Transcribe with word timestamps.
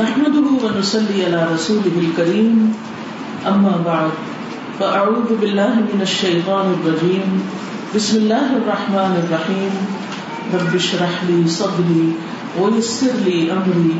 نحمده 0.00 0.48
ونصلي 0.64 1.24
على 1.24 1.48
رسوله 1.54 1.96
الكريم، 2.04 2.56
أما 3.46 3.74
بعد، 3.86 4.10
فأعوذ 4.78 5.40
بالله 5.40 5.74
من 5.74 6.00
الشيطان 6.02 6.66
الرجيم. 6.76 7.28
بسم 7.94 8.16
الله 8.18 8.56
الرحمن 8.56 9.12
الرحيم. 9.24 9.72
رب 10.54 10.72
اشرح 10.76 11.24
لي 11.28 11.48
صدري 11.48 12.08
ويسر 12.60 13.14
لي 13.24 13.52
أمري، 13.52 13.94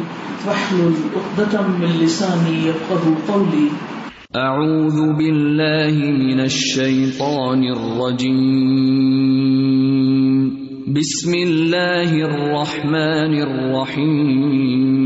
واحلل 0.46 0.95
عقدة 1.17 1.62
من 1.62 1.90
لساني 2.04 2.56
يفقه 2.69 3.04
قولي. 3.28 3.69
أعوذ 4.37 4.99
بالله 5.17 5.97
من 6.13 6.40
الشيطان 6.40 7.60
الرجيم. 7.65 8.76
بسم 10.92 11.33
الله 11.35 12.10
الرحمن 12.13 13.33
الرحيم. 13.49 15.06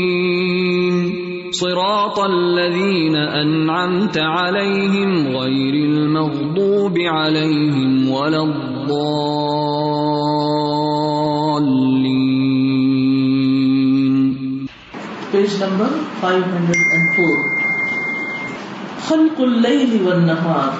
صراط 1.61 2.17
الذين 2.19 3.15
أنعمت 3.15 4.17
عليهم 4.17 5.27
غير 5.37 5.73
المغضوب 5.73 6.97
عليهم 6.97 8.09
ولا 8.09 8.43
الضالين. 8.43 9.11
پیج 15.31 15.51
نمبر 15.63 15.91
504 16.21 17.37
خلق 19.09 19.37
الليل 19.39 20.01
والنهار. 20.05 20.73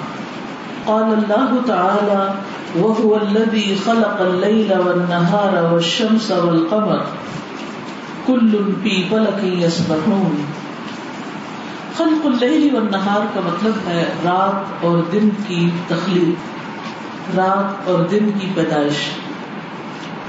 قال 0.88 1.14
الله 1.14 1.62
تعالى 1.68 2.34
وهو 2.82 3.18
الذي 3.18 3.76
خلق 3.76 4.22
الليل 4.22 4.74
والنهار 4.88 5.74
والشمس 5.74 6.32
والقمر. 6.32 7.02
كل 8.28 8.52
في 8.84 9.04
فلك 9.04 9.44
يسبحون. 9.44 10.61
خلق 12.02 12.26
اللیل 12.26 12.76
والنہار 12.76 13.26
کا 13.34 13.40
مطلب 13.46 13.74
ہے 13.88 14.06
رات 14.26 14.86
اور 14.86 14.98
دن 15.12 15.30
کی 15.48 15.70
تخلیق، 15.88 16.30
رات 17.38 17.90
اور 17.90 18.04
دن 18.04 18.32
کی 18.40 18.48
پیدائش۔ 18.56 19.10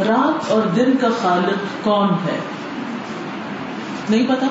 رات 0.01 0.51
اور 0.51 0.63
دن 0.63 0.97
کا 1.01 1.09
خالق 1.23 1.85
کون 1.85 2.09
ہے؟ 2.09 2.39
نہیں 4.11 4.27
پتا؟ 4.29 4.47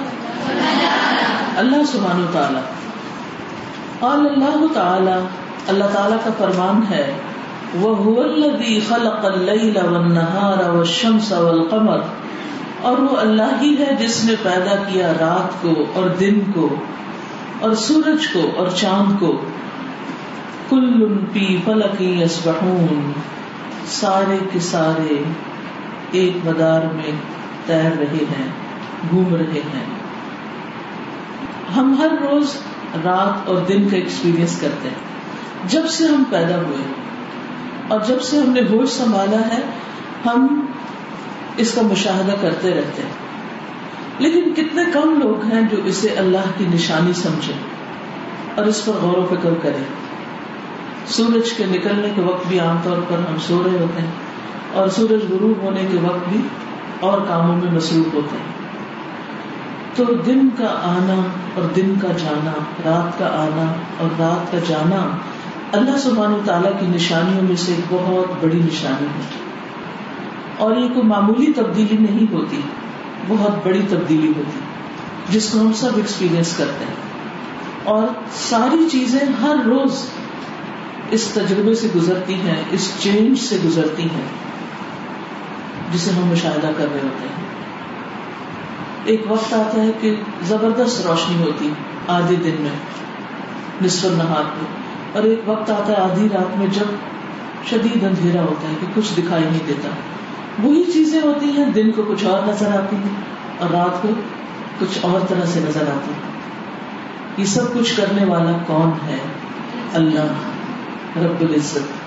اللہ 1.58 1.84
سبحانہ 1.92 2.26
تعالی 2.34 2.60
قال 4.00 4.20
اللہ 4.20 4.74
تعالی 4.74 5.26
اللہ 5.68 5.84
تعالی 5.84 6.16
کا 6.24 6.32
فرمان 6.38 6.82
ہے، 6.90 7.14
وَهُوَ 7.82 8.24
الَّذِي 8.24 8.80
خَلَقَ 8.80 9.28
اللَّيْلَ 9.28 9.84
وَالنَّهَارَ 9.84 10.76
وَالشَّمْسَ 10.76 11.36
وَالْقَمَرَ۔ 11.36 12.00
اور 12.82 12.98
وہ 12.98 13.18
اللہ 13.18 13.62
ہی 13.62 13.76
ہے 13.80 13.96
جس 14.00 14.26
نے 14.26 14.34
پیدا 14.44 14.76
کیا 14.76 15.14
رات 15.20 15.62
کو 15.62 15.86
اور 15.94 16.10
دن 16.10 16.40
کو۔ 16.54 16.76
اور 17.62 17.74
سورج 17.74 18.28
کو 18.34 18.52
اور 18.56 18.68
چاند 18.68 19.20
کو 19.20 19.42
کل 20.70 21.18
پی 21.34 21.58
فلک 21.66 22.02
یسبحون، 22.02 23.12
سارے 23.86 24.38
کے 24.54 24.60
سارے 24.60 25.24
ایک 26.12 26.48
مدار 26.48 26.82
میں 26.82 27.12
تیر 27.66 27.98
رہے 28.00 28.26
ہیں، 28.40 28.48
گھوم 29.10 29.36
رہے 29.36 29.62
ہیں۔ 29.74 29.86
ہم 31.78 31.96
ہر 32.00 32.10
روز 32.22 32.56
رات 33.04 33.50
اور 33.50 33.58
دن 33.58 33.90
کا 33.90 33.96
ایکسپیرئنس 33.96 34.62
کرتے 34.62 34.90
ہیں۔ 34.90 35.12
جب 35.68 35.88
سے 35.88 36.06
ہم 36.06 36.24
پیدا 36.30 36.56
ہوئے 36.56 36.94
اور 37.88 38.00
جب 38.08 38.22
سے 38.22 38.40
ہم 38.40 38.50
نے 38.50 38.62
ہوش 38.62 38.90
سنبھالا 38.90 39.48
ہے، 39.48 39.62
ہم 40.26 40.66
اس 41.58 41.74
کا 41.74 41.82
مشاہدہ 41.82 42.34
کرتے 42.42 42.70
رہتے 42.70 43.02
ہیں۔ 43.02 43.31
لیکن 44.22 44.54
کتنے 44.54 44.82
کم 44.94 45.20
لوگ 45.24 45.44
ہیں 45.46 45.62
جو 45.62 45.78
اسے 45.86 46.10
اللہ 46.10 46.52
کی 46.58 46.66
نشانی 46.74 47.14
سمجھے 47.14 47.54
اور 48.56 48.66
اس 48.66 48.86
پر 48.86 48.94
غور 48.94 49.18
و 49.18 49.26
فکر 49.26 49.54
کریں۔ 49.62 49.84
سورج 51.06 51.54
کے 51.54 51.66
نکلنے 51.66 52.08
کے 52.16 52.22
وقت 52.22 52.48
بھی 52.48 52.60
عام 52.60 52.78
طور 52.84 52.98
پر 53.10 53.18
ہم 53.18 53.36
سو 53.48 53.64
رہے 53.66 53.80
ہوتے 53.80 54.02
ہیں 54.02 54.12
اور 54.74 54.88
سورج 54.88 55.32
غروب 55.32 55.64
ہونے 55.64 55.82
کے 55.92 55.98
وقت 55.98 56.30
بھی 56.30 56.42
اور 57.00 57.22
کاموں 57.28 57.58
میں 57.58 57.72
مصروف 57.72 58.14
ہوتے 58.14 58.38
ہیں۔ 58.38 58.62
تو 59.96 60.04
دن 60.14 60.50
کا 60.58 60.68
آنا 60.84 61.30
اور 61.56 61.64
دن 61.76 61.94
کا 62.02 62.08
جانا، 62.08 62.52
رات 62.86 63.20
کا 63.20 63.26
آنا 63.26 63.74
اور 63.98 64.10
رات 64.20 64.52
کا 64.52 64.58
جانا 64.68 65.18
اللہ 65.72 65.98
سبحانہ 65.98 66.36
تعالیٰ 66.46 66.72
کی 66.80 66.86
نشانیوں 66.86 67.44
میں 67.44 67.56
سے 67.56 67.72
ایک 67.72 67.86
بہت 67.90 68.44
بڑی 68.44 68.60
نشانی 68.60 69.06
ہے۔ 69.06 69.24
اور 70.58 70.76
یہ 70.76 70.88
کوئی 70.88 71.08
معمولی 71.08 71.54
تبدیلی 71.54 71.98
نہیں 71.98 72.34
ہوتی۔ 72.34 72.62
بہت 73.28 73.66
بڑی 73.66 73.82
تبدیلی 73.90 74.28
ہوتی 74.28 74.60
جس 75.30 75.50
کو 75.50 75.60
ہم 75.60 75.74
سب 75.74 75.90
ایکسپیرئنس 75.96 76.58
کرتے 76.58 76.86
ہیں۔ 76.86 77.12
اور 77.84 78.08
ساری 78.34 78.90
چیزیں 78.92 79.20
ہر 79.42 79.56
روز 79.66 80.06
اس 81.12 81.28
تجربے 81.34 81.76
سے 81.76 81.88
گزرتی 81.96 82.34
ہیں، 82.34 82.64
اس 82.72 82.92
چینج 83.00 83.40
سے 83.40 83.58
گزرتی 83.66 84.04
ہیں، 84.04 84.26
جسے 85.94 86.12
ہم 86.12 86.28
مشاہدہ 86.28 86.70
کر 86.78 86.88
رہے 86.94 87.00
ہوتے 87.04 87.28
ہیں۔ 87.28 87.42
ایک 89.04 89.22
وقت 89.30 89.54
آتا 89.54 89.82
ہے 89.82 89.92
کہ 90.02 90.16
زبردست 90.44 91.08
روشنی 91.08 91.44
ہوتی 91.44 91.70
آدھے 92.08 92.36
دن 92.36 92.56
میں، 92.60 92.80
نصف 93.82 94.06
نہار 94.06 94.44
کو 94.44 94.66
اور 95.14 95.24
ایک 95.24 95.42
وقت 95.46 95.70
آتا 95.70 95.88
ہے 95.88 95.98
آدھی 95.98 96.28
رات 96.34 96.58
میں، 96.58 96.68
جب 96.68 96.86
شدید 97.70 98.04
اندھیرا 98.04 98.42
ہوتا 98.42 98.70
ہے 98.70 98.74
کہ 98.80 98.88
کچھ 98.94 99.14
دکھائی 99.18 99.44
نہیں 99.44 99.68
دیتا۔ 99.68 99.90
وہی 100.64 100.84
چیزیں 100.94 101.22
ہوتی 101.22 101.46
ہیں 101.46 101.66
دن 101.66 101.92
کو 101.92 102.04
کچھ 102.08 102.26
اور 102.26 102.48
نظر 102.48 102.68
آتی 102.68 102.96
ہیں 102.96 103.22
اور 103.60 103.70
رات 103.70 104.02
کو 104.02 104.08
کچھ 104.80 105.00
اور 105.02 105.20
طرح 105.28 105.46
سے 105.46 105.60
نظر 105.60 105.82
آتی 105.82 106.00
ہیں۔ 106.12 106.32
یہ 107.38 107.46
سب 107.46 107.74
کچھ 107.74 107.98
کرنے 107.98 108.26
والا 108.26 108.58
کون 108.68 108.92
ہے؟ 109.08 109.18
اللہ 109.94 110.32
رب 111.18 111.42
العزت۔ 111.42 112.02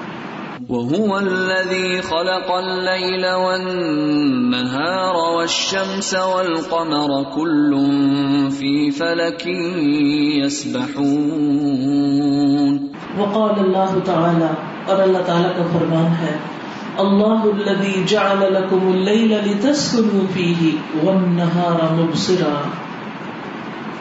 وهو 0.69 1.17
الذي 1.17 2.01
خلق 2.01 2.51
الليل 2.51 3.25
والنهار 3.25 5.15
والشمس 5.15 6.15
والقمر 6.15 7.35
كل 7.35 7.75
في 8.51 8.91
فلك 8.91 9.49
يسبحون۔ 10.45 12.87
وقال 13.19 13.59
الله 13.59 13.99
تعالى 14.05 14.47
اور 14.87 15.03
اللہ 15.03 15.19
تعالیٰ 15.27 15.57
کا 15.57 15.63
فرمان 15.73 16.07
ہے 16.07 16.37
اللہ 16.99 17.45
الذي 17.45 18.03
جعل 18.09 18.43
لكم 18.55 18.89
الليل 18.89 19.33
لتسكنوا 19.47 20.27
فيه 20.33 20.69
والنهار 21.03 21.93
مبصرا۔ 21.93 22.55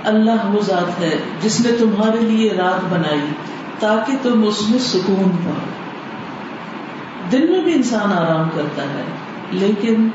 اللہ 0.03 0.45
وہ 0.53 0.61
ذات 0.61 0.99
ہے 0.99 1.17
جس 1.41 1.59
نے 1.59 1.71
تمہارے 1.71 2.19
لیے 2.19 2.49
رات 2.57 2.93
بنائی 2.93 3.25
تاکہ 3.79 4.13
تم 4.21 4.43
اس 4.43 4.69
میں 4.69 4.79
سکون 4.79 5.31
پاؤ۔ 5.45 5.65
دن 7.31 7.51
میں 7.51 7.61
بھی 7.61 7.73
انسان 7.73 8.13
آرام 8.13 8.49
کرتا 8.55 8.83
ہے، 8.83 9.03
لیکن 9.51 10.09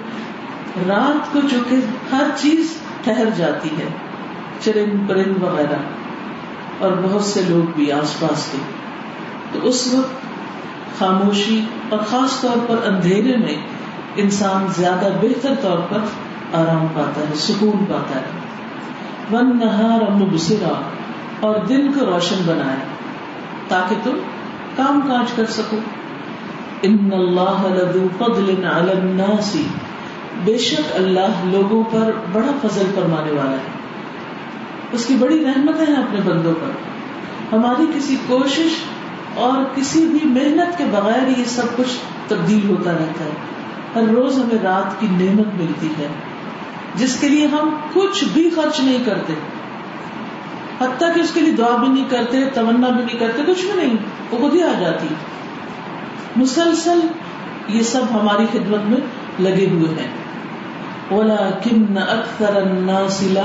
رات 0.89 1.33
کو 1.33 1.41
چونکہ 1.51 1.77
ہر 2.15 2.31
چیز 2.37 2.77
ٹھہر 3.05 3.29
جاتی 3.37 3.69
ہے، 3.69 3.89
چرند 4.65 5.09
پرند 5.09 5.43
وغیرہ، 5.43 5.81
اور 6.79 6.93
بہت 7.03 7.23
سے 7.23 7.41
لوگ 7.49 7.71
بھی 7.77 7.93
آس 7.93 8.21
پاس 8.21 8.49
کے، 8.53 8.59
تو 9.53 9.69
اس 9.69 9.95
وقت 9.95 10.28
خاموشی 10.99 11.65
اور 11.89 11.99
خاص 11.99 12.41
طور 12.41 12.65
پر 12.67 12.87
اندھیرے 12.87 13.37
میں 13.37 13.57
انسان 14.17 14.67
زیادہ 14.77 15.09
بہتر 15.21 15.55
طور 15.63 15.79
پر 15.79 15.99
آرام 16.53 16.87
پاتا 16.95 17.21
ہے، 17.21 17.35
سکون 17.35 17.85
پاتا 17.89 18.21
ہے۔ 18.21 18.25
ون 19.33 19.59
نہار 19.59 20.11
مبصرا 20.11 20.83
اور 21.41 21.59
دن 21.69 21.93
کو 21.93 22.07
روشن 22.07 22.37
بنائے 22.47 22.77
تاکہ 23.69 23.97
تم 24.03 24.17
کام 24.77 25.01
کاج 25.09 25.33
کر 25.33 25.47
سکو۔ 25.47 25.77
ان 26.83 27.11
اللہ 27.13 27.67
لذو 27.67 28.09
فضل 28.19 28.65
علی 28.65 28.91
الناس۔ 28.91 29.57
بے 30.45 30.59
شک 30.59 30.81
اللہ 30.95 31.45
لوگوں 31.45 31.85
پر 31.91 32.13
بڑا 32.33 32.69
فضل 32.69 32.87
فرمانے 32.95 33.31
والا 33.31 33.51
ہے۔ 33.51 33.79
اس 34.93 35.07
کی 35.07 35.15
بڑی 35.15 35.45
رحمتیں 35.45 35.87
ہیں 35.87 36.03
اپنے 36.03 36.21
بندوں 36.25 36.55
پر۔ 36.55 36.71
ہماری 37.55 37.87
کسی 37.95 38.17
کوشش 38.27 38.69
اور 39.39 39.65
کسی 39.75 40.07
بھی 40.07 40.29
محنت 40.29 40.79
کے 40.79 40.85
بغیر 40.91 41.39
یہ 41.39 41.45
سب 41.45 41.77
کچھ 41.77 41.99
تبدیل 42.29 42.71
ہوتا 42.71 42.93
رہتا 42.93 43.25
ہے۔ 43.25 43.31
ہر 43.95 44.03
روز 44.03 44.39
ہمیں 44.39 44.63
رات 44.63 45.01
کی 45.01 45.07
نعمت 45.11 45.47
ملتی 45.47 45.87
ہے۔ 45.87 46.07
جس 46.95 47.21
کے 47.21 47.29
لیے 47.29 47.47
ہم 47.47 47.77
کچھ 47.93 48.25
بھی 48.33 48.51
خرچ 48.51 48.81
نہیں 48.81 49.05
کرتے۔ 49.05 49.33
حتیٰ 50.81 51.15
کہ 51.15 51.21
اس 51.21 51.31
کے 51.35 51.41
لیے 51.41 51.53
دعا 51.53 51.77
بھی 51.77 51.89
نہیں 51.89 52.05
کرتے، 52.09 52.45
تمنا 52.55 52.89
بھی 52.89 53.05
نہیں 53.05 53.19
کرتے، 53.19 53.43
کچھ 53.47 53.65
بھی 53.65 53.87
نہیں، 53.87 53.97
وہ 54.31 54.39
خود 54.39 54.55
ہی 54.55 54.63
آ 54.63 54.81
جاتی۔ 54.81 55.07
مسلسل 56.37 57.01
یہ 57.69 57.83
سب 57.83 58.03
ہماری 58.13 58.47
خدمت 58.53 58.81
میں 58.85 59.01
لگے 59.41 59.67
ہوئے 59.71 59.89
ہیں۔ 59.89 60.09
وَلَكِنَّ 61.15 62.01
أَكْثَرَ 62.01 62.57
النَّاسِ 62.57 63.39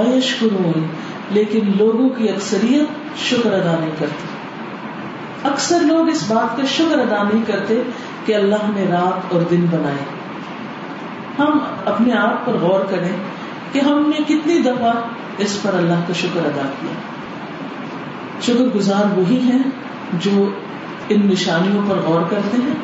لیکن 1.29 1.59
لوگوں 1.77 2.09
کی 2.09 2.29
اکثریت 2.29 3.17
شکر 3.17 3.53
ادا 3.53 3.79
نہیں 3.79 3.91
کرتی۔ 3.99 4.42
اکثر 5.43 5.79
لوگ 5.79 6.09
اس 6.09 6.31
بات 6.31 6.57
کا 6.57 6.63
شکر 6.65 6.99
ادا 6.99 7.23
نہیں 7.23 7.43
کرتے 7.47 7.81
کہ 8.25 8.35
اللہ 8.35 8.71
نے 8.75 8.85
رات 8.91 9.33
اور 9.33 9.41
دن 9.51 9.65
بنائے۔ 9.71 9.97
ہم 11.39 11.59
اپنے 11.85 12.13
آپ 12.13 12.45
پر 12.45 12.53
غور 12.53 12.79
کریں 12.89 13.11
کہ 13.71 13.79
ہم 13.79 14.09
نے 14.09 14.23
کتنی 14.27 14.59
دفعہ 14.59 14.91
اس 15.37 15.59
پر 15.61 15.73
اللہ 15.73 16.01
کا 16.07 16.13
شکر 16.13 16.45
ادا 16.45 16.69
کیا۔ 16.81 16.93
شکر 18.41 18.75
گزار 18.75 19.17
وہی 19.17 19.39
ہیں 19.39 19.63
جو 20.13 20.49
ان 21.09 21.27
نشانیوں 21.27 21.83
پر 21.89 21.95
غور 21.95 22.21
کرتے 22.29 22.57
ہیں۔ 22.57 22.75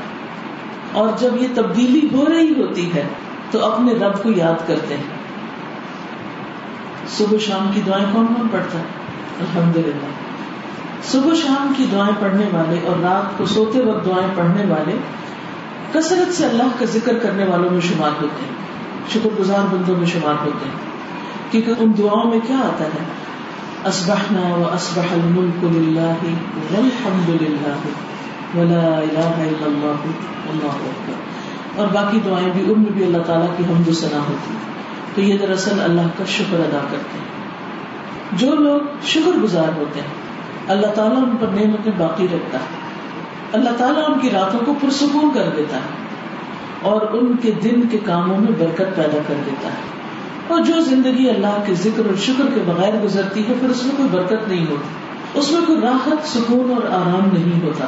اور 0.91 1.09
جب 1.19 1.41
یہ 1.41 1.47
تبدیلی 1.55 2.07
ہو 2.11 2.25
رہی 2.25 2.61
ہوتی 2.61 2.93
ہے 2.93 3.07
تو 3.51 3.65
اپنے 3.65 3.93
رب 3.93 4.23
کو 4.23 4.31
یاد 4.31 4.67
کرتے 4.67 4.97
ہیں۔ 4.97 5.19
صبح 7.07 7.37
شام 7.37 7.71
کی 7.73 7.81
دعائیں 7.87 8.05
کون 8.11 8.27
کون 8.27 8.47
پڑھتا 8.51 8.79
ہے؟ 8.79 8.83
الحمد 9.39 9.77
للہ 9.77 10.18
صبح 11.03 11.33
شام 11.33 11.73
کی 11.77 11.85
دعائیں 11.91 12.15
پڑھنے 12.19 12.45
والے 12.53 12.79
اور 12.87 12.95
رات 13.03 13.37
کو 13.37 13.45
سوتے 13.45 13.81
وقت 13.81 14.05
دعائیں 14.05 14.27
پڑھنے 14.35 14.65
والے 14.65 14.97
کثرت 15.91 16.33
سے 16.33 16.45
اللہ 16.45 16.63
کا 16.79 16.85
ذکر 16.85 17.19
کرنے 17.19 17.45
والوں 17.45 17.69
میں 17.69 17.81
شمار 17.81 18.09
ہوتے 18.21 18.45
ہیں۔ 18.45 18.59
شکر 19.13 19.29
گزار 19.39 19.75
بندوں 19.75 19.97
میں 19.97 20.05
شمار 20.05 20.33
ہوتے 20.45 20.69
ہیں۔ 20.69 20.75
کیونکہ 21.51 21.73
ان 21.79 21.93
دعاؤں 21.97 22.31
میں 22.31 22.39
کیا 22.47 22.57
آتا 22.57 22.83
ہے؟ 22.83 23.03
اسبحنا 23.85 24.55
و 24.55 24.69
اسبح 24.73 25.05
الملک 25.11 25.63
للہ 25.63 26.13
والحمد 26.73 27.29
للہ 27.29 27.75
ولا 28.57 28.97
الہ 28.97 29.41
الا 29.41 29.65
اللہ 29.65 30.07
اللہ 30.49 30.67
اکبر۔ 30.67 31.13
اور 31.75 31.87
باقی 31.87 32.19
دعائیں 32.25 32.49
بھی 32.49 32.73
ان 32.73 32.81
میں 32.81 32.91
بھی 32.91 33.03
اللہ 33.05 33.23
تعالیٰ 33.25 33.47
کی 33.57 33.63
حمد 33.63 33.87
و 33.87 33.93
ثنا 33.93 34.19
ہوتی 34.29 34.53
تو 35.15 35.21
یہ 35.21 35.37
دراصل 35.37 35.81
اللہ 35.81 36.07
کا 36.17 36.23
شکر 36.25 36.59
ادا 36.59 36.79
کرتے 36.91 37.17
ہیں۔ 37.17 37.29
جو 38.31 38.55
لوگ 38.55 38.79
شکر 39.03 39.37
گزار 39.43 39.77
ہوتے 39.77 39.99
ہیں 39.99 40.18
اللہ 40.69 40.87
تعالیٰ 40.87 41.17
ان 41.17 41.37
پر 41.37 41.47
نعمتیں 41.47 41.91
باقی 41.97 42.27
رکھتا 42.33 42.59
ہے۔ 42.59 42.89
اللہ 43.53 43.69
تعالیٰ 43.77 44.03
ان 44.07 44.19
کی 44.19 44.29
راتوں 44.29 44.59
کو 44.65 44.73
پرسکون 44.81 45.29
کر 45.33 45.49
دیتا 45.57 45.77
ہے 45.77 46.09
اور 46.81 47.01
ان 47.01 47.37
کے 47.37 47.51
دن 47.51 47.87
کے 47.87 47.97
کاموں 48.05 48.37
میں 48.37 48.51
برکت 48.59 48.95
پیدا 48.95 49.17
کر 49.27 49.33
دیتا 49.45 49.69
ہے۔ 49.69 49.99
اور 50.47 50.61
جو 50.61 50.81
زندگی 50.81 51.29
اللہ 51.29 51.63
کے 51.65 51.73
ذکر 51.73 52.05
اور 52.05 52.15
شکر 52.15 52.43
کے 52.55 52.61
بغیر 52.65 52.93
گزرتی 53.03 53.47
ہے، 53.47 53.53
پھر 53.59 53.69
اس 53.69 53.83
میں 53.83 53.95
کوئی 53.97 54.09
برکت 54.09 54.47
نہیں 54.47 54.65
ہوتی۔ 54.69 55.09
اس 55.39 55.51
میں 55.51 55.61
کوئی 55.67 55.81
راحت، 55.81 56.27
سکون 56.27 56.71
اور 56.71 56.91
آرام 56.91 57.29
نہیں 57.33 57.63
ہوتا۔ 57.63 57.85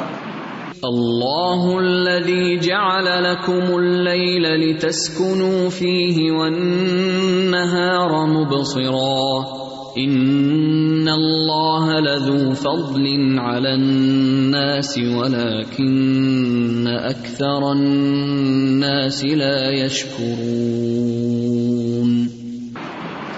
اللہ 0.82 1.76
الذي 1.76 2.56
جعل 2.56 3.04
لكم 3.04 3.74
الليل 3.74 4.42
لتسكنوا 4.42 5.68
فيه 5.68 6.36
والنهار 6.38 8.10
مبصرا۔ 8.26 9.71
ان 9.96 11.08
الله 11.08 12.00
لذو 12.00 12.54
فضل 12.54 13.38
على 13.38 13.74
الناس 13.74 14.98
ولكن 15.16 16.86
اكثر 16.86 17.70
الناس 17.70 19.24
لا 19.24 19.70
يشكرون 19.70 22.26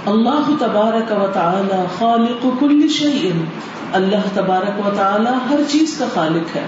اللہ 0.06 0.50
تبارک 0.60 1.12
و 1.12 1.26
تعالی 1.32 1.84
خالق 1.98 2.46
كل 2.60 2.88
شيء 2.88 3.30
اللہ 3.92 4.26
تبارک 4.34 4.86
و 4.86 4.90
تعالی 4.96 5.30
ہر 5.50 5.60
چیز 5.68 5.98
کا 5.98 6.04
خالق 6.14 6.56
ہے۔ 6.56 6.64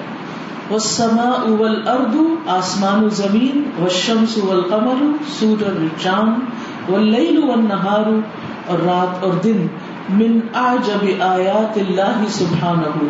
والسماء 0.70 1.50
والارض، 1.50 2.16
آسمان 2.46 3.04
و 3.04 3.08
زمین، 3.08 3.62
والشمس 3.80 4.38
والقمر، 4.38 5.04
سورج 5.38 5.64
اور 5.64 6.02
چاند، 6.02 6.34
واللیل 6.90 7.38
والنہار 7.38 8.06
اور 8.66 8.78
رات 8.78 9.24
اور 9.24 9.32
دن 9.32 9.66
من 10.08 10.40
اعجب 10.54 11.22
آیات 11.22 11.78
اللہ 11.78 12.24
سبحانہ۔ 12.28 13.04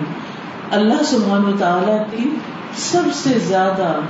اللہ 0.70 1.02
سبحانہ 1.02 1.56
تعالی 1.58 2.16
کی 2.16 2.30
سب 2.76 3.02
سے 3.12 3.38
زیادہ 3.38 4.00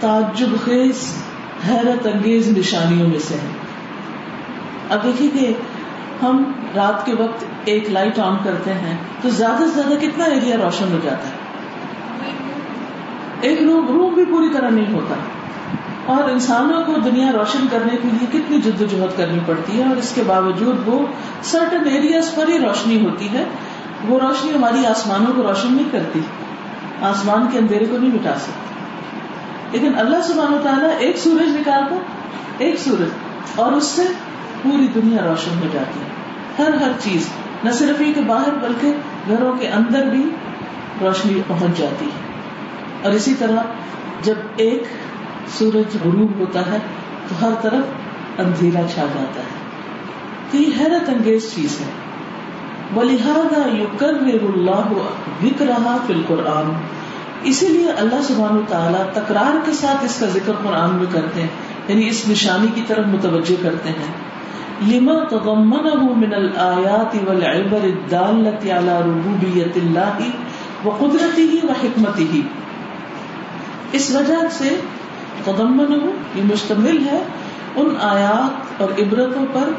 تعجب 0.00 0.64
خیز، 0.64 1.22
حیرت 1.68 2.06
انگیز 2.06 2.58
نشانیوں 2.58 3.08
میں 3.08 3.18
سے 3.18 3.34
ہے 3.34 3.48
اب 4.90 5.02
دیکھیے 5.02 5.30
کہ 5.30 5.52
ہم 6.22 6.52
رات 6.76 7.06
کے 7.06 7.14
وقت 7.14 7.44
ایک 7.64 7.90
لائٹ 7.90 8.18
آن 8.18 8.36
کرتے 8.44 8.72
ہیں 8.72 8.96
تو 9.22 9.28
زیادہ 9.28 9.64
سے 9.64 9.82
زیادہ 9.82 10.00
کتنا 10.00 10.24
ایریا 10.24 10.56
روشن 10.56 10.92
ہو 10.92 10.98
جاتا 11.02 11.28
ہے؟ 11.28 11.46
ایک 13.40 13.62
روم 13.62 13.86
روم 13.86 14.14
بھی 14.14 14.24
پوری 14.24 14.48
طرح 14.52 14.68
نہیں 14.68 14.94
ہوتا۔ 14.94 15.14
اور 16.06 16.30
انسانوں 16.30 16.82
کو 16.84 16.92
دنیا 17.04 17.32
روشن 17.32 17.66
کرنے 17.70 17.96
کے 17.96 18.08
لیے 18.12 18.26
کتنی 18.32 18.60
جد 18.60 18.80
و 18.80 18.84
جہد 18.84 19.18
کرنی 19.18 19.38
پڑتی 19.46 19.78
ہے 19.78 19.88
اور 19.88 19.96
اس 19.96 20.12
کے 20.14 20.22
باوجود 20.26 20.88
وہ 20.88 21.06
سرٹن 21.42 21.88
ایریاز 21.88 22.34
پر 22.34 22.48
ہی 22.48 22.58
روشنی 22.58 23.06
ہوتی 23.06 23.28
ہے۔ 23.32 23.44
وہ 24.08 24.18
روشنی 24.18 24.54
ہماری 24.54 24.86
آسمانوں 24.86 25.32
کو 25.36 25.42
روشن 25.42 25.74
نہیں 25.74 25.88
کرتی۔ 25.92 26.20
آسمان 27.02 27.46
کے 27.52 27.58
اندھیرے 27.58 27.84
کو 27.84 27.98
نہیں 27.98 28.14
مٹا 28.14 28.34
سکتی۔ 28.38 28.66
لیکن 29.72 29.98
اللہ 29.98 30.16
سبحانہ 30.24 30.54
و 30.54 30.60
تعالیٰ 30.62 30.90
ایک 30.98 31.18
سورج 31.18 31.56
نکالتا، 31.56 31.96
ایک 32.58 32.78
سورج، 32.78 33.08
اور 33.56 33.72
اس 33.72 33.84
سے 33.84 34.02
پوری 34.62 34.86
دنیا 34.94 35.18
روشن 35.24 35.58
ہو 35.58 35.68
جاتی 35.72 36.00
ہے۔ 36.00 36.16
ہر 36.58 36.74
ہر 36.74 36.90
چیز، 37.04 37.28
نہ 37.64 37.70
صرف 37.70 38.00
ہی 38.00 38.12
کے 38.12 38.20
باہر 38.20 38.54
بلکہ 38.60 38.92
گھروں 39.28 39.52
کے 39.52 39.68
اندر 39.68 40.06
بھی 40.06 40.30
روشنی 41.00 41.42
پہنچ 41.46 41.78
جاتی 41.78 42.04
ہے۔ 42.04 42.40
اور 43.02 43.12
اسی 43.12 43.34
طرح 43.38 43.56
جب 44.22 44.34
ایک 44.56 44.82
سورج 45.48 45.96
غروب 46.04 46.38
ہوتا 46.38 46.60
ہے 46.60 46.78
تو 47.28 47.46
ہر 47.46 47.50
طرف 47.62 48.40
اندھیرا 48.40 48.80
چھا 48.94 49.02
جاتا 49.02 49.40
ہے۔ 49.40 49.56
تو 50.50 50.56
یہ 50.56 50.70
حیرت 50.80 51.08
انگیز 51.08 51.54
چیز 51.54 51.80
ہے۔ 51.80 51.86
بلحاظہ 52.94 53.74
یو 53.74 53.84
کر 53.98 54.08
اللہ 54.08 54.92
ذکر 55.42 55.66
رہا 55.66 55.96
فی 56.06 56.12
القرآن۔ 56.12 56.70
اسی 57.42 57.68
لیے 57.68 57.90
اللہ 57.90 58.22
سبحانہ 58.22 58.60
تعالیٰ 58.68 59.12
تکرار 59.12 59.66
کے 59.66 59.72
ساتھ 59.72 60.04
اس 60.04 60.16
کا 60.20 60.26
ذکر 60.26 60.52
قرآن 60.62 60.90
میں 60.90 61.06
کرتے 61.12 61.40
ہیں 61.40 61.48
یعنی 61.88 62.08
اس 62.08 62.28
نشانی 62.28 62.66
کی 62.74 62.82
طرف 62.86 63.06
متوجہ 63.06 63.62
کرتے 63.62 63.88
ہیں۔ 63.88 64.36
لما 64.86 65.24
تضمنه 65.24 66.12
من 66.16 66.34
الآیات 66.34 67.28
والعبر 67.28 67.78
الدالة 67.82 68.78
على 68.78 69.10
ربوبیت 69.10 69.76
اللہ 69.76 70.20
وقدرته 70.84 71.58
وحکمته 71.62 72.40
اس 73.92 74.10
وجہ 74.10 74.48
سے 74.50 74.80
تدمن 75.44 75.92
یہ 76.34 76.42
مشتمل 76.44 77.06
ہے 77.06 77.22
ان 77.76 77.94
آیات 78.00 78.82
اور 78.82 78.90
عبرتوں 78.90 79.46
پر 79.52 79.70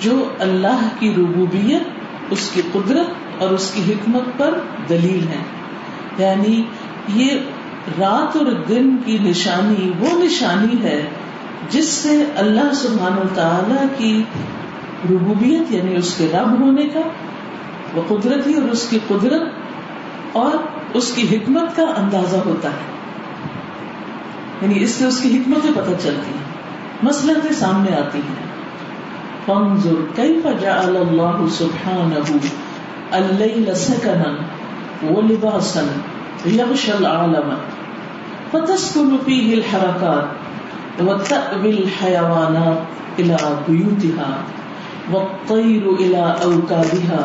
جو 0.00 0.28
اللہ 0.38 0.88
کی 0.98 1.14
ربوبیت، 1.16 1.82
اس 2.30 2.50
کی 2.54 2.62
قدرت 2.72 3.42
اور 3.42 3.50
اس 3.50 3.70
کی 3.74 3.92
حکمت 3.92 4.38
پر 4.38 4.58
دلیل 4.88 5.26
ہے 5.28 5.42
یعنی 6.18 6.62
یہ 7.14 7.30
رات 7.98 8.36
اور 8.36 8.46
دن 8.68 8.96
کی 9.04 9.18
نشانی، 9.18 9.92
وہ 10.00 10.24
نشانی 10.24 10.82
ہے 10.82 11.08
جس 11.70 11.88
سے 11.88 12.24
اللہ 12.36 12.72
سبحانہ 12.74 13.34
تعالی 13.34 13.86
کی 13.98 14.22
ربوبیت 15.10 15.72
یعنی 15.72 15.96
اس 15.96 16.14
کے 16.14 16.28
رب 16.34 16.60
ہونے 16.60 16.88
کا، 16.88 17.00
وہ 17.94 18.02
قدرتی 18.08 18.54
اور 18.54 18.62
اس 18.62 18.86
کی 18.90 18.98
قدرت 19.08 19.42
اور 20.32 20.50
اس 20.94 21.12
کی 21.14 21.36
حکمت 21.36 21.76
کا 21.76 21.82
اندازہ 21.82 22.36
ہوتا 22.36 22.68
ہے۔ 22.68 22.93
یعنی 24.64 24.82
اس 24.82 24.90
سے 24.90 25.06
اس 25.06 25.20
کی 25.20 25.38
حکمتیں 25.38 25.70
پتہ 25.74 25.90
چلتی 26.02 26.30
ہیں 26.30 26.44
مسلطیں 27.02 27.52
سامنے 27.52 27.96
آتی 27.96 28.18
ہیں۔ 28.18 28.54
فانظر 29.46 29.94
کیف 30.14 30.46
جعل 30.60 30.96
اللہ 30.96 31.46
سبحانہ 31.50 32.32
اللیل 33.10 33.74
سکنا 33.74 34.34
ولباسا 35.10 35.80
یغشى 36.48 36.92
العالم 36.92 37.54
فتسكن 38.50 39.16
فيه 39.24 39.52
الحركات 39.52 40.44
وتأوي 41.00 41.70
الحيوانات 41.70 43.20
إلى 43.20 43.36
بيوتها 43.68 44.30
والطير 45.12 45.86
إلى 46.00 46.22
أوكادها 46.44 47.22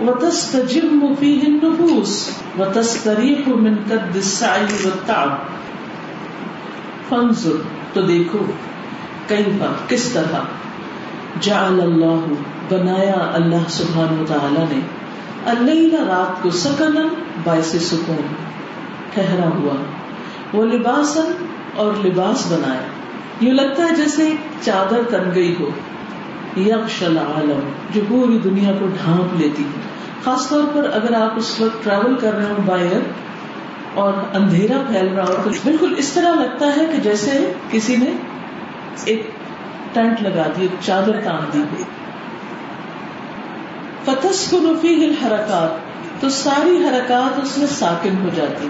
وتستجم 0.00 1.14
فيه 1.18 1.42
النفوس 1.42 2.28
وتستريح 2.58 3.48
من 3.48 3.74
كد 3.88 4.16
السعي 4.16 4.84
والتعب۔ 4.84 5.57
فنزر 7.08 7.50
تو 7.92 8.00
دیکھو 8.02 8.38
کئی 9.28 9.44
بار 9.58 9.88
کس 9.88 10.10
طرح؟ 10.12 10.38
جعل 11.40 11.80
اللہ، 11.80 12.20
بنایا 12.70 13.30
اللہ 13.34 13.68
سبحانہ 13.68 14.26
تعالی 14.26 14.64
نے۔ 14.74 14.80
اللہ 15.46 16.00
رات 16.00 16.42
کو 16.42 16.50
سکن 16.50 17.08
باعث 17.44 17.74
سکون۔ 17.82 18.34
ٹھہرا 19.14 19.48
ہوا۔ 19.48 19.74
وہ 20.52 20.64
لباسن 20.64 21.32
اور 21.76 21.92
لباس 22.04 22.52
بنایا۔ 22.52 22.80
یوں 23.40 23.54
لگتا 23.54 23.82
ہے 23.82 23.94
جیسے 23.96 24.32
چادر 24.62 25.00
تن 25.08 25.30
گئی 25.34 25.54
ہو۔ 25.60 25.70
یکش 26.60 27.02
العالم، 27.02 27.60
جو 27.94 28.00
پوری 28.08 28.38
دنیا 28.38 28.72
کو 28.80 28.86
ڈھانپ 28.86 29.40
لیتی 29.40 29.64
خاص 30.24 30.48
طور 30.48 30.62
پر 30.72 30.90
اگر 30.94 31.14
آپ 31.14 31.32
اس 31.36 31.60
وقت 31.60 31.84
ٹریول 31.84 32.14
کر 32.20 32.34
رہے 32.34 32.44
ہو 32.44 32.56
باہر 32.66 33.00
اور 33.98 34.12
اندھیرا 34.34 34.82
پھیل 34.86 35.08
رہا 35.08 35.24
ہو 35.24 35.34
تو 35.44 35.50
بالکل 35.64 35.94
اس 35.96 36.12
طرح 36.12 36.34
لگتا 36.34 36.66
ہے 36.66 36.86
کہ 36.92 37.02
جیسے 37.02 37.52
کسی 37.70 37.96
نے 37.96 38.10
ایک 39.04 39.30
ٹینٹ 39.92 40.22
لگا 40.22 40.42
دی، 40.56 40.62
ایک 40.62 40.70
چادر 40.80 41.20
تان 41.24 41.40
دی 41.52 41.58
گئی 41.58 41.84
فتس 44.04 44.50
کو 44.50 44.58
رفی 44.58 44.94
ہل 44.94 45.14
حرکات 45.24 45.70
تو 46.20 46.28
ساری 46.28 46.76
حرکات 46.84 47.40
اس 47.42 47.58
میں 47.58 47.66
ساکن 47.66 48.14
ہو 48.22 48.28
جاتی۔ 48.34 48.68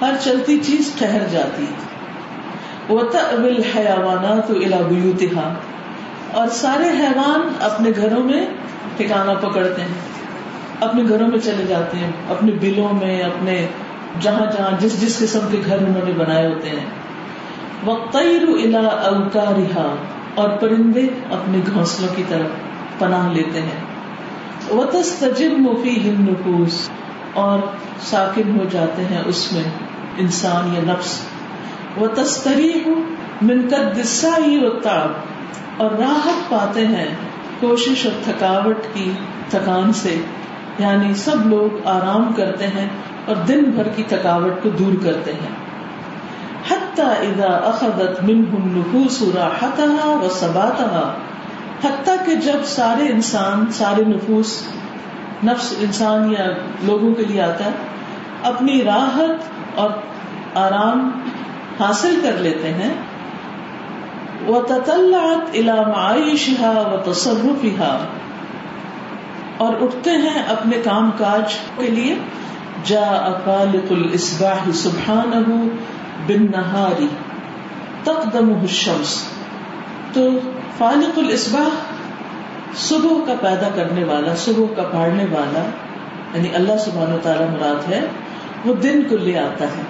ہر 0.00 0.14
چلتی 0.24 0.58
چیز 0.58 0.92
ٹھہر 0.98 1.28
جاتی۔ 1.30 1.66
وہ 2.88 3.00
تبل 3.12 3.62
حیوانات 3.76 4.50
اور 6.32 6.48
سارے 6.48 6.88
حیوان 6.88 7.48
اپنے 7.60 7.90
گھروں 7.96 8.24
میں 8.24 8.46
ٹھکانا 8.96 9.34
پکڑتے 9.34 9.82
ہیں، 9.82 9.98
اپنے 10.80 11.02
گھروں 11.08 11.28
میں 11.28 11.38
چلے 11.38 11.64
جاتے 11.68 11.96
ہیں، 11.96 12.12
اپنے 12.30 12.52
بلوں 12.60 12.94
میں، 12.94 13.22
اپنے 13.22 13.66
جہاں 14.20 14.52
جہاں 14.52 14.70
جس 14.80 15.00
جس 15.00 15.18
قسم 15.18 15.40
کے 15.50 15.60
گھر 15.66 15.78
انہوں 15.78 16.04
نے 16.04 16.12
بنائے 16.12 16.46
ہوتے 16.46 16.68
ہیں۔ 16.68 16.86
وقتیر 17.86 18.42
الا 18.48 18.88
اوکارہا 18.88 19.94
اور 20.34 20.48
پرندے 20.48 21.06
اپنے 21.30 21.58
گھونسلوں 21.74 22.08
کی 22.16 22.22
طرف 22.28 22.46
پناہ 23.00 23.28
لیتے 23.32 23.62
ہیں۔ 23.62 23.94
وتستجم 24.70 25.68
فيه 25.82 26.10
النفوس، 26.10 26.90
اور 27.34 27.58
ساکن 28.00 28.58
ہو 28.58 28.64
جاتے 28.70 29.02
ہیں 29.04 29.22
اس 29.26 29.52
میں 29.52 29.62
انسان 30.18 30.74
یا 30.74 30.80
نفس۔ 30.82 31.20
وتستريح 32.00 32.88
من 33.42 33.62
قد 33.68 33.98
السعي 33.98 34.56
والتعب 34.56 35.08
اور 35.76 35.90
راحت 35.90 36.50
پاتے 36.50 36.86
ہیں 36.86 37.08
کوشش 37.60 38.06
اور 38.06 38.24
تھکاوٹ 38.24 38.76
کی 38.92 39.12
تھکان 39.50 39.92
سے۔ 39.92 40.16
یعنی 40.78 41.14
سب 41.14 41.46
لوگ 41.46 41.86
آرام 41.86 42.32
کرتے 42.36 42.66
ہیں 42.66 42.88
اور 43.26 43.36
دن 43.36 43.64
بھر 43.64 43.88
کی 43.88 44.02
تھکاوٹ 44.02 44.62
کو 44.62 44.68
دور 44.68 45.04
کرتے 45.04 45.32
ہیں۔ 45.32 45.64
حتی 46.70 47.02
اذا 47.02 47.46
اخذت 47.46 48.22
منه 48.22 48.56
النفوس 48.62 49.22
راحتها 49.22 50.20
وثباتها 50.22 51.14
حتیٰ 51.84 52.26
کہ 52.26 52.34
جب 52.34 52.64
سارے 52.64 53.08
انسان، 53.08 53.72
سارے 53.72 54.04
نفوس، 54.04 54.62
نفس 55.44 55.74
انسان 55.80 56.32
یا 56.32 56.46
لوگوں 56.82 57.14
کے 57.14 57.24
لیے 57.24 57.42
آتا 57.42 57.64
ہے، 57.64 57.70
اپنی 58.42 58.84
راحت 58.84 59.42
اور 59.74 59.90
آرام 60.54 61.10
حاصل 61.80 62.20
کر 62.22 62.32
لیتے 62.32 62.72
ہیں 62.72 62.94
وہ 64.46 64.60
تطلعت 64.60 65.54
علامہ 65.54 66.14
و 66.66 67.12
تصرف 67.12 67.82
اور 69.56 69.74
اٹھتے 69.80 70.10
ہیں 70.10 70.42
اپنے 70.48 70.76
کام 70.84 71.10
کاج 71.18 71.54
کے 71.76 71.90
لیے۔ 71.90 72.14
جا 72.84 73.04
اقالق 73.24 73.92
الاسباح 73.92 74.70
سبحان 74.74 75.30
بن 76.26 76.46
نہاری 76.50 77.06
تقدم 78.04 78.52
الشمس. 78.60 79.24
تو 80.12 80.28
فالق 80.78 81.18
الاسباح 81.18 81.68
صبح 82.76 83.26
کا 83.26 83.34
پیدا 83.40 83.68
کرنے 83.74 84.04
والا، 84.04 84.34
صبح 84.36 84.74
کا 84.76 84.82
پاڑنے 84.92 85.24
والا 85.30 85.64
یعنی 86.34 86.48
اللہ 86.54 86.76
سبحان 86.84 87.12
و 87.12 87.18
تعالیٰ 87.22 87.48
مراد 87.50 87.92
ہے، 87.92 88.00
وہ 88.64 88.74
دن 88.74 89.02
کو 89.10 89.16
لے 89.16 89.38
آتا 89.38 89.64
ہے، 89.64 89.82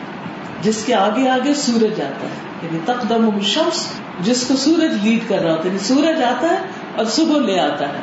جس 0.62 0.82
کے 0.86 0.94
آگے 0.94 1.28
آگے 1.28 1.54
سورج 1.54 2.00
آتا 2.00 2.26
ہے 2.26 2.42
یعنی 2.62 2.78
تقدم 2.84 3.28
الشمس، 3.34 3.86
جس 4.20 4.46
کو 4.48 4.56
سورج 4.56 4.92
لیڈ 5.02 5.28
کر 5.28 5.38
رہا 5.38 5.50
ہوتا 5.50 5.62
ہے 5.62 5.68
یعنی 5.68 5.78
سورج 5.78 6.22
آتا 6.22 6.48
ہے 6.48 6.56
اور 6.96 7.04
صبح 7.04 7.38
لے 7.38 7.58
آتا 7.60 7.88
ہے۔ 7.88 8.02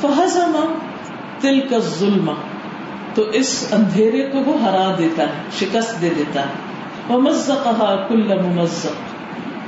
فہزما 0.00 0.64
تل 1.40 1.60
کا 1.60 1.78
ظلم 1.78 2.30
تو 3.14 3.22
اس 3.22 3.68
اندھیرے 3.72 4.28
کو 4.32 4.38
وہ 4.38 4.62
ہرا 4.62 4.94
دیتا 4.98 5.22
ہے، 5.22 5.42
شکست 5.58 6.00
دے 6.00 6.10
دیتا 6.16 6.40
ہے۔ 6.40 6.72
وہ 7.08 7.20
مزق 7.20 7.68
کل 8.08 8.40
ممزق۔ 8.42 8.86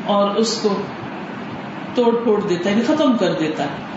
اور 0.07 0.31
اس 0.31 0.59
کو 0.63 0.69
توڑ 1.95 2.23
پھوڑ 2.23 2.41
دیتا 2.41 2.71
ہے 2.71 2.75
یعنی 2.75 2.85
ختم 2.85 3.17
کر 3.17 3.33
دیتا 3.33 3.65
ہے۔ 3.65 3.95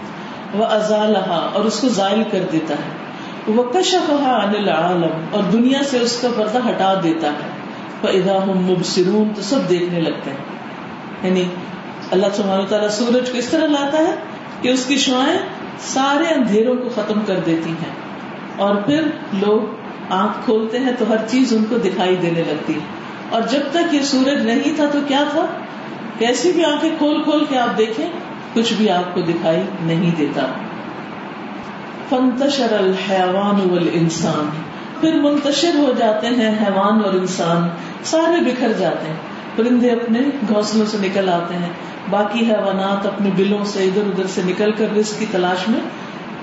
وہ 0.53 0.65
ازالحا 0.65 1.49
اور 1.53 1.65
اس 1.65 1.79
کو 1.79 1.87
زائل 1.87 2.23
کر 2.31 2.43
دیتا 2.51 2.73
ہے۔ 2.73 3.07
وہ 3.47 3.63
کشفہا 3.63 4.43
عن 4.43 4.49
العالم، 4.49 5.25
اور 5.31 5.43
دنیا 5.43 5.79
سے 5.83 5.99
اس 5.99 6.19
کا 6.21 6.27
پردہ 6.37 6.57
ہٹا 6.69 6.93
دیتا 7.03 7.27
ہے۔ 7.27 7.57
فَإِذَا 8.01 8.45
هُمْ 8.45 8.69
مُبْصِرُونَ، 8.69 9.33
تو 9.35 9.41
سب 9.41 9.69
دیکھنے 9.69 10.01
لگتے 10.01 10.31
ہیں۔ 10.31 10.37
یعنی 11.23 11.43
اللہ 12.11 12.25
سبحانہ 12.33 12.63
تعالیٰ 12.69 12.89
سورج 12.89 13.29
کو 13.31 13.37
اس 13.37 13.45
طرح 13.45 13.67
لاتا 13.67 13.97
ہے 13.97 14.15
کہ 14.61 14.69
اس 14.69 14.85
کی 14.85 14.97
شعائیں 14.97 15.37
سارے 15.79 16.33
اندھیروں 16.33 16.75
کو 16.75 16.89
ختم 16.95 17.19
کر 17.25 17.39
دیتی 17.45 17.69
ہیں۔ 17.69 18.06
اور 18.57 18.75
پھر 18.75 19.01
لوگ 19.33 19.75
آنکھ 20.09 20.45
کھولتے 20.45 20.79
ہیں 20.79 20.91
تو 20.99 21.05
ہر 21.09 21.27
چیز 21.27 21.53
ان 21.53 21.65
کو 21.69 21.77
دکھائی 21.77 22.15
دینے 22.15 22.43
لگتی 22.47 22.73
ہے۔ 22.73 22.79
اور 23.29 23.41
جب 23.41 23.59
تک 23.71 23.93
یہ 23.93 24.01
سورج 24.01 24.45
نہیں 24.45 24.75
تھا 24.75 24.85
تو 24.91 24.99
کیا 25.07 25.23
تھا؟ 25.31 25.45
کیسی 26.19 26.51
بھی 26.51 26.65
آنکھیں 26.65 26.89
کھول 26.97 27.23
کھول 27.23 27.45
کے 27.49 27.59
آپ 27.59 27.77
دیکھیں، 27.77 28.05
کچھ 28.53 28.73
بھی 28.73 28.89
آپ 28.89 29.15
کو 29.15 29.21
دکھائی 29.21 29.61
نہیں 29.81 30.11
دیتا۔ 30.17 30.41
فنتشر 32.09 32.73
الحیوان 32.79 33.69
والانسان۔ 33.69 34.49
پھر 35.01 35.13
منتشر 35.13 35.75
ہو 35.75 35.93
جاتے 35.97 36.27
ہیں 36.27 36.49
حیوان 36.49 37.05
اور 37.05 37.13
انسان۔ 37.13 37.69
سارے 38.03 38.41
بکھر 38.41 38.73
جاتے 38.73 39.07
ہیں۔ 39.07 39.15
پرندے 39.55 39.89
اپنے 39.89 40.19
گھونسلوں 40.47 40.85
سے 40.85 40.97
نکل 41.01 41.29
آتے 41.29 41.55
ہیں۔ 41.55 41.69
باقی 42.09 42.39
حیوانات 42.39 43.05
اپنے 43.05 43.29
بلوں 43.35 43.65
سے 43.65 43.83
ادھر 43.83 44.01
ادھر 44.01 44.27
سے 44.27 44.41
نکل 44.45 44.71
کر 44.71 44.85
رزق 44.97 45.19
کی 45.19 45.25
تلاش 45.31 45.67
میں 45.67 45.79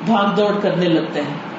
بھاگ 0.07 0.35
دوڑ 0.37 0.61
کرنے 0.63 0.87
لگتے 0.87 1.21
ہیں۔ 1.21 1.54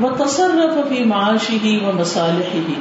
وہ 0.00 0.10
تصرف 0.10 0.88
فی 0.88 1.04
معاشی 1.04 1.58
ہی 1.62 1.84
و 1.84 1.90
مسالح 1.94 2.54
ہی 2.54 2.74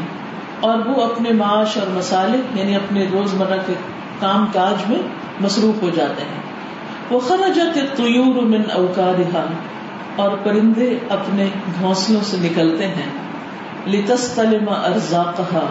اور 0.59 0.79
وہ 0.79 1.01
اپنے 1.01 1.31
معاش 1.31 1.77
اور 1.77 1.87
مسالح 1.97 2.59
یعنی 2.59 2.75
اپنے 2.75 3.05
روزمرہ 3.13 3.57
کے 3.65 3.73
کام 4.19 4.45
کاج 4.53 4.89
میں 4.89 4.99
مصروف 5.41 5.83
ہو 5.83 5.89
جاتے 5.95 6.21
ہیں۔ 6.21 6.41
وہ 7.09 7.19
خرجت 7.19 7.97
طیور 7.97 8.43
من 8.43 8.61
اوکارہا 8.73 9.45
اور 10.15 10.31
پرندے 10.43 10.97
اپنے 11.09 11.45
گھونسلوں 11.81 12.21
سے 12.23 12.37
نکلتے 12.39 12.87
ہیں۔ 12.87 13.09
لتستلم 13.87 14.69
ارزاقہا 14.69 15.65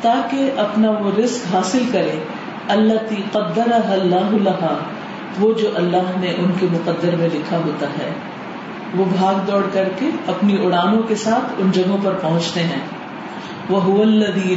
تاکہ 0.00 0.50
اپنا 0.56 0.90
وہ 0.90 1.10
رزق 1.18 1.54
حاصل 1.54 1.82
کرے۔ 1.92 2.24
اللہ 2.68 3.08
تی 3.08 3.16
قدر 3.32 3.72
اللہ 3.88 4.32
لہا 4.32 4.76
وہ 5.40 5.52
جو 5.52 5.68
اللہ 5.74 6.10
نے 6.20 6.34
ان 6.38 6.52
کے 6.60 6.66
مقدر 6.72 7.16
میں 7.16 7.28
لکھا 7.34 7.56
ہوتا 7.56 7.86
ہے۔ 7.86 8.10
وہ 8.96 9.04
بھاگ 9.18 9.34
دوڑ 9.46 9.62
کر 9.72 9.88
کے 9.98 10.10
اپنی 10.26 10.64
اڑانوں 10.64 11.02
کے 11.02 11.14
ساتھ 11.14 11.52
ان 11.58 11.70
جگہوں 11.70 11.98
پر 12.02 12.12
پہنچتے 12.12 12.62
ہیں۔ 12.62 12.80
وہ 13.70 14.04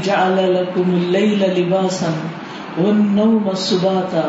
جعل 0.03 0.31
لكم 0.31 0.91
الليل 0.91 1.59
لباسا 1.59 2.11
والنوم 2.77 3.49
سباتا 3.57 4.21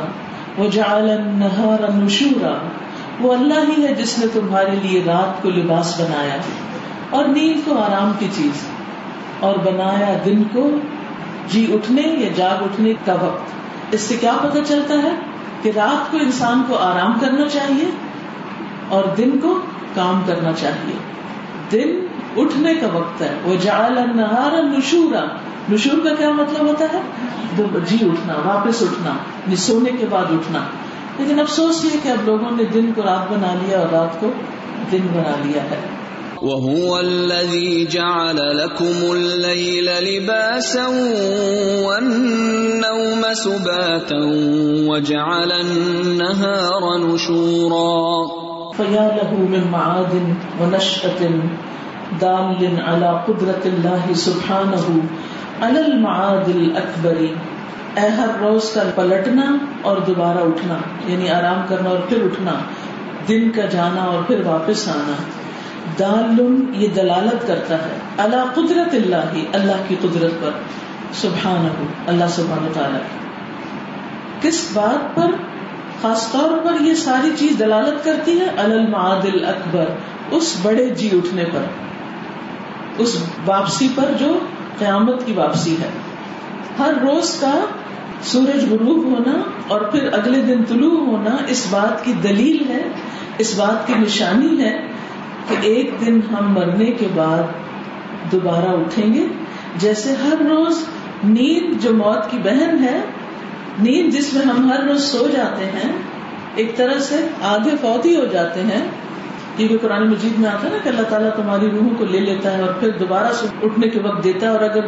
وجعل 0.63 1.11
النهار 1.11 1.91
نشورا۔ 1.95 2.59
وہ 3.21 3.33
اللہ 3.33 3.79
ہی 3.79 3.87
ہے 3.87 3.95
جس 3.95 4.19
نے 4.19 4.27
تمہارے 4.33 4.71
لیے 4.83 5.03
رات 5.07 5.43
کو 5.43 5.51
لباس 5.51 6.01
بنایا۔ 6.01 6.37
اور 7.11 7.25
نیند 7.25 7.61
کو 7.65 7.79
آرام 7.79 8.13
کی 8.19 8.29
چیز۔ 8.33 8.67
اور 9.41 9.57
بنایا 9.57 10.19
دن 10.25 10.43
کو 10.53 10.71
جی 11.49 11.71
اٹھنے 11.75 12.03
یا 12.03 12.29
جاگ 12.37 12.63
اٹھنے 12.63 12.93
کا 13.05 13.13
وقت۔ 13.13 13.43
اس 13.95 14.01
سے 14.01 14.17
کیا 14.21 14.33
پتہ 14.43 14.59
چلتا 14.67 14.95
ہے 14.95 15.15
کہ 15.63 15.73
رات 15.77 16.13
کو 16.13 16.19
انسان 16.19 16.63
کو 16.69 16.77
آرام 16.77 17.19
کرنا 17.21 17.49
چاہیے 17.49 17.85
اور 18.89 19.05
دن 19.19 19.31
کو 19.43 19.59
کام 19.95 20.23
کرنا 20.27 20.53
چاہیے۔ 20.53 20.97
دن 21.73 22.07
اٹھنے 22.37 22.75
کا 22.75 22.87
وقت 22.93 23.23
ہے۔ 23.23 23.35
وہ 23.45 23.55
جال 23.63 23.99
النہار 23.99 24.63
نشورا۔ 24.63 25.25
نشور 25.73 26.09
کا 26.09 26.15
کیا 26.15 26.31
مطلب 26.31 26.67
ہوتا 26.67 26.85
ہے؟ 26.93 27.01
جی 27.87 27.97
اٹھنا، 28.01 28.35
واپس 28.45 28.83
اٹھنا 28.83 29.11
یعنی 29.11 29.57
سونے 29.57 29.91
کے 29.99 30.07
بعد 30.11 30.25
اٹھنا۔ 30.25 30.59
لیکن 31.19 31.41
افسوس 31.41 31.85
یہ 31.85 31.91
کہ 32.03 32.09
اب 32.09 32.17
لوگوں 32.25 32.51
نے 32.51 32.65
دن 32.65 32.93
کو 32.93 33.03
رات 33.03 33.33
بنا 33.33 33.55
لیا 33.63 33.79
اور 33.79 33.87
رات 33.93 34.21
کو 34.21 34.31
دن 34.93 35.01
بنا 35.13 35.35
لیا 35.45 35.63
ہے۔ 35.63 35.81
وهو 36.43 36.95
الذي 36.95 37.85
جعل 37.85 38.37
لكم 38.37 39.11
الليل 39.11 39.85
لباسا 39.85 40.89
والنوم 41.87 43.27
سباتا 43.37 44.17
وجعل 44.91 45.53
النهار 45.53 46.99
نشورا۔ 46.99 48.42
فيا 48.77 49.07
له 49.17 49.31
من 49.55 49.65
معاد 49.71 50.15
ونشأة 50.61 51.31
دال 52.21 52.81
على 52.87 53.11
قدرة 53.27 53.65
الله 53.65 54.15
سبحانه 54.15 54.87
المعادل 55.63 56.77
اکبری 56.77 57.35
اے 57.95 58.09
ہر 58.09 58.29
روز 58.41 58.71
کا 58.75 58.83
پلٹنا 58.95 59.45
اور 59.83 59.97
دوبارہ 59.97 60.39
اٹھنا 60.39 60.77
یعنی 61.07 61.29
آرام 61.29 61.63
کرنا 61.69 61.91
اور 61.91 61.99
پھر 62.09 62.25
اٹھنا، 62.25 62.53
دن 63.29 63.51
کا 63.51 63.65
جانا 63.67 64.03
اور 64.03 64.23
پھر 64.27 64.47
واپس 64.47 64.89
آنا۔ 64.89 65.17
دال 65.99 66.41
یہ 66.75 66.89
دلالت 66.89 67.47
کرتا 67.47 67.75
ہے 67.75 67.99
اللہ 68.19 68.51
قدرت 68.55 68.95
اللہ 68.95 69.35
اللہ 69.53 69.83
کی 69.89 69.97
قدرت 70.01 70.41
پر 70.41 70.51
سبحان 71.13 71.69
اللہ 72.07 72.25
سبحان 72.29 72.69
تعالیٰ 72.75 73.01
کس 74.41 74.71
بات 74.73 75.17
پر 75.17 75.31
خاص 76.03 76.33
طور 76.33 76.59
پر 76.65 76.81
یہ 76.81 76.95
ساری 76.95 77.31
چیز 77.39 77.59
دلالت 77.59 78.05
کرتی 78.05 78.39
ہے 78.41 78.47
المعادل 78.59 79.45
اکبر. 79.45 79.85
اس 80.31 80.57
بڑے 80.63 80.89
جی 80.95 81.09
اٹھنے 81.13 81.45
پر، 81.45 81.63
اس 82.99 83.17
واپسی 83.47 83.89
پر 83.95 84.11
جو 84.19 84.39
قیامت 84.79 85.27
کی 85.27 85.33
واپسی 85.33 85.77
ہے۔ 85.83 85.89
ہر 86.79 86.93
روز 87.03 87.41
کا 87.41 87.53
سورج 88.23 88.65
غروب 88.71 89.05
ہونا 89.05 89.43
اور 89.69 89.81
پھر 89.81 90.09
اگلے 90.13 90.41
دن 90.43 90.65
طلوع 90.65 91.07
ہونا 91.07 91.37
اس 91.49 91.67
بات 91.71 92.05
کی 92.05 92.13
دلیل 92.13 92.63
ہے، 92.69 92.83
اس 93.39 93.59
بات 93.59 93.87
کی 93.87 93.95
نشانی 93.99 94.63
ہے 94.65 94.77
کہ 95.49 95.57
ایک 95.63 95.91
دن 96.07 96.21
ہم 96.31 96.53
مرنے 96.53 96.91
کے 96.91 97.07
بعد 97.15 97.43
دوبارہ 98.33 98.71
اٹھیں 98.77 99.15
گے۔ 99.15 99.27
جیسے 99.77 100.15
ہر 100.25 100.43
روز 100.43 100.85
نیند 101.25 101.83
جو 101.83 101.95
موت 101.95 102.31
کی 102.31 102.39
بہن 102.39 102.85
ہے 102.85 103.01
نیند 103.79 104.13
جس 104.13 104.35
میں 104.35 104.47
ہم 104.47 104.73
ہر 104.73 104.85
روز 104.85 105.03
سو 105.03 105.29
جاتے 105.33 105.65
ہیں، 105.65 105.93
ایک 106.55 106.77
طرح 106.77 106.99
سے 106.99 107.29
آگے 107.43 107.71
فوت 107.81 108.07
ہی 108.07 108.17
ہو 108.17 108.25
جاتے 108.25 108.63
ہیں۔ 108.63 108.85
کیونکہ 109.57 109.79
قرآن 109.79 110.11
مجید 110.11 110.39
میں 110.39 110.51
آتا 110.51 110.67
ہے 110.67 110.73
نا 110.73 110.79
کہ 110.83 110.89
اللہ 110.89 111.03
تعالیٰ 111.03 111.31
تمہاری 111.37 111.71
روحوں 111.71 111.91
کو 111.99 112.05
لے 112.05 112.21
لیتا 112.21 112.59
ہے 112.59 112.63
اور 112.63 112.75
پھر 112.75 112.91
دوبارہ 112.91 113.33
سے 113.33 113.47
اٹھنے 113.63 113.89
کے 113.89 114.01
وقت 114.01 114.25
دیتا 114.25 114.47
ہے 114.47 114.53
اور 114.53 114.61
اگر 114.61 114.81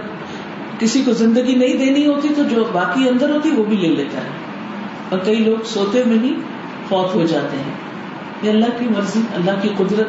کسی 0.78 1.02
کو 1.02 1.12
زندگی 1.12 1.54
نہیں 1.54 1.76
دینی 1.76 2.06
ہوتی 2.06 2.28
تو 2.36 2.42
جو 2.42 2.64
باقی 2.72 3.08
اندر 3.08 3.30
ہوتی 3.30 3.50
وہ 3.50 3.64
بھی 3.64 3.76
لے 3.76 3.88
لیتا 3.88 4.18
ہے۔ 4.18 4.28
اور 5.08 5.18
کئی 5.18 5.34
لوگ 5.34 5.64
سوتے 5.64 6.02
میں 6.06 6.18
ہی 6.18 6.34
فوت 6.88 7.14
ہو 7.14 7.26
جاتے 7.26 7.56
ہیں۔ 7.56 7.72
یہ 8.42 8.50
اللہ 8.50 8.78
کی 8.78 8.84
مرضی، 8.84 9.20
اللہ 9.34 9.50
کی 9.62 9.68
قدرت۔ 9.76 10.08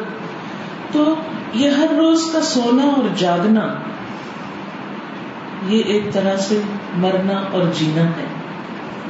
تو 0.92 1.14
یہ 1.54 1.70
ہر 1.70 1.86
روز 1.96 2.20
کا 2.32 2.40
سونا 2.40 2.82
اور 2.82 3.04
جاگنا، 3.16 3.74
یہ 5.68 5.82
ایک 5.86 6.12
طرح 6.12 6.36
سے 6.36 6.60
مرنا 6.96 7.42
اور 7.52 7.62
جینا 7.74 8.04
ہے۔ 8.04 8.25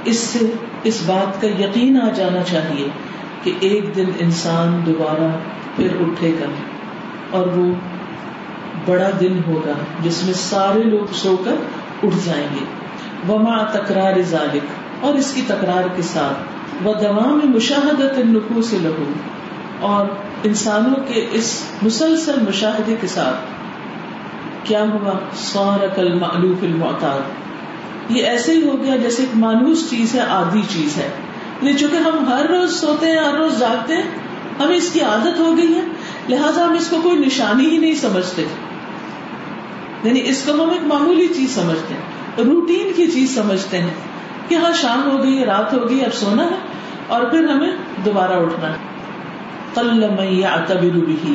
اس 0.06 0.18
سے 0.18 0.52
اس 0.82 1.02
بات 1.06 1.40
کا 1.40 1.46
یقین 1.46 2.00
آ 2.00 2.08
جانا 2.08 2.42
چاہیے 2.42 2.88
کہ 3.42 3.52
ایک 3.60 3.96
دن 3.96 4.04
انسان 4.18 4.80
دوبارہ 4.86 5.28
پھر 5.76 5.88
اٹھے 6.00 6.30
گا 6.40 6.46
اور 7.30 7.46
وہ 7.46 7.74
بڑا 8.86 9.10
دن 9.20 9.40
ہوگا 9.46 9.72
جس 10.02 10.24
میں 10.24 10.34
سارے 10.34 10.82
لوگ 10.82 11.12
سو 11.12 11.36
کر 11.44 11.54
اٹھ 12.02 12.16
جائیں 12.24 12.46
گے۔ 12.54 12.64
وما 13.28 13.62
تکرار 13.62 14.22
ذالک 14.22 14.62
اور 15.04 15.14
اس 15.14 15.32
کی 15.34 15.42
تکرار 15.46 15.88
کے 15.96 16.02
ساتھ 16.02 16.38
وہ 16.86 16.94
دوا 16.94 17.26
میں 17.26 17.46
مشاہدت 17.46 18.18
نقو 18.18 18.62
سے 18.62 18.76
لہو 18.80 19.12
اور 19.80 20.06
انسانوں 20.44 21.04
کے 21.08 21.26
اس 21.32 21.62
مسلسل 21.82 22.40
مشاہدے 22.48 22.94
کے 23.00 23.06
ساتھ 23.06 23.36
کیا 24.64 24.82
ہوا؟ 24.82 25.12
سور 25.34 25.86
کل 25.94 26.18
معلوف 26.18 26.62
المعتاد۔ 26.62 27.45
یہ 28.08 28.26
ایسے 28.26 28.52
ہی 28.52 28.68
ہو 28.68 28.84
گیا 28.84 28.96
جیسے 28.96 29.22
ایک 29.22 29.36
مانوس 29.36 29.90
چیز 29.90 30.14
ہے، 30.14 30.20
آدھی 30.20 30.62
چیز 30.68 30.96
ہے۔ 30.96 31.08
لیکن 31.60 31.78
چونکہ 31.78 31.96
ہم 31.96 32.24
ہر 32.28 32.46
روز 32.46 32.80
سوتے 32.80 33.06
ہیں، 33.06 33.18
ہر 33.18 33.34
روز 33.34 33.58
جاگتے 33.58 33.94
ہیں، 33.94 34.02
ہمیں 34.60 34.76
اس 34.76 34.92
کی 34.92 35.00
عادت 35.00 35.38
ہو 35.38 35.56
گئی 35.56 35.74
ہے۔ 35.74 35.80
لہٰذا 36.28 36.64
ہم 36.64 36.72
اس 36.72 36.88
کو 36.88 36.96
کوئی 37.02 37.16
نشانی 37.16 37.66
ہی 37.66 37.78
نہیں 37.78 37.94
سمجھتے۔ 37.94 38.44
یعنی 40.04 40.20
اس 40.24 40.42
کو 40.42 40.64
ہم 40.64 40.70
ایک 40.70 40.84
معمولی 40.86 41.28
چیز 41.28 41.54
سمجھتے 41.54 41.94
ہیں، 41.94 42.00
روٹین 42.44 42.92
کی 42.96 43.06
چیز 43.06 43.34
سمجھتے 43.34 43.78
ہیں 43.78 43.94
کہ 44.48 44.54
ہاں 44.54 44.72
شام 44.72 45.10
ہو 45.10 45.22
گئی، 45.22 45.44
رات 45.44 45.74
ہو 45.74 45.88
گئی، 45.88 46.04
اب 46.04 46.14
سونا 46.14 46.44
ہے 46.44 46.56
اور 47.06 47.22
پھر 47.22 47.48
ہمیں 47.48 47.72
دوبارہ 48.04 48.32
اٹھنا 48.32 48.68
ہے۔ 48.68 48.76
کل 49.74 50.04
بھی 50.90 51.34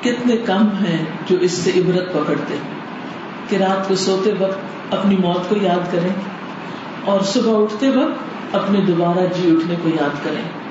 کتنے 0.00 0.36
کم 0.36 0.68
ہیں 0.68 1.04
جو 1.28 1.36
اس 1.40 1.52
سے 1.52 1.70
عبرت 1.76 2.12
پکڑتے 2.12 2.56
کہ 3.48 3.56
رات 3.56 3.88
کو 3.88 3.94
سوتے 3.94 4.32
وقت 4.38 4.58
اپنی 4.94 5.16
موت 5.16 5.48
کو 5.48 5.56
یاد 5.60 5.92
کریں 5.92 6.12
اور 7.04 7.20
صبح 7.20 7.62
اٹھتے 7.62 7.88
وقت 7.88 8.54
اپنے 8.54 8.80
دوبارہ 8.80 9.26
جی 9.34 9.50
اٹھنے 9.50 9.74
کو 9.82 9.88
یاد 9.88 10.24
کریں۔ 10.24 10.66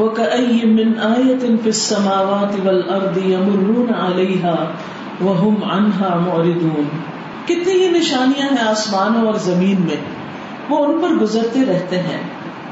وَكَأَيِّن 0.00 0.76
مِّنْ 0.76 0.98
آيَةٍ 0.98 1.40
فِي 1.40 1.64
السَّمَاوَاتِ 1.64 2.66
وَالْأَرْضِ 2.66 3.22
يَمُرُّونَ 3.22 3.92
عَلَيْهَا 3.92 4.64
وہ 5.20 5.50
انہا 5.72 6.16
موردون 6.16 6.84
کتنی 7.44 7.72
ہی 7.72 7.88
نشانیاں 7.88 8.46
ہیں 8.46 8.68
آسمانوں 8.68 9.26
اور 9.26 9.34
زمین 9.34 9.80
میں، 9.80 9.96
وہ 10.68 10.86
ان 10.86 11.00
پر 11.02 11.08
گزرتے 11.08 11.64
رہتے 11.68 11.98
ہیں 11.98 12.20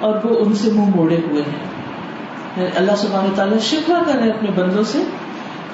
اور 0.00 0.24
وہ 0.24 0.44
ان 0.44 0.54
سے 0.54 0.70
منہ 0.72 0.96
موڑے 0.96 1.16
ہوئے 1.30 1.42
ہیں۔ 1.42 1.66
یعنی 2.56 2.68
اللہ 2.76 2.96
سبحانہ 2.96 3.34
تعالیٰ 3.34 3.58
شکوا 3.58 3.98
کر 4.06 4.14
رہے 4.14 4.30
اپنے 4.30 4.50
بندوں 4.50 4.84
سے 4.84 5.02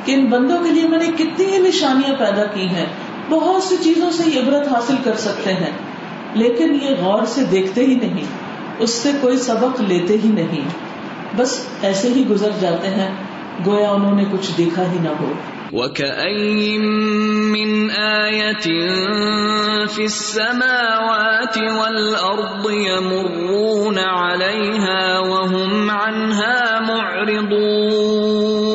کہ 0.05 0.12
ان 0.12 0.25
بندوں 0.25 0.65
کے 0.65 0.71
لیے 0.71 0.88
میں 0.88 0.99
نے 0.99 1.07
کتنی 1.19 1.47
ہی 1.47 1.59
نشانیاں 1.59 2.15
پیدا 2.19 2.45
کی 2.45 2.67
ہیں، 2.67 2.87
بہت 3.31 3.62
سی 3.62 3.77
چیزوں 3.83 4.11
سے 4.11 4.31
یہ 4.31 4.41
عبرت 4.41 4.69
حاصل 4.69 4.95
کر 5.05 5.15
سکتے 5.17 5.53
ہیں، 5.53 5.71
لیکن 6.35 6.79
یہ 6.83 6.95
غور 7.01 7.23
سے 7.25 7.45
دیکھتے 7.45 7.81
ہی 7.81 7.95
نہیں، 7.95 8.25
اس 8.79 8.91
سے 8.91 9.11
کوئی 9.21 9.37
سبق 9.37 9.81
لیتے 9.81 10.17
ہی 10.25 10.29
نہیں۔ 10.29 10.93
بس 11.37 11.67
ایسے 11.83 12.09
ہی 12.09 12.25
گزر 12.31 12.51
جاتے 12.61 12.88
ہیں، 12.88 13.11
گویا 13.67 13.91
انہوں 13.91 14.15
نے 14.15 14.25
کچھ 14.33 14.51
دیکھا 14.59 14.83
ہی 14.93 14.99
نہ 15.03 15.09
ہو۔ 15.09 15.33
وَكَأَيِّن 15.73 16.83
مِّنْ 17.53 17.91
آيَةٍ 18.01 18.67
فِي 19.88 20.03
السَّمَاوَاتِ 20.03 21.59
وَالْأَرْضِ 21.59 22.73
يَمُرُّونَ 22.73 23.99
عَلَيْهَا 23.99 25.19
وَهُمْ 25.19 25.91
عَنْهَا 25.91 26.81
مُعْرِضُونَ 26.88 28.72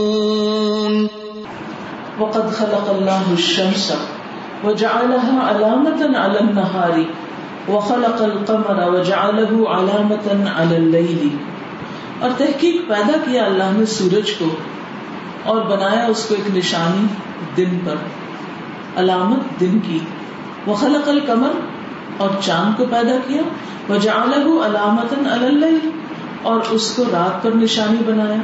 وَقَدْ 2.48 2.58
خَلَقَ 2.58 2.90
اللَّهُ 2.90 3.32
الشَّمْسَ 3.32 3.94
وَجَعَلَهَا 4.68 5.50
عَلَامَةً 5.50 6.16
عَلَى 6.16 6.38
النَّهَارِ 6.40 7.04
وَخَلَقَ 7.68 8.24
الْقَمَرَ 8.24 8.92
وَجَعَلَهُ 8.92 9.68
عَلَامَةً 9.68 10.48
عَلَى 10.48 10.76
اللَّيْلِ۔ 10.76 11.28
اور 12.20 12.30
تحقیق 12.38 12.90
پیدا 12.90 13.18
کیا 13.26 13.46
اللہ 13.46 13.64
نے 13.72 13.86
سورج 13.86 14.34
کو 14.40 14.46
اور 15.44 15.62
بنایا 15.62 16.06
اس 16.06 16.26
کو 16.26 16.36
ایک 16.36 16.58
نشانی 16.58 17.06
دن 17.58 17.80
پر، 17.86 17.96
علامت 18.96 19.60
دن 19.60 19.80
کی۔ 19.80 20.00
وہ 20.66 20.74
خلق 20.74 21.10
القمر 21.10 21.52
اور 22.18 22.30
چاند 22.42 22.78
کو 22.78 22.86
پیدا 22.90 23.16
کیا 23.28 23.42
وہ 23.90 23.98
جالب 23.98 24.62
علامت 24.64 25.14
اللہ 25.32 25.88
اور 26.42 26.62
اس 26.70 26.94
کو 26.96 27.04
رات 27.04 27.44
پر 27.44 27.52
نشانی 27.52 28.04
بنایا۔ 28.06 28.42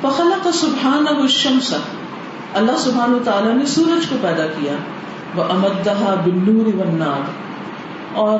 فخلق 0.00 0.48
سبحان 0.54 1.04
اب 1.08 1.20
الشمس۔ 1.20 1.74
اللہ 2.54 2.76
سبحان 2.78 3.18
تعالیٰ 3.24 3.54
نے 3.54 3.66
سورج 3.66 4.06
کو 4.08 4.16
پیدا 4.20 4.46
کیا۔ 4.46 4.72
وہ 5.34 5.44
امدہ 5.44 6.14
بنور 6.24 6.74
والنار۔ 6.74 7.20
اور 8.14 8.38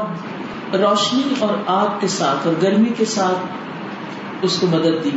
روشنی 0.77 1.23
اور 1.39 1.49
آگ 1.67 1.87
کے 2.01 2.09
ساتھ 2.09 2.47
اور 2.47 2.55
گرمی 2.63 2.91
کے 2.99 3.05
ساتھ 3.05 3.39
اس 4.43 4.59
کو 4.61 4.67
مدد 4.67 5.05
دی۔ 5.05 5.11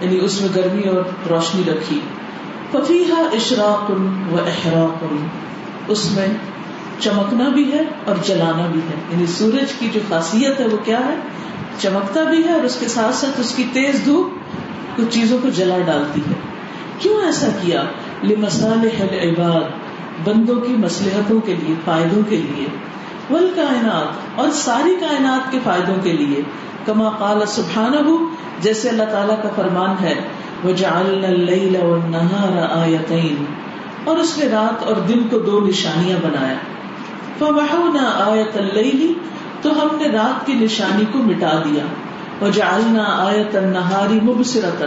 یعنی 0.00 0.18
اس 0.22 0.40
میں 0.40 0.48
گرمی 0.54 0.88
اور 0.88 1.02
روشنی 1.30 1.62
رکھی۔ 1.72 2.00
ففیحا 2.72 3.20
اشراق 3.20 3.90
و 4.32 4.36
احراق 4.46 5.04
اس 5.88 6.10
میں 6.10 6.28
چمکنا 7.00 7.48
بھی 7.48 7.72
ہے 7.72 7.82
اور 8.04 8.16
جلانا 8.24 8.66
بھی 8.72 8.80
ہے۔ 8.80 8.94
یعنی 9.12 9.26
سورج 9.26 9.72
کی 9.78 9.88
جو 9.92 10.00
خاصیت 10.08 10.60
ہے 10.60 10.68
وہ 10.68 10.76
کیا 10.76 10.98
ہے؟ 10.98 11.14
چمکتا 11.78 12.22
بھی 12.22 12.44
ہے 12.44 12.52
اور 12.52 12.62
اس 12.62 12.76
کے 12.80 12.88
ساتھ 12.88 13.14
ساتھ 13.14 13.40
اس 13.40 13.54
کی 13.54 13.64
تیز 13.72 14.04
دھوپ 14.04 14.30
کچھ 14.96 15.06
چیزوں 15.10 15.38
کو 15.42 15.48
جلا 15.48 15.78
ڈالتی 15.86 16.20
ہے۔ 16.20 16.34
کیوں 16.98 17.22
ایسا 17.22 17.48
کیا؟ 17.62 17.84
لمسال 18.24 18.88
عباد 19.00 19.84
بندوں 20.28 20.56
کی 20.56 20.72
مسلحتوں 20.72 21.40
کے 21.40 21.54
لیے، 21.54 21.74
فائدوں 21.84 22.22
کے 22.28 22.36
لیے۔ 22.36 22.66
ول 23.30 23.52
کائنات 23.56 24.40
اور 24.40 24.48
ساری 24.50 24.96
کائنات 25.00 25.52
کے 25.52 25.58
فائدوں 25.64 25.94
کے 26.02 26.12
لیے۔ 26.12 26.42
کما 26.86 27.10
قال 27.10 27.46
سبحانہ 27.46 28.10
جیسے 28.60 28.88
اللہ 28.88 29.02
تعالیٰ 29.02 29.42
کا 29.42 29.48
فرمان 29.56 30.04
ہے، 30.04 30.14
وجعلنا 30.64 31.28
اللیل 31.28 31.76
آیتین 32.70 33.44
اور 34.04 34.16
اس 34.16 34.38
نے 34.38 34.46
رات 34.46 34.82
اور 34.82 34.96
دن 34.96 35.28
کو 35.28 35.38
دو 35.38 35.66
نشانیاں 35.66 36.18
بنایا۔ 36.22 36.54
فمحونا 37.38 38.10
آیت 38.26 38.56
اللیل 38.56 39.12
تو 39.62 39.82
ہم 39.82 39.96
نے 39.96 40.08
رات 40.08 40.46
کی 40.46 40.54
نشانی 40.54 41.04
کو 41.12 41.18
مٹا 41.18 41.62
دیا۔ 41.64 41.84
وجعلنا 42.46 43.04
آیت 43.08 43.56
النہار 43.56 44.24
مبصرتا 44.24 44.84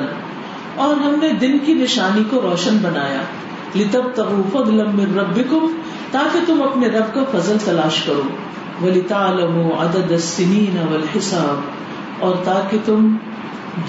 اور 0.78 0.96
ہم 0.96 1.16
نے 1.22 1.30
دن 1.30 1.58
کی 1.66 1.74
نشانی 1.74 2.24
کو 2.30 2.42
روشن 2.42 2.78
بنایا۔ 2.78 3.22
لتبتغوا 3.76 4.44
فضلا 4.54 4.84
من 4.94 5.18
ربکم 5.20 5.72
تاکہ 6.12 6.40
تم 6.48 6.63
اپنے 6.63 6.88
رب 6.88 7.13
کا 7.13 7.24
فضل 7.32 7.58
تلاش 7.66 8.02
کرو۔ 8.04 8.22
ولتعلموا 8.82 9.84
عدد 9.86 10.12
السنین 10.12 10.78
والحساب، 10.92 11.62
اور 12.20 12.36
تاکہ 12.44 12.78
تم 12.86 13.16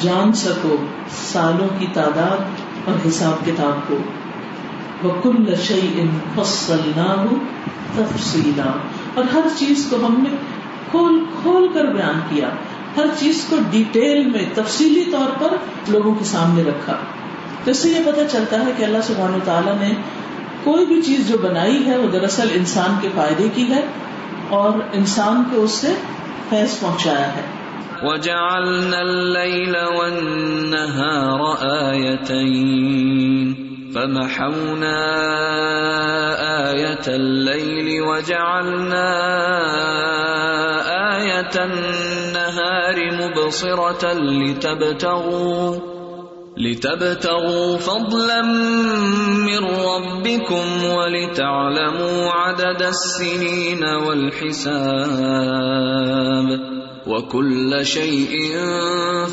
جان 0.02 0.32
سکو 0.32 0.76
سالوں 1.10 1.68
کی 1.78 1.86
تعداد 1.92 2.62
اور 2.84 3.08
حساب 3.08 3.46
کتاب 3.46 3.88
کو۔ 3.88 3.96
وکل 5.04 5.54
تفصیلا 7.96 8.70
اور 9.14 9.24
ہر 9.32 9.46
چیز 9.56 9.86
کو 9.90 9.96
ہم 9.96 10.14
نے 10.18 10.36
کھول 10.90 11.24
کھول 11.42 11.68
کر 11.74 11.84
بیان 11.84 12.20
کیا۔ 12.28 12.48
ہر 12.96 13.06
چیز 13.18 13.46
کو 13.50 13.56
ڈیٹیل 13.70 14.26
میں 14.26 14.44
تفصیلی 14.54 15.04
طور 15.12 15.40
پر 15.40 15.56
لوگوں 15.88 16.14
کے 16.14 16.24
سامنے 16.24 16.62
رکھا۔ 16.62 16.96
تو 17.64 17.70
اس 17.70 17.78
سے 17.78 17.88
یہ 17.88 18.12
پتا 18.12 18.28
چلتا 18.28 18.66
ہے 18.66 18.72
کہ 18.76 18.84
اللہ 18.84 18.98
سبحان 19.02 19.34
و 19.34 19.38
تعالیٰ 19.44 19.78
نے 19.80 19.94
کوئی 20.64 20.86
بھی 20.86 21.02
چیز 21.02 21.28
جو 21.28 21.38
بنائی 21.38 21.86
ہے 21.86 21.96
وہ 21.96 22.08
دراصل 22.08 22.48
انسان 22.52 22.94
کے 23.00 23.08
فائدے 23.14 23.48
کی 23.54 23.68
ہے 23.68 23.80
اور 24.48 24.72
انسان 24.92 25.42
کو 25.54 25.62
اس 25.62 25.70
سے 25.70 25.94
فیض 26.48 26.80
پہنچایا 26.80 27.36
ہے۔ 27.36 27.42
وجعلنا 28.02 28.98
الليل 28.98 29.76
والنهار 29.76 31.40
آيتين 31.90 33.54
فمحونا 33.92 34.98
آية 36.68 37.14
الليل 37.14 38.00
وجعلنا 38.00 39.08
آية 41.18 41.54
النهار 41.64 42.96
مبصرة 43.18 44.02
لتبتغوا 44.12 45.76
لتبتغوا 46.56 47.76
فضلا 47.76 48.42
من 49.48 49.62
ربكم 49.64 50.66
ولتعلموا 50.84 52.18
عدد 52.32 52.82
السنين 52.82 53.82
والحساب 54.06 54.68
وكل 57.06 57.70
شيء 57.84 58.34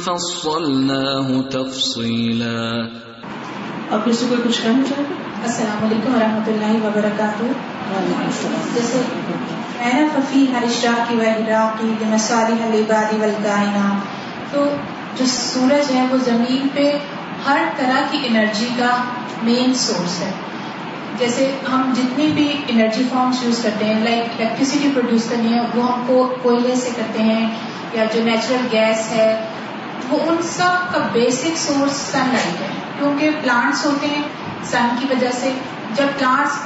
فصلناه 0.05 1.27
تفصيلا. 1.57 2.65
آپ 3.91 4.03
اس 4.05 4.15
سے 4.19 4.25
کوئی 4.29 4.41
کچھ 4.43 4.61
کہنا 4.61 4.83
چاہیں 4.89 5.07
گے 5.09 5.15
السلام 5.43 5.79
علیکم 5.85 6.11
ورحمۃ 6.15 6.47
اللہ 6.47 6.73
وبرکاتہ۔ 6.85 7.45
جیسے 8.73 8.97
انا 9.85 10.07
ففی 10.15 10.45
ہر 10.51 10.63
اشراق 10.63 11.11
و 11.11 11.21
عراقی 11.21 11.93
لمصالح 12.01 12.65
العباد 12.65 13.13
والکائنات۔ 13.19 14.05
تو 14.53 14.75
جو 15.17 15.25
سورج 15.25 15.91
ہے 15.91 16.05
وہ 16.11 16.17
زمین 16.17 16.67
پہ 16.73 16.97
ہر 17.45 17.63
طرح 17.77 18.01
کی 18.11 18.17
انرجی 18.25 18.69
کا 18.79 19.03
مین 19.43 19.73
سورس 19.73 20.21
ہے۔ 20.21 20.31
جیسے 21.17 21.51
ہم 21.71 21.93
جتنی 21.97 22.27
بھی 22.27 22.61
انرجی 22.67 23.03
فارمس 23.13 23.43
یوز 23.43 23.59
کرتے 23.63 23.85
ہیں 23.85 24.03
لائک 24.03 24.41
الیکٹریسٹی 24.41 24.89
پروڈیوس 24.93 25.29
کرنی 25.29 25.53
ہے، 25.53 25.59
وہ 25.75 25.93
ہم 25.93 26.03
کو 26.07 26.35
کوئلے 26.41 26.75
سے 26.75 26.89
کرتے 26.95 27.23
ہیں 27.23 27.49
یا 27.93 28.03
جو 28.13 28.23
نیچرل 28.23 28.67
گیس 28.71 29.11
ہے، 29.11 29.45
وہ 30.09 30.19
ان 30.27 30.37
سب 30.43 30.93
کا 30.93 31.07
بیسک 31.13 31.57
سورس 31.57 31.91
سن 31.91 32.19
لائٹ 32.19 32.61
ہے۔ 32.61 32.67
کیونکہ 32.99 33.29
پلانٹس 33.43 33.85
ہوتے 33.85 34.07
ہیں 34.07 34.23
سن 34.63 34.87
کی 34.99 35.07
وجہ 35.09 35.29
سے 35.31 35.51
جب 35.93 36.05
پلانٹس 36.17 36.57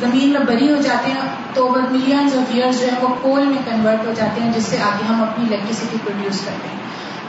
زمین 0.00 0.28
میں 0.28 0.40
بری 0.40 0.72
ہو 0.72 0.80
جاتے 0.82 1.10
ہیں 1.10 1.28
تو 1.54 1.66
اوور 1.66 1.80
ملینز 1.90 2.36
آف 2.36 2.54
ایئرز 2.54 2.80
جو 2.80 2.86
ہے 2.86 2.92
وہ 3.00 3.14
کول 3.22 3.46
میں 3.46 3.62
کنورٹ 3.64 4.06
ہو 4.06 4.12
جاتے 4.16 4.40
ہیں، 4.40 4.52
جس 4.52 4.64
سے 4.64 4.76
آگے 4.82 5.04
ہم 5.08 5.22
اپنی 5.22 5.44
الیکٹریسٹی 5.44 5.96
پروڈیوس 6.04 6.40
کرتے 6.44 6.68
ہیں۔ 6.68 6.76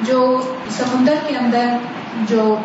جو 0.01 0.41
سمندر 0.69 1.15
کے 1.27 1.35
اندر 1.37 1.65
جو 2.27 2.57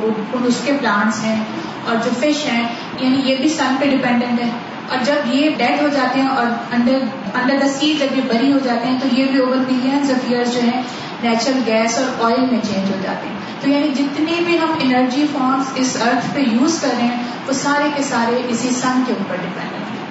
اس 0.44 0.61
کے 0.64 0.73
پلانٹس 0.81 1.25
ہیں 1.25 1.44
اور 1.85 1.97
جو 2.05 2.11
فش 2.20 2.47
ہیں 2.47 2.68
یعنی 3.01 3.20
یہ 3.25 3.37
بھی 3.37 3.49
سن 3.49 3.77
پہ 3.81 3.87
ڈپینڈنٹ 3.87 4.40
ہے 4.40 4.51
اور 4.88 5.05
جب 5.05 5.35
یہ 5.35 5.51
ڈیڈ 5.57 5.83
ہو 5.83 5.88
جاتے 5.88 6.20
ہیں 6.20 6.29
اور 6.29 6.47
انڈر 6.73 6.99
اندر 7.35 7.57
دا 7.61 7.66
جب 7.66 8.16
یہ 8.16 8.23
بری 8.29 8.53
ہو 8.53 8.59
جاتے 8.64 8.88
ہیں 8.88 8.99
تو 9.03 9.09
یہ 9.12 9.27
بھی 9.31 9.38
اوور 9.38 9.57
ملینس 9.57 10.11
آف 10.11 10.25
ایئرس 10.29 10.55
جو 10.55 10.61
ہیں 10.61 10.83
نیچرل 11.23 11.61
گیس 11.66 11.99
اور 11.99 12.31
آئل 12.31 12.40
میں 12.40 12.61
چینج 12.62 12.90
ہو 12.90 12.97
جاتے 13.03 13.29
ہیں۔ 13.29 13.35
تو 13.61 13.70
یعنی 13.70 13.88
جتنے 13.88 14.33
بھی 14.47 14.59
ہم 14.59 14.73
انرجی 14.81 15.27
فارمس 15.33 15.66
اس 15.75 15.97
ارتھ 16.01 16.35
پہ 16.35 16.40
یوز 16.40 16.81
کر 16.81 16.88
رہے 16.97 17.07
ہیں، 17.07 17.23
وہ 17.49 17.53
سارے 17.53 17.88
کے 17.97 18.03
سارے 18.03 18.42
اسی 18.49 18.70
سن 18.70 19.03
کے 19.07 19.12
اوپر 19.12 19.37
ڈپینڈنٹ 19.37 19.90
ہیں۔ 19.90 20.05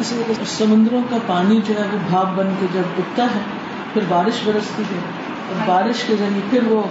اسی 0.00 0.14
وجہ 0.16 0.44
سمندروں 0.46 1.02
کا 1.10 1.16
پانی 1.26 1.60
جو 1.66 1.74
ہے 1.78 1.88
وہ 1.92 1.98
بھاپ 2.10 2.26
بن 2.34 2.54
کے 2.60 2.66
جب 2.72 2.82
اگتا 2.98 3.22
ہے، 3.22 3.40
پھر 3.92 4.02
بارش 4.08 4.34
برستی 4.44 4.82
ہے۔ 4.82 5.23
بارش 5.66 6.02
کے 6.06 6.16
ذریعے 6.16 6.40
پھر 6.50 6.62
وہ 6.66 6.82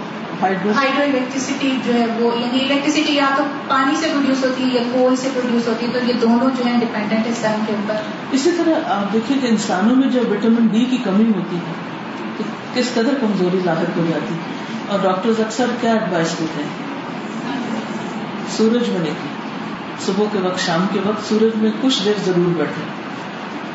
ہائیڈرو 0.42 0.72
ہائیڈرو 0.76 1.02
الیکٹریسٹی 1.02 1.76
جو 1.86 1.94
ہے 1.94 2.06
وہ 2.18 2.40
یعنی 2.40 2.60
الیکٹریسٹی 2.60 3.14
یا 3.14 3.28
تو 3.36 3.44
پانی 3.68 3.96
سے 3.96 4.08
پروڈیوس 4.12 4.44
ہوتی 4.44 4.64
ہے 4.64 4.68
یا 4.68 4.82
کول 4.92 5.16
سے 5.16 5.28
پروڈیوس 5.34 5.68
ہوتی 5.68 5.86
ہے 5.86 5.92
تو 5.92 5.98
یہ 6.08 6.12
دونوں 6.12 6.50
جو 6.58 6.66
ہیں 6.66 6.80
ڈپینڈنٹ 6.80 7.26
ہے 7.26 7.32
سن 7.34 7.64
کے 7.66 7.72
اوپر۔ 7.72 7.94
اسی 8.32 8.50
طرح 8.58 8.90
آپ 8.90 9.12
دیکھیں 9.12 9.40
کہ 9.40 9.46
انسانوں 9.46 9.96
میں 9.96 10.08
جو 10.08 10.20
وٹامن 10.30 10.66
ڈی 10.66 10.84
کی 10.84 10.96
کمی 10.96 11.32
ہوتی 11.36 11.56
ہے 11.56 11.72
تو 12.38 12.44
کس 12.74 12.90
قدر 12.94 13.14
کمزوری 13.20 13.60
لاحق 13.64 13.96
ہو 13.96 14.04
جاتی 14.08 14.34
ہے؟ 14.34 14.40
اور 14.88 14.98
ڈاکٹر 15.02 15.30
اکثر 15.38 15.66
کیا 15.80 15.92
ایڈوائس 15.92 16.38
دیتے 16.38 16.62
ہیں؟ 16.62 16.70
سورج 18.56 18.88
ہونے 18.88 19.10
کی۔ 19.10 19.28
صبح 20.06 20.24
کے 20.32 20.38
وقت 20.38 20.66
شام 20.66 20.86
کے 20.92 21.00
وقت 21.04 21.28
سورج 21.28 21.56
میں 21.56 21.70
کچھ 21.80 22.04
دیر 22.04 22.12
ضرور 22.24 22.54
بیٹھے۔ 22.56 22.82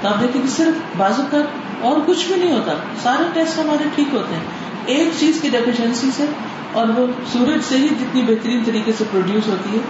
تو 0.02 0.08
آپ 0.08 0.22
دیکھیں 0.22 0.42
کہ 0.42 0.48
صرف 0.48 0.98
بازو 0.98 1.24
کا 1.32 1.38
اور 1.82 1.98
کچھ 2.06 2.28
بھی 2.28 2.36
نہیں 2.36 2.52
ہوتا 2.52 2.74
سارے 3.04 3.24
ٹیسٹ 3.34 3.60
ہمارے 3.60 3.89
ٹھیک 3.96 4.13
ہوتے 4.13 4.36
ہیں۔ 4.36 4.59
ایک 4.93 5.19
چیز 5.19 5.41
کی 5.41 5.49
ڈیفیشنسی 5.49 6.10
سے 6.15 6.25
اور 6.73 6.88
وہ 6.97 7.06
سورج 7.32 7.63
سے 7.69 7.78
ہی 7.78 7.88
جتنی 7.88 8.21
بہترین 8.21 8.63
طریقے 8.65 8.91
سے 8.97 9.04
پروڈیوس 9.12 9.47
ہوتی 9.47 9.78
ہے 9.78 9.82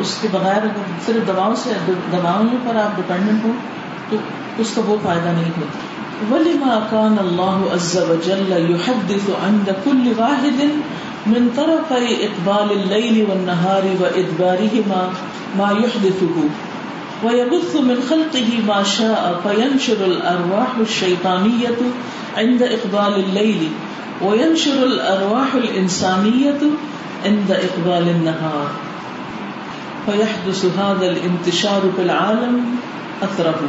اس 0.00 0.18
کے 0.20 0.28
بغیر 0.30 0.62
اگر 0.62 0.90
صرف 1.06 1.26
دواؤں 1.26 1.54
سے، 1.54 1.70
دواؤں 2.12 2.56
پر 2.66 2.76
آپ 2.76 2.96
ڈپینڈنٹ 2.96 3.44
ہو 3.44 3.52
تو 4.10 4.16
اس 4.58 4.72
کا 4.74 4.82
وہ 4.86 4.96
فائدہ 5.02 5.28
نہیں 5.28 5.50
ہوتا۔ 5.56 5.78
ولما 6.30 6.78
كان 6.90 7.14
الله 7.20 7.68
عز 7.74 7.96
وجل 8.08 8.50
يحدث 8.70 9.28
عند 9.44 9.68
كل 9.84 10.12
واحد 10.16 10.58
من 11.26 11.48
طرفي 11.54 12.10
اقبال 12.26 12.74
الليل 12.74 13.16
والنهار 13.30 13.88
وادبارهما 14.00 15.00
ما 15.56 15.70
يحدثه 15.78 16.44
ويبث 17.22 17.74
من 17.88 18.04
خلقه 18.08 18.60
ما 18.66 18.78
شاء 18.92 19.22
فينشر 19.42 20.04
الارواح 20.04 20.78
الشيطانيه 20.80 21.90
عند 22.36 22.62
اقبال 22.62 23.24
الليل، 23.24 23.68
وينشر 24.22 24.82
الارواح 24.82 25.54
الانسانيه 25.54 26.60
عند 27.24 27.50
اقبال 27.50 28.08
النهار. 28.08 28.70
فيحدث 30.06 30.78
هذا 30.78 31.10
الانتشار 31.10 31.82
في 31.96 32.02
العالم 32.02 32.64
اثره 33.22 33.60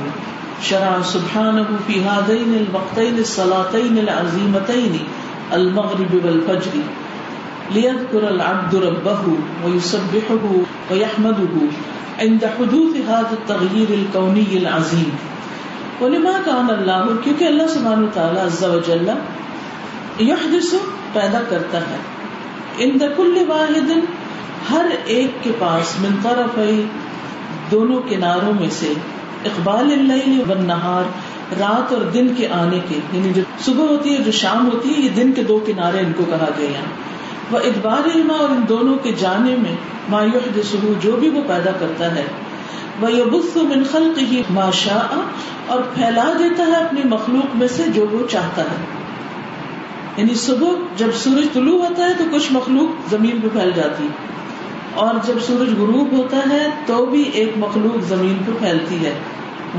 شرع 0.64 1.02
سبحانه 1.02 1.68
في 1.88 2.04
هذين 2.04 2.68
الوقتين 2.68 3.20
الصلاتين 3.20 3.98
العظيمتين، 3.98 5.00
المغرب 5.54 6.14
والفجر، 6.26 6.72
ليذكر 7.72 8.30
العبد 8.30 8.76
ربه 8.76 9.22
ويسبحه 9.66 10.46
ويحمده 10.92 11.56
عند 12.20 12.46
حدوث 12.46 12.98
هذا 13.08 13.34
التغيير 13.34 13.88
الكوني 13.90 14.58
العظيم. 14.58 15.12
ولما 16.02 16.32
كان 16.46 16.70
الله 16.70 17.18
کیونکہ 17.24 17.46
اللہ 17.46 17.68
سبحانہ 17.68 18.06
وتعالی 18.06 18.40
عز 18.40 18.64
وجل 18.64 19.10
يحدث 20.20 20.74
پیدا 21.14 21.42
کرتا 21.50 21.78
ہے۔ 21.78 21.98
عند 22.80 23.04
كل 23.18 23.44
واحد، 23.48 23.92
ہر 24.72 24.86
ایک 25.06 25.44
کے 25.44 25.52
پاس 25.60 26.00
من 26.00 26.16
طرفی 26.24 26.84
دونوں 27.72 28.02
کناروں 28.10 28.54
میں 28.60 28.70
سے 28.72 28.94
اقبال 29.46 29.86
اللہ 29.86 30.50
والنہار 30.50 31.04
رات 31.60 31.94
اور 31.94 32.02
دن 32.02 32.34
کے 32.38 32.48
آنے 32.48 32.80
کے 32.90 33.00
یعنی 33.14 33.34
جو 33.34 33.42
صبح 33.60 33.84
ہوتی 33.84 34.18
ہے، 34.18 34.24
جو 34.24 34.32
شام 34.32 34.70
ہوتی 34.72 34.90
ہے، 34.90 35.02
یہ 35.02 35.10
دن 35.10 35.32
کے 35.32 35.44
دو 35.44 35.60
کنارے 35.66 36.00
ان 36.00 36.14
کو 36.18 36.24
کہا 36.30 36.50
گیا 36.58 36.82
وہ 37.52 37.60
ادبار 37.64 38.08
علما 38.16 38.34
اور 38.34 38.50
ان 38.50 38.64
دونوں 38.70 38.96
کے 39.04 39.12
جانے 39.20 39.56
میں 39.56 39.76
مایوح 40.10 40.48
جسو 40.56 40.94
جو 41.00 41.12
بھی 41.12 41.30
وہ 41.30 41.42
پیدا 41.48 41.72
کرتا 41.80 42.16
ہے۔ 42.16 42.24
من 43.56 43.84
خلق 43.92 44.20
ہی 44.20 44.42
ماشا 44.50 45.22
اور 45.68 45.82
پھیلا 45.94 46.34
دیتا 46.40 46.64
ہے 46.64 46.76
اپنی 46.76 47.02
مخلوق 47.06 47.56
میں 47.56 47.68
سے 47.68 47.84
جو 47.94 48.06
وہ 48.12 48.28
چاہتا 48.32 48.62
ہے۔ 48.62 48.86
یعنی 50.18 50.36
صبح 50.36 50.70
جب 50.98 51.08
سورج 51.16 51.48
طلوع 51.54 51.86
ہوتا 51.86 52.04
ہے 52.04 52.14
تو 52.18 52.24
کچھ 52.32 52.52
مخلوق 52.52 53.10
زمین 53.10 53.42
پہ 53.42 53.48
پھیل 53.48 53.72
جاتی 53.76 54.08
اور 54.94 55.16
جب 55.26 55.34
سورج 55.48 55.70
غروب 55.70 56.12
ہوتا 56.12 56.38
ہے 56.50 56.70
تو 56.86 57.06
بھی 57.06 57.22
ایک 57.22 57.52
مخلوق 57.58 58.04
زمین 58.04 58.38
پہ 58.46 58.52
پھیلتی 58.60 59.06
ہے۔ 59.06 59.14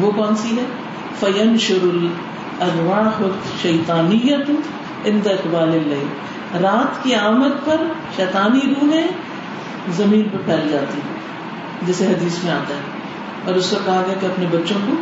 وہ 0.00 0.10
کون 0.10 0.36
سی 0.36 0.56
ہے؟ 0.56 0.64
فین 1.20 1.58
شرل 1.58 2.06
ارواح 2.60 3.22
شیطانیت 3.62 4.50
اند 5.04 5.26
اقبال 5.26 5.68
اللہ 5.68 6.56
رات 6.56 7.04
کی 7.04 7.14
آمد 7.14 7.66
پر 7.66 7.76
شیطانی 8.16 8.60
روحیں 8.68 9.06
زمین 9.88 10.22
پہ 10.22 10.36
پھیل 10.44 10.68
جاتی 10.70 11.00
جسے 11.86 12.06
حدیث 12.06 12.44
میں 12.44 12.52
آتا 12.52 12.74
ہے۔ 12.74 12.80
اور 13.44 13.54
اس 13.54 13.70
کو 13.70 13.76
کہا 13.84 14.02
گیا 14.06 14.14
کہ 14.20 14.26
اپنے 14.26 14.46
بچوں 14.50 14.76
کو 14.86 14.94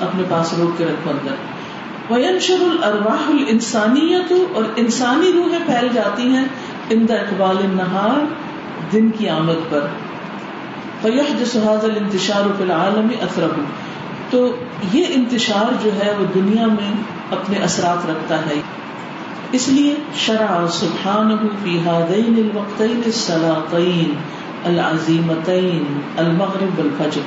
اپنے 0.00 0.22
پاس 0.28 0.54
روک 0.58 0.78
کے 0.78 0.84
رکھو 0.84 1.10
اندر۔ 1.10 1.34
وینشر 2.12 2.58
الارواح 2.60 3.28
الانسانیت 3.28 4.32
اور 4.54 4.64
انسانی 4.76 5.32
روحیں 5.32 5.58
پھیل 5.66 5.88
جاتی 5.92 6.22
ہیں 6.22 6.44
اند 6.90 7.10
اقبال 7.10 7.56
النہار، 7.56 8.24
دن 8.92 9.10
کی 9.10 9.28
آمد 9.28 9.70
پر۔ 9.70 9.86
فیح 11.02 11.34
جسہاد 11.40 11.84
الانتشار 11.84 12.42
فی 12.56 12.62
العالم 12.62 13.08
اثرہ 13.22 13.60
تو 14.30 14.56
یہ 14.92 15.04
انتشار 15.08 15.72
جو 15.84 15.90
ہے 15.92 16.12
وہ 16.18 16.24
دنیا 16.34 16.66
میں 16.66 16.92
اپنے 17.30 17.58
اثرات 17.58 18.10
رکھتا 18.10 18.36
ہے۔ 18.36 18.60
اس 19.52 19.68
لیے 19.68 19.94
شرع 20.16 20.66
سبحانہ 20.66 21.34
فی 21.64 21.78
ہادین 21.78 22.34
الوقتین 22.36 23.00
الصلاتین 23.06 24.14
العظیمتین، 24.64 26.00
المغرب 26.16 26.78
والفجر۔ 26.78 27.20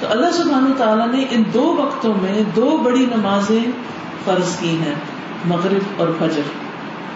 تو 0.00 0.06
اللہ 0.10 0.30
سبحانہ 0.32 0.74
تعالیٰ 0.76 1.12
نے 1.12 1.24
ان 1.30 1.42
دو 1.54 1.74
وقتوں 1.78 2.14
میں 2.22 2.42
دو 2.56 2.80
بڑی 2.84 3.06
نمازیں 3.16 3.70
فرض 4.24 4.56
کی 4.56 4.70
ہیں، 4.70 4.94
مغرب 5.44 6.02
اور 6.02 6.08
فجر۔ 6.18 6.42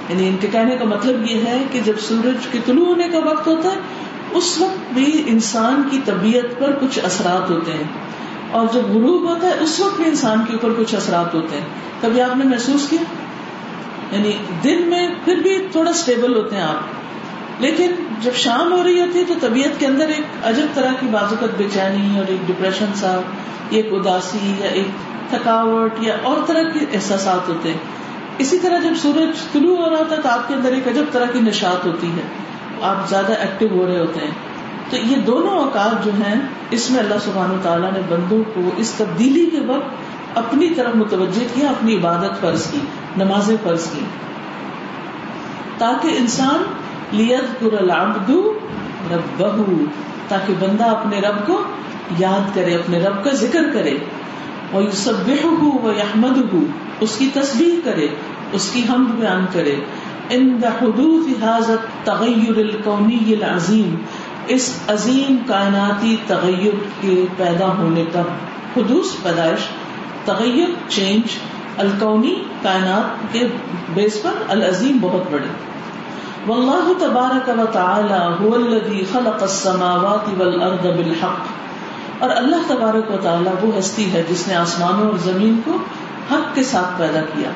یعنی 0.08 0.28
ان 0.28 0.36
کے 0.40 0.48
کہنے 0.52 0.76
کا 0.76 0.84
مطلب 0.84 1.30
یہ 1.30 1.40
ہے 1.46 1.64
کہ 1.72 1.80
جب 1.84 1.92
سورج 2.00 2.46
کے 2.52 2.58
طلوع 2.66 2.86
ہونے 2.86 3.08
کا 3.08 3.18
وقت 3.18 3.46
ہوتا 3.46 3.68
ہے، 3.68 3.80
اس 4.32 4.60
وقت 4.60 4.94
بھی 4.94 5.22
انسان 5.26 5.82
کی 5.90 6.00
طبیعت 6.04 6.60
پر 6.60 6.72
کچھ 6.80 6.98
اثرات 7.04 7.50
ہوتے 7.50 7.72
ہیں۔ 7.72 7.84
اور 8.50 8.66
جب 8.72 8.80
غروب 8.80 9.28
ہوتا 9.28 9.46
ہے، 9.46 9.52
اس 9.60 9.80
وقت 9.80 9.96
بھی 9.96 10.04
انسان 10.04 10.44
کے 10.48 10.52
اوپر 10.52 10.68
کچھ 10.76 10.94
اثرات 10.94 11.34
ہوتے 11.34 11.56
ہیں۔ 11.56 11.66
کبھی 12.00 12.20
آپ 12.20 12.36
نے 12.36 12.44
محسوس 12.44 12.88
کیا؟ 12.88 13.02
یعنی 14.16 14.32
دن 14.64 14.82
میں 14.82 15.08
پھر 15.24 15.36
بھی 15.36 15.66
تھوڑا 15.72 15.90
اسٹیبل 15.90 16.36
ہوتے 16.36 16.56
ہیں 16.56 16.62
آپ۔ 16.62 17.01
لیکن 17.62 17.90
جب 18.20 18.32
شام 18.34 18.72
ہو 18.72 18.82
رہی 18.82 19.00
ہوتی 19.00 19.18
ہے 19.18 19.24
تو 19.24 19.34
طبیعت 19.40 19.80
کے 19.80 19.86
اندر 19.86 20.08
ایک 20.08 20.24
عجب 20.44 20.66
طرح 20.74 20.92
کی 21.00 21.06
بازوقت 21.06 21.54
بے 21.56 21.66
چینی 21.72 22.18
اور 22.18 22.24
ایک 22.28 22.48
ڈپریشن 22.48 22.86
سا، 22.94 23.20
ایک 23.70 23.88
اداسی 23.92 24.54
یا 24.58 24.68
ایک 24.68 24.86
تھکاوٹ 25.30 25.94
یا 26.00 26.16
اور 26.22 26.36
طرح 26.46 26.62
کے 26.62 26.86
احساسات 26.92 27.48
ہوتے 27.48 27.70
ہیں۔ 27.70 27.78
اسی 28.38 28.58
طرح 28.58 28.78
جب 28.78 28.94
سورج 29.02 29.52
طلوع 29.52 29.76
ہو 29.76 29.90
رہا 29.90 30.02
تھا 30.02 30.16
تو 30.16 30.28
آپ 30.28 30.48
کے 30.48 30.54
اندر 30.54 30.72
ایک 30.72 30.88
عجب 30.88 31.04
طرح 31.12 31.24
کی 31.32 31.40
نشات 31.40 31.86
ہوتی 31.86 32.06
ہے۔ 32.06 32.22
آپ 32.82 33.08
زیادہ 33.08 33.32
ایکٹیو 33.32 33.68
ہو 33.68 33.86
رہے 33.86 33.98
ہوتے 33.98 34.20
ہیں۔ 34.20 34.30
تو 34.90 34.96
یہ 34.96 35.16
دونوں 35.16 35.58
اوقات 35.58 36.04
جو 36.04 36.10
ہیں، 36.10 36.34
اس 36.70 36.90
میں 36.90 36.98
اللہ 36.98 37.14
سبحانہ 37.24 37.52
تعالیٰ 37.62 37.92
نے 37.92 38.00
بندوں 38.08 38.42
کو 38.54 38.60
اس 38.76 38.90
تبدیلی 38.96 39.46
کے 39.46 39.60
وقت 39.60 39.88
اپنی 40.34 40.74
طرف 40.74 40.96
متوجہ 40.96 41.44
کیا، 41.54 41.70
اپنی 41.70 41.96
عبادت 41.96 42.40
فرض 42.40 42.70
کی، 42.70 42.78
نمازیں 43.16 43.56
فرض 43.62 43.86
کی۔ 43.86 44.00
تاکہ 45.78 46.08
انسان 46.08 46.71
لیت 47.12 47.64
العبد 47.80 48.30
ربہ، 49.12 49.84
تاکہ 50.28 50.54
بندہ 50.60 50.84
اپنے 50.84 51.20
رب 51.20 51.46
کو 51.46 51.62
یاد 52.18 52.54
کرے، 52.54 52.74
اپنے 52.74 52.98
رب 52.98 53.24
کا 53.24 53.30
ذکر 53.30 53.62
کرے۔ 53.72 53.94
وہ 54.72 54.80
سب 54.92 55.12
وہ 55.42 55.90
احمد 55.90 56.54
اس 57.00 57.16
کی 57.18 57.30
تصویر 57.34 57.80
کرے، 57.84 58.06
اس 58.52 58.70
کی 58.70 58.82
ہم 58.88 59.04
بیان 59.18 59.46
کرے۔ 59.52 59.76
ان 60.30 60.60
حدود 60.82 61.42
حاضت 61.42 62.06
تغیر 62.06 62.58
القونی 62.58 63.34
العظیم، 63.34 63.94
اس 64.46 64.78
عظیم 64.88 65.36
کائناتی 65.46 66.16
تغیر 66.26 66.72
کے 67.00 67.24
پیدا 67.36 67.66
ہونے 67.66 68.04
تک 68.12 68.78
حدوث، 68.78 69.22
پیدائش، 69.22 69.60
تغیر، 70.24 70.68
چینج 70.88 71.38
القونی 71.76 72.42
کائنات 72.62 73.32
کے 73.32 73.40
بیس 73.94 74.22
پر 74.22 74.30
العظیم 74.48 74.98
بہت 75.00 75.32
بڑے۔ 75.32 75.71
واللہ 76.46 76.86
تبارک 77.00 77.48
و 77.58 77.64
تعالی 77.72 78.20
هو 78.20 78.54
الذي 78.54 79.02
خلق 79.10 79.42
السماوات 79.42 80.30
والارض 80.38 80.86
بالحق. 80.96 81.50
اور 82.18 82.30
اللہ 82.36 82.64
تبارک 82.68 83.10
و 83.14 83.18
تعالی 83.22 83.50
وہ 83.60 83.68
ہستی 83.78 84.06
ہے 84.12 84.22
جس 84.28 84.46
نے 84.48 84.54
آسمانوں 84.54 85.06
اور 85.10 85.18
زمین 85.24 85.60
کو 85.64 85.76
حق 86.30 86.54
کے 86.54 86.64
ساتھ 86.70 86.98
پیدا 86.98 87.20
کیا. 87.34 87.50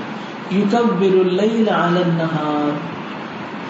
یوکبر 0.51 1.17
اللیل 1.21 1.69
علی 1.69 2.03
النہار. 2.03 2.71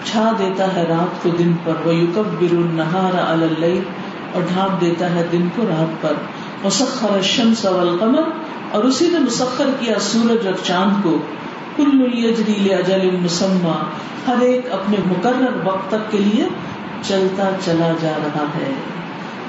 چھا 0.05 0.31
دیتا 0.39 0.67
ہے 0.75 0.85
رات 0.89 1.23
کو 1.23 1.29
دن 1.39 1.53
پر. 1.63 1.81
وہ 1.85 1.95
یوکبر 1.95 2.55
النہار 2.57 3.17
علی 3.23 3.45
اللیل. 3.45 3.81
اور 4.33 4.43
ڈھانپ 4.53 4.81
دیتا 4.81 5.13
ہے 5.15 5.23
دن 5.31 5.47
کو 5.55 5.65
رات 5.69 6.01
پر. 6.01 6.13
مسخر 6.63 7.13
الشمس 7.13 7.65
والقمر. 7.65 8.29
اور 8.71 8.83
اسی 8.83 9.09
نے 9.13 9.19
مسخر 9.19 9.69
کیا 9.79 9.99
سورج 9.99 10.47
اور 10.47 10.63
چاند 10.63 11.03
کو. 11.03 11.17
کل 11.77 12.19
یجری 12.25 12.53
لاجل 12.59 13.09
مسمى 13.11 13.71
ہر 14.27 14.39
ایک 14.39 14.71
اپنے 14.71 14.97
مقرر 15.05 15.67
وقت 15.67 15.89
تک 15.89 16.11
کے 16.11 16.17
لیے 16.17 16.47
چلتا 17.01 17.49
چلا 17.65 17.93
جا 18.01 18.17
رہا 18.23 18.43
ہے۔ 18.43 18.73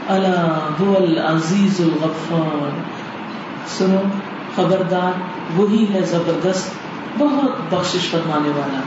اللہ 0.09 0.97
العزیز 0.97 1.81
الغفار۔ 1.81 2.71
سنو، 3.79 4.01
خبردار، 4.57 5.21
وہی 5.57 5.87
ہے 5.95 6.01
زبردست، 6.03 6.71
بہت 7.19 7.75
بخش 7.75 8.11
فرمانے 8.11 8.49
والا۔ 8.49 8.81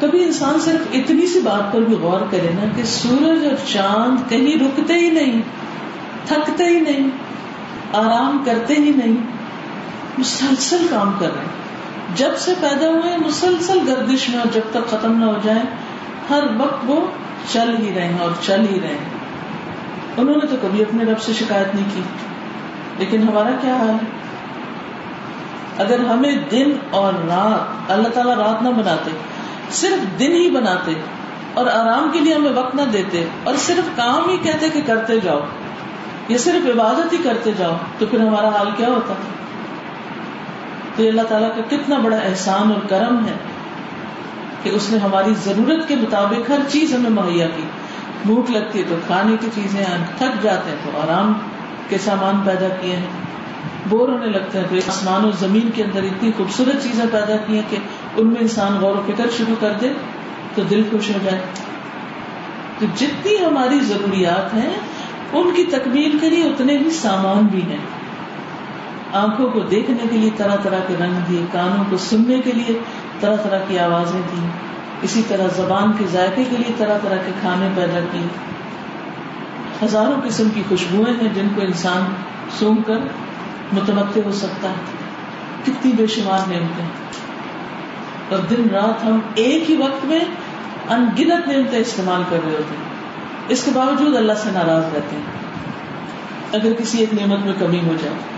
کبھی 0.00 0.24
انسان 0.24 0.60
صرف 0.60 0.86
اتنی 0.92 1.26
سی 1.26 1.40
بات 1.40 1.72
پر 1.72 1.80
بھی 1.80 1.94
غور 1.94 2.20
کرے 2.30 2.50
نا 2.54 2.64
کہ 2.76 2.82
سورج 2.84 3.44
اور 3.44 3.68
چاند 3.72 4.30
کہیں 4.30 4.58
رکتے 4.60 4.94
ہی 4.94 5.10
نہیں، 5.10 5.42
تھکتے 6.26 6.64
ہی 6.64 6.80
نہیں، 6.80 7.10
آرام 7.92 8.42
کرتے 8.44 8.74
ہی 8.74 8.92
نہیں، 8.96 9.16
مسلسل 10.18 10.86
کام 10.90 11.12
کر 11.18 11.26
رہے 11.26 11.42
ہیں۔ 11.42 11.67
جب 12.14 12.30
سے 12.36 12.54
پیدا 12.60 12.88
ہوئے 12.88 13.16
مسلسل 13.16 13.78
گردش 13.88 14.28
میں 14.28 14.38
اور 14.38 14.52
جب 14.52 14.60
تک 14.70 14.90
ختم 14.90 15.18
نہ 15.18 15.24
ہو 15.24 15.38
جائے، 15.42 15.60
ہر 16.30 16.42
وقت 16.58 16.84
وہ 16.86 17.06
چل 17.52 17.76
ہی 17.78 17.92
رہے 17.94 18.04
ہیں 18.04 18.18
اور 18.18 18.30
چل 18.46 18.66
ہی 18.72 18.80
رہے 18.80 18.88
ہیں۔ 18.88 19.18
انہوں 20.16 20.36
نے 20.36 20.46
تو 20.46 20.56
کبھی 20.62 20.82
اپنے 20.82 21.04
رب 21.04 21.20
سے 21.20 21.32
شکایت 21.32 21.74
نہیں 21.74 21.84
کی۔ 21.94 22.00
لیکن 22.98 23.22
ہمارا 23.22 23.50
کیا 23.60 23.76
حال 23.76 23.90
ہے؟ 23.90 24.18
اگر 25.78 26.00
ہمیں 26.00 26.36
دن 26.50 26.72
اور 26.90 27.12
رات 27.14 27.90
اللہ 27.90 28.08
تعالیٰ 28.08 28.36
رات 28.36 28.62
نہ 28.62 28.68
بناتے، 28.68 29.10
صرف 29.70 30.18
دن 30.18 30.32
ہی 30.32 30.50
بناتے 30.50 30.92
اور 31.54 31.66
آرام 31.66 32.10
کے 32.12 32.20
لیے 32.20 32.34
ہمیں 32.34 32.52
وقت 32.52 32.74
نہ 32.74 32.82
دیتے 32.82 33.24
اور 33.44 33.54
صرف 33.58 33.96
کام 33.96 34.28
ہی 34.28 34.36
کہتے 34.36 34.68
کہ 34.68 34.80
کرتے 34.86 35.20
جاؤ 35.20 35.40
یا 36.28 36.38
صرف 36.38 36.66
عبادت 36.66 37.12
ہی 37.12 37.18
کرتے 37.24 37.52
جاؤ، 37.56 37.72
تو 37.98 38.06
پھر 38.06 38.20
ہمارا 38.20 38.48
حال 38.48 38.68
کیا 38.76 38.88
ہوتا؟ 38.88 39.14
تو 40.98 41.04
یہ 41.04 41.10
اللہ 41.10 41.22
تعالیٰ 41.22 41.56
کا 41.56 41.76
کتنا 41.76 41.98
بڑا 41.98 42.16
احسان 42.16 42.72
اور 42.72 42.88
کرم 42.88 43.26
ہے 43.26 43.32
کہ 44.62 44.70
اس 44.70 44.92
نے 44.92 44.98
ہماری 44.98 45.30
ضرورت 45.44 45.88
کے 45.88 45.96
مطابق 45.96 46.50
ہر 46.50 46.58
چیز 46.68 46.94
ہمیں 46.94 47.10
مہیا 47.10 47.46
کی۔ 47.56 47.62
بھوک 48.26 48.50
لگتی 48.50 48.78
ہے 48.78 48.84
تو 48.88 48.94
کھانے 49.06 49.36
کی 49.40 49.46
چیزیں 49.54 49.84
تھک 50.18 50.42
جاتے 50.42 50.70
ہیں 50.70 50.76
تو 50.84 50.98
آرام 50.98 51.32
کے 51.88 51.98
سامان 51.98 52.40
پیدا 52.44 52.68
کیے 52.68 52.96
ہیں۔ 52.96 53.06
بور 53.88 54.08
ہونے 54.08 54.26
لگتے 54.26 54.58
ہیں 54.58 54.66
تو 54.70 54.76
آسمان 54.76 55.24
و 55.24 55.30
زمین 55.38 55.70
کے 55.74 55.82
اندر 55.84 56.02
اتنی 56.02 56.30
خوبصورت 56.36 56.82
چیزیں 56.82 57.04
پیدا 57.12 57.36
کی 57.36 57.54
ہیں 57.54 57.62
کہ 57.70 57.76
ان 58.16 58.26
میں 58.26 58.40
انسان 58.40 58.72
غور 58.80 58.96
و 58.96 59.02
فکر 59.06 59.26
شروع 59.36 59.54
کر 59.60 59.72
دے 59.80 59.92
تو 60.54 60.62
دل 60.62 60.82
خوش 60.90 61.10
ہو 61.10 61.18
جائے۔ 61.24 61.40
تو 62.78 62.86
جتنی 62.96 63.44
ہماری 63.44 63.80
ضروریات 63.80 64.54
ہیں، 64.54 64.70
ان 65.32 65.54
کی 65.56 65.64
تکمیل 65.64 66.18
کے 66.20 66.30
لیے 66.30 66.44
اتنے 66.44 66.78
ہی 66.78 66.90
سامان 66.90 67.46
بھی 67.46 67.62
ہیں۔ 67.62 67.97
آنکھوں 69.12 69.50
کو 69.50 69.60
دیکھنے 69.60 70.06
کے 70.10 70.18
لیے 70.18 70.30
طرح 70.36 70.56
طرح 70.62 70.78
کے 70.88 70.94
رنگ 71.00 71.14
دیے، 71.28 71.44
کانوں 71.52 71.84
کو 71.90 71.96
سننے 71.96 72.40
کے 72.40 72.52
لیے 72.52 72.78
طرح 73.20 73.36
طرح 73.36 73.58
کی 73.68 73.78
آوازیں 73.78 74.20
دی 74.32 74.46
اسی 75.02 75.22
طرح 75.28 75.48
زبان 75.56 75.92
کے 75.98 76.04
ذائقے 76.12 76.44
کے 76.50 76.56
لیے 76.56 76.72
طرح 76.76 76.98
طرح 77.02 77.16
کے 77.26 77.32
کھانے 77.40 77.68
پیدا 77.74 78.00
کیے۔ 78.12 78.26
ہزاروں 79.84 80.20
قسم 80.24 80.48
کی 80.54 80.62
خوشبوئیں 80.68 81.14
ہیں 81.20 81.34
جن 81.34 81.48
کو 81.54 81.60
انسان 81.60 82.14
سونگ 82.58 82.82
کر 82.82 82.98
متمد 83.72 84.18
ہو 84.24 84.32
سکتا 84.32 84.68
ہے۔ 84.68 84.98
کتنی 85.66 85.92
بے 85.92 86.06
شمار 86.06 86.48
نعمتیں۔ 86.48 86.84
اور 88.28 88.38
دن 88.38 88.70
رات 88.72 89.04
ہم 89.04 89.18
ایک 89.34 89.70
ہی 89.70 89.76
وقت 89.76 90.04
میں 90.04 90.20
ان 90.88 91.06
گنت 91.18 91.48
نعمتیں 91.48 91.78
استعمال 91.78 92.22
کر 92.30 92.38
رہے 92.44 92.52
ہوتے 92.52 92.74
ہیں۔ 92.76 92.84
اس 93.48 93.64
کے 93.64 93.70
باوجود 93.74 94.16
اللہ 94.16 94.32
سے 94.32 94.50
ناراض 94.50 94.84
رہتے 94.84 95.16
ہیں۔ 95.16 95.22
اگر 96.52 96.72
کسی 96.72 96.98
ایک 96.98 97.14
نعمت 97.14 97.46
میں 97.46 97.54
کمی 97.58 97.80
ہو 97.80 97.94
جائے۔ 98.02 98.37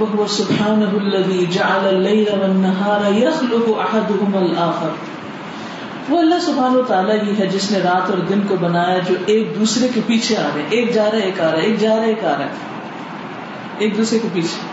وهو 0.00 0.26
سبحانه 0.26 0.98
الذي 1.00 1.44
جعل 1.44 1.86
الليل 1.86 2.28
والنهار 2.40 3.12
يخلق 3.12 3.68
أحدهما 3.68 4.38
الآخر. 4.38 4.88
وہ 6.08 6.18
اللہ 6.18 6.34
سبحان 6.40 6.76
و 6.76 6.82
تعالیٰ 6.82 7.16
ہی 7.22 7.38
ہے 7.38 7.46
جس 7.46 7.72
نے 7.72 7.78
رات 7.78 8.10
اور 8.10 8.18
دن 8.18 8.40
کو 8.48 8.56
بنایا 8.56 8.98
جو 9.08 9.14
ایک 9.26 9.60
دوسرے 9.60 9.88
کے 9.94 10.00
پیچھے 10.06 10.36
آ 10.36 10.48
رہے 10.54 10.62
ایک 10.70 10.94
جا 10.94 11.04
رہا 11.04 11.18
ہے، 11.18 11.22
ایک 11.22 11.40
آ 11.40 11.50
رہا 11.50 11.58
ہے، 11.58 11.62
ایک 11.62 11.80
جا 11.80 11.96
رہا 11.96 12.02
ہے، 12.02 12.08
ایک 12.08 12.24
آ 12.24 12.32
رہا 12.38 12.44
ہے۔ 12.44 12.50
ایک 13.78 13.96
دوسرے 13.96 14.18
کے 14.18 14.28
پیچھے۔ 14.32 14.66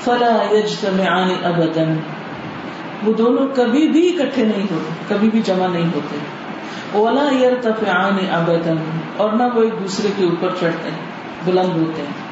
فلا 0.00 0.38
یجتمعان 0.50 1.28
ابدا۔ 1.44 1.82
وہ 3.06 3.12
دونوں 3.12 3.48
کبھی 3.54 3.88
بھی 3.88 4.08
اکٹھے 4.08 4.44
نہیں 4.44 4.66
ہوتے، 4.70 5.14
کبھی 5.14 5.30
بھی 5.30 5.42
جمع 5.44 5.66
نہیں 5.66 5.90
ہوتے۔ 5.94 6.16
ولا 6.98 7.28
يرتفعان 7.32 8.16
ابدا۔ 8.32 8.72
اور 9.16 9.32
نہ 9.32 9.42
وہ 9.54 9.62
ایک 9.62 9.72
دوسرے 9.72 10.08
کے 10.16 10.24
اوپر 10.24 10.48
چڑھتے 10.60 10.90
ہیں 10.90 10.98
بلند 11.44 11.76
ہوتے۔ 11.76 12.02
ہیں 12.02 12.23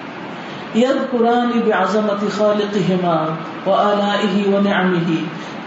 یذکران 0.75 1.61
بعظمت 1.67 2.39
خالقهما 2.39 3.27
وآلائه 3.67 4.53
ونعمه۔ 4.53 5.15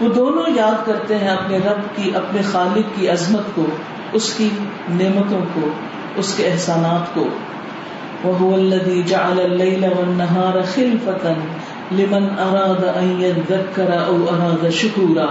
وہ 0.00 0.14
دونوں 0.14 0.44
یاد 0.54 0.86
کرتے 0.86 1.18
ہیں 1.18 1.28
اپنے 1.28 1.58
رب 1.58 1.96
کی، 1.96 2.10
اپنے 2.14 2.42
خالق 2.42 2.98
کی 2.98 3.08
عظمت 3.08 3.54
کو، 3.54 3.66
اس 4.12 4.34
کی 4.34 4.48
نعمتوں 4.88 5.40
کو، 5.54 5.68
اس 6.16 6.34
کے 6.36 6.46
احسانات 6.46 7.14
کو۔ 7.14 7.28
وهو 8.24 8.54
الذي 8.54 9.02
جعل 9.02 9.40
الليل 9.40 9.84
والنهار 9.84 10.52
خلفة 10.74 11.32
لمن 11.92 12.26
اراد 12.38 12.84
ان 12.96 13.20
يذكر 13.20 13.90
او 14.06 14.26
اراد 14.28 14.70
شكورا۔ 14.70 15.26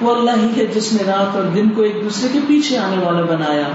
وہ 0.00 0.14
اللہ 0.14 0.30
ہی 0.30 0.60
ہے 0.60 0.66
جس 0.66 0.92
نے 0.92 1.02
رات 1.06 1.36
اور 1.36 1.44
دن 1.44 1.68
کو 1.68 1.82
ایک 1.82 2.04
دوسرے 2.04 2.28
کے 2.32 2.38
پیچھے 2.46 2.78
آنے 2.78 3.04
والا 3.04 3.20
بنایا۔ 3.20 3.68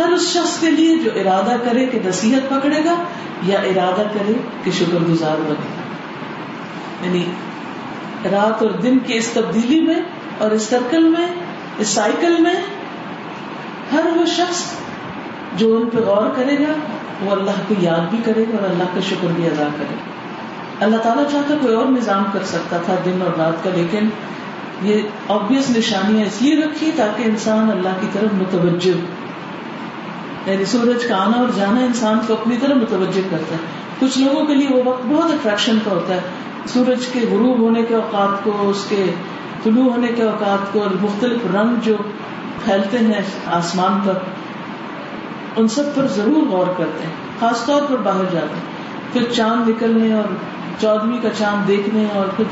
ہر 0.00 0.12
اس 0.12 0.32
شخص 0.32 0.60
کے 0.60 0.70
لیے 0.70 0.98
جو 0.98 1.10
ارادہ 1.14 1.56
کرے 1.70 1.86
کہ 1.86 1.98
نصیحت 2.04 2.48
پکڑے 2.50 2.84
گا 2.84 2.94
یا 3.46 3.58
ارادہ 3.58 4.02
کرے 4.14 4.32
کہ 4.64 4.70
شکر 4.70 5.10
گزار 5.10 5.36
بنے 5.36 5.54
گا۔ 5.54 5.90
یعنی 7.06 7.24
رات 8.30 8.62
اور 8.62 8.70
دن 8.70 8.98
کی 8.98 9.14
اس 9.14 9.28
تبدیلی 9.28 9.80
میں 9.80 10.02
اور 10.38 10.50
اس 10.50 10.62
سرکل 10.62 11.08
میں، 11.08 11.26
اس 11.78 11.88
سائیکل 11.88 12.36
میں 12.38 12.54
ہر 13.92 14.06
وہ 14.16 14.26
شخص 14.26 14.64
جو 15.56 15.76
ان 15.76 15.90
پہ 15.90 15.98
غور 15.98 16.30
کرے 16.36 16.58
گا، 16.58 16.72
وہ 17.20 17.30
اللہ 17.30 17.50
کو 17.68 17.74
یاد 17.78 18.10
بھی 18.10 18.18
کرے 18.24 18.44
گا 18.52 18.62
اور 18.62 18.70
اللہ 18.70 18.84
کا 18.94 19.00
شکر 19.00 19.26
بھی 19.36 19.46
ادا 19.46 19.68
کرے 19.78 19.94
گا۔ 19.94 20.84
اللہ 20.84 20.96
تعالیٰ 20.96 21.24
چاہتا 21.32 21.54
کوئی 21.62 21.74
اور 21.74 21.86
نظام 21.86 22.24
کر 22.32 22.44
سکتا 22.44 22.76
تھا 22.84 22.94
دن 23.04 23.22
اور 23.22 23.38
رات 23.38 23.64
کا، 23.64 23.70
لیکن 23.74 24.08
یہ 24.82 25.02
آبیس 25.28 25.76
نشانیاں 25.76 26.26
اس 26.26 26.42
لیے 26.42 26.56
رکھی 26.56 26.90
تاکہ 26.96 27.22
انسان 27.22 27.70
اللہ 27.70 27.88
کی 28.00 28.06
طرف 28.12 28.32
متوجہ 28.32 28.92
یعنی 30.46 30.64
سورج 30.64 31.04
کا 31.04 31.16
آنا 31.16 31.38
اور 31.38 31.48
جانا 31.56 31.80
انسان 31.80 32.18
کو 32.26 32.32
اپنی 32.32 32.56
طرف 32.56 32.76
متوجہ 32.76 33.20
کرتا 33.30 33.54
ہے۔ 33.54 33.58
کچھ 33.98 34.18
لوگوں 34.18 34.44
کے 34.44 34.54
لیے 34.54 34.68
وہ 34.70 34.82
وقت 34.84 35.06
بہت 35.06 35.30
اٹریکشن 35.30 35.78
کا 35.84 35.90
ہوتا 35.90 36.14
ہے۔ 36.14 36.20
سورج 36.66 37.06
کے 37.06 37.20
غروب 37.30 37.58
ہونے 37.58 37.82
کے 37.82 37.94
اوقات 37.94 38.44
کو، 38.44 38.68
اس 38.68 38.86
کے 38.88 39.04
طلوع 39.62 39.84
ہونے 39.84 40.06
کے 40.06 40.22
اوقات 40.22 40.72
کو 40.72 40.82
اور 40.82 40.90
مختلف 41.02 41.56
رنگ 41.56 41.74
جو 41.82 41.94
پھیلتے 42.64 42.98
ہیں 42.98 43.22
آسمان 43.46 44.00
پر، 44.04 44.12
ان 45.56 45.68
سب 45.68 45.94
پر 45.94 46.06
ضرور 46.06 46.46
غور 46.46 46.66
کرتے 46.76 47.06
ہیں۔ 47.06 47.14
خاص 47.40 47.66
طور 47.66 47.82
پر 47.88 47.96
باہر 47.96 48.24
جاتے 48.32 48.56
ہیں۔ 48.56 48.80
پھر 49.12 49.22
چاند 49.32 49.68
نکلنے 49.68 50.12
اور 50.12 50.24
چودہویں 50.80 51.18
کا 51.22 51.28
چاند 51.38 51.68
دیکھنے 51.68 52.06
اور 52.14 52.26
پھر 52.36 52.44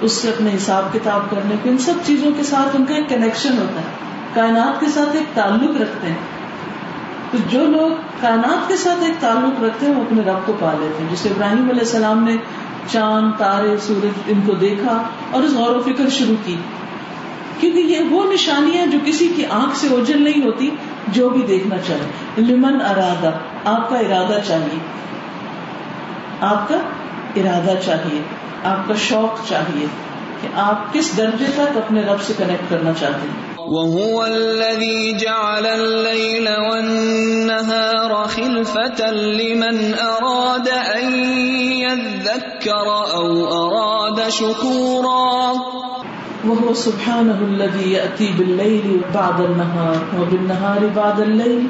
اس 0.00 0.12
سے 0.12 0.28
اپنے 0.28 0.50
حساب 0.56 0.92
کتاب 0.92 1.20
کرنے 1.30 1.54
کو، 1.62 1.68
ان 1.68 1.78
سب 1.78 1.94
چیزوں 2.06 2.30
کے 2.36 2.42
ساتھ 2.42 2.76
ان 2.76 2.84
کا 2.84 2.94
ایک 2.94 3.08
کنیکشن 3.08 3.58
ہوتا 3.58 3.80
ہے۔ 3.80 3.86
کائنات 4.34 4.80
کے 4.80 4.86
ساتھ 4.86 5.16
ایک 5.16 5.34
تعلق 5.34 5.82
رکھتے 5.82 6.06
ہیں۔ 6.06 6.37
تو 7.30 7.38
جو 7.48 7.66
لوگ 7.66 7.90
کائنات 8.20 8.68
کے 8.68 8.76
ساتھ 8.76 9.04
ایک 9.04 9.14
تعلق 9.20 9.62
رکھتے 9.62 9.86
ہیں، 9.86 9.94
وہ 9.94 10.02
اپنے 10.02 10.22
رب 10.22 10.46
کو 10.46 10.52
پا 10.60 10.72
لیتے 10.80 11.04
ہیں۔ 11.04 11.10
جسے 11.14 11.28
ابراہیم 11.28 11.68
علیہ 11.68 11.80
السلام 11.80 12.24
نے 12.24 12.36
چاند، 12.90 13.32
تارے، 13.38 13.76
سورج 13.76 14.18
ان 14.26 14.40
کو 14.46 14.52
دیکھا 14.52 15.02
اور 15.30 15.42
اس 15.42 15.52
غور 15.52 15.76
و 15.76 15.82
فکر 15.82 16.08
شروع 16.08 16.34
کی۔ 16.44 16.56
کیونکہ 17.60 17.78
یہ 17.78 17.98
وہ 18.10 18.32
نشانیاں 18.32 18.86
جو 18.86 18.98
کسی 19.04 19.28
کی 19.36 19.46
آنکھ 19.46 19.76
سے 19.76 19.88
اوجل 19.88 20.22
نہیں 20.22 20.44
ہوتی، 20.44 20.70
جو 21.08 21.30
بھی 21.30 21.42
دیکھنا 21.42 21.76
چاہے۔ 21.86 22.10
لمن 22.40 22.80
ارادہ، 22.80 23.30
آپ 23.64 23.88
کا 23.88 23.96
ارادہ 23.96 24.38
چاہیے۔ 24.46 24.78
آپ 26.40 26.68
کا 26.68 26.76
ارادہ 27.36 27.74
چاہیے۔ 27.84 28.22
آپ 28.64 28.88
کا 28.88 28.94
شوق 28.94 29.48
چاہیے 29.48 29.86
کہ 30.40 30.48
آپ 30.54 30.92
کس 30.92 31.16
درجے 31.16 31.44
تک 31.54 31.76
اپنے 31.76 32.00
رب 32.00 32.22
سے 32.22 32.32
کنیکٹ 32.36 32.70
کرنا 32.70 32.92
چاہتے 32.92 33.28
ہیں۔ 33.28 33.47
وهو 33.68 34.24
الذي 34.24 35.12
جعل 35.12 35.66
الليل 35.66 36.48
والنهار 36.70 38.26
خلفة 38.26 39.10
لمن 39.12 39.92
أراد 40.00 40.68
أن 40.96 41.12
يذكر 41.70 42.88
أو 43.14 43.44
أراد 43.44 44.30
شكورا. 44.30 45.52
وهو 46.48 46.74
سبحانه 46.74 47.44
الذي 47.44 47.90
يأتي 47.90 48.32
بالليل 48.36 48.96
بعد 49.12 49.40
النهار 49.40 50.20
وبالنهار 50.20 50.86
بعد 50.94 51.20
الليل. 51.20 51.66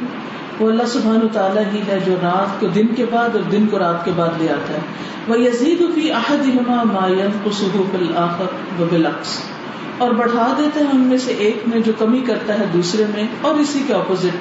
وہ 0.60 0.70
اللہ 0.70 0.82
سبحان 0.86 1.28
تعالیٰ 1.32 1.62
ہی 1.72 1.80
ہے 1.88 1.98
جو 2.06 2.14
رات 2.22 2.60
کو 2.60 2.66
دن 2.66 2.86
کے 2.94 3.04
بعد 3.10 3.28
اور 3.28 3.42
دن 3.42 3.66
کو 3.66 3.78
رات 3.78 4.04
کے 4.04 4.10
بعد 4.16 4.28
لے 4.38 4.48
آتا 4.48 4.74
ہے۔ 4.74 4.80
وہ 5.28 5.40
یزید 5.40 5.94
فی 5.94 6.12
احدہما 6.12 6.82
ما 6.84 7.08
ينقصه 7.08 7.80
بالآخر 7.92 8.82
وبالعکس 8.82 9.57
اور 9.98 10.10
بڑھا 10.10 10.54
دیتے 10.58 10.80
ہیں 10.80 10.86
ہم 10.86 11.00
میں 11.00 11.18
سے 11.18 11.32
ایک 11.32 11.62
میں 11.66 11.78
جو 11.78 11.92
کمی 11.98 12.20
کرتا 12.20 12.58
ہے 12.58 12.66
دوسرے 12.72 13.04
میں 13.14 13.26
اور 13.40 13.54
اسی 13.54 13.82
کے 13.86 13.94
اپوزٹ 13.94 14.36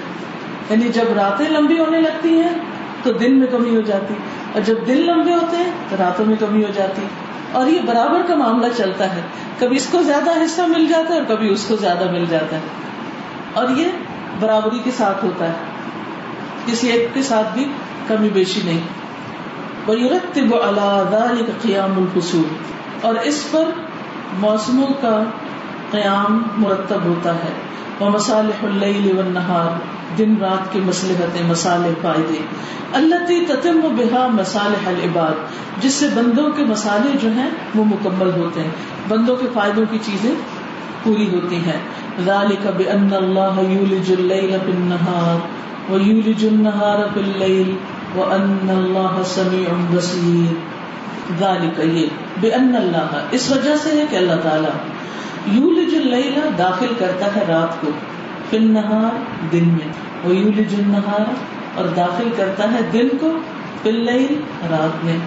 یعنی 0.72 0.88
جب 0.88 1.04
راتیں 1.16 1.46
لمبی 1.50 1.80
ہونے 1.80 2.02
لگتی 2.02 2.30
ہیں 2.30 2.58
تو 3.04 3.12
دن 3.12 3.40
میں 3.40 3.48
کمی 3.48 3.76
ہو 3.76 3.82
جاتی 3.82 4.14
اور 4.54 4.62
جب 4.62 4.76
دن 4.88 4.98
لمبے 4.98 5.34
ہوتے 5.34 5.58
ہیں 5.58 5.72
تو 5.90 5.96
راتوں 6.00 6.26
میں 6.26 6.36
کمی 6.40 6.64
ہو 6.64 6.72
جاتی 6.74 7.02
اور 7.52 7.68
یہ 7.68 7.80
برابر 7.86 8.22
کا 8.28 8.36
معاملہ 8.36 8.66
چلتا 8.78 9.16
ہے۔ 9.16 9.22
کبھی 9.60 9.78
اس 9.78 9.88
کو 9.92 10.02
زیادہ 10.02 10.30
حصہ 10.46 10.62
مل 10.62 10.86
جاتا 10.86 11.14
ہے 11.14 11.20
اور 11.20 11.36
کبھی 11.36 11.50
اس 11.50 11.66
کو 11.68 11.76
زیادہ 11.76 12.12
مل 12.12 12.26
جاتا 12.26 12.56
ہے۔ 12.56 12.62
اور 13.54 13.70
یہ 13.70 13.86
برابری 14.40 14.80
کے 14.84 14.92
ساتھ 14.98 15.26
ہوتا 15.26 15.48
ہے۔ 15.48 15.54
کسی 16.66 16.88
ایک 16.88 17.10
کے 17.14 17.22
ساتھ 17.22 17.54
بھی 17.54 17.66
کمی 18.08 18.30
بیشی 18.30 18.62
نہیں۔ 18.66 18.80
وَيُرَتِّبُ 19.88 20.56
عَلَى 20.56 21.04
ذَلِكَ 21.12 21.52
قِيَامُ 21.62 22.02
الْفُسُولِ 22.02 22.48
اور 23.02 23.16
اس 23.16 23.48
پر 23.52 23.64
موسموں 24.40 24.88
کا 25.02 25.24
قیام 25.92 26.42
مرتب 26.58 27.04
ہوتا 27.06 27.36
ہے۔ 27.36 27.52
وہ 28.00 28.10
مسالح 28.10 28.66
اللیل 28.66 29.18
والنہار 29.18 29.80
دن 30.18 30.36
رات 30.42 30.74
کی 30.74 30.80
مصلحتیں 30.80 31.48
مسالح 31.48 31.88
فائدے۔ 32.02 32.38
اللہ 32.94 33.16
تتم 33.48 33.80
و 33.84 33.90
بہا 33.90 34.28
مسالح 34.28 34.90
العباد، 34.90 35.34
جس 35.82 35.94
سے 35.94 36.08
بندوں 36.16 36.52
کے 36.52 36.64
مسالے 36.64 37.18
جو 37.22 37.30
ہیں، 37.32 37.50
وہ 37.76 37.86
مکمل 37.86 38.32
ہوتے 38.38 38.62
ہیں۔ 38.62 38.72
بندوں 39.08 39.36
کے 39.36 39.48
فائدوں 39.54 39.86
کی 39.92 39.98
چیزیں 40.06 40.32
پوری 41.04 41.30
ہوتی 41.30 41.56
ہیں۔ 41.56 41.80
ذالک 42.26 42.68
بان 42.68 43.10
اللہ 43.14 43.72
یولج 43.72 44.14
اللیل 44.18 44.58
فی 44.66 44.72
النہار 44.72 45.38
ویولج 45.92 46.46
النہار 46.46 47.08
فی 47.14 47.20
اللیل 47.20 47.76
وان 48.16 48.70
اللہ 48.70 49.22
سمیع 49.26 49.74
بصیر 49.92 50.54
ذالک 51.40 51.80
یہ 51.80 52.08
بان 52.42 52.76
اللہ 52.76 53.26
اس 53.32 53.52
وجہ 53.52 53.76
سے 53.84 53.90
ہے 53.90 54.06
کہ 54.10 54.16
اللہ 54.16 54.34
تعالیٰ 54.44 54.70
یولج 55.52 55.96
اللیل 55.96 56.40
داخل 56.58 56.88
کرتا 57.00 57.36
ہے 57.36 57.46
رات 57.48 57.82
کو، 57.82 57.88
فی 58.50 58.58
النہار 58.58 59.16
دن 59.52 59.68
میں۔ 59.68 59.88
وہ 60.24 60.30
ویولج 60.30 60.74
النہار 60.74 61.34
اور 61.76 61.86
داخل 61.86 62.30
کرتا 62.38 62.74
ہے 62.74 62.82
دن 62.94 63.08
کو، 63.22 63.32
فی 63.84 63.90
اللیل 63.90 64.42
رات 64.70 65.06
میں۔ 65.06 65.18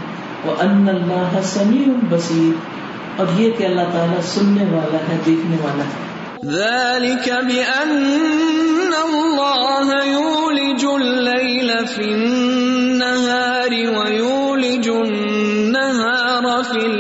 وان 0.46 0.88
اللہ 0.88 1.40
سمیع 1.42 1.92
بصیر۔ 2.10 2.80
اور 3.16 3.26
یہ 3.40 3.50
کہ 3.50 3.64
اللہ 3.64 3.82
تعالیٰ 3.92 4.20
سننے 4.22 4.64
والا 4.64 4.98
ہے، 4.98 5.18
دیکھنے 5.26 5.56
والا 5.62 5.84
ہے۔ 5.84 6.10
ذلك 6.44 7.28
بأن 7.28 8.18
الله 9.02 9.90
يولج 10.06 10.84
الليل 10.84 11.70
في 11.94 12.04
النهار 12.04 13.72
ويولج 13.72 14.88
النهار 14.88 16.62
في 16.62 16.84
الليل 16.84 16.99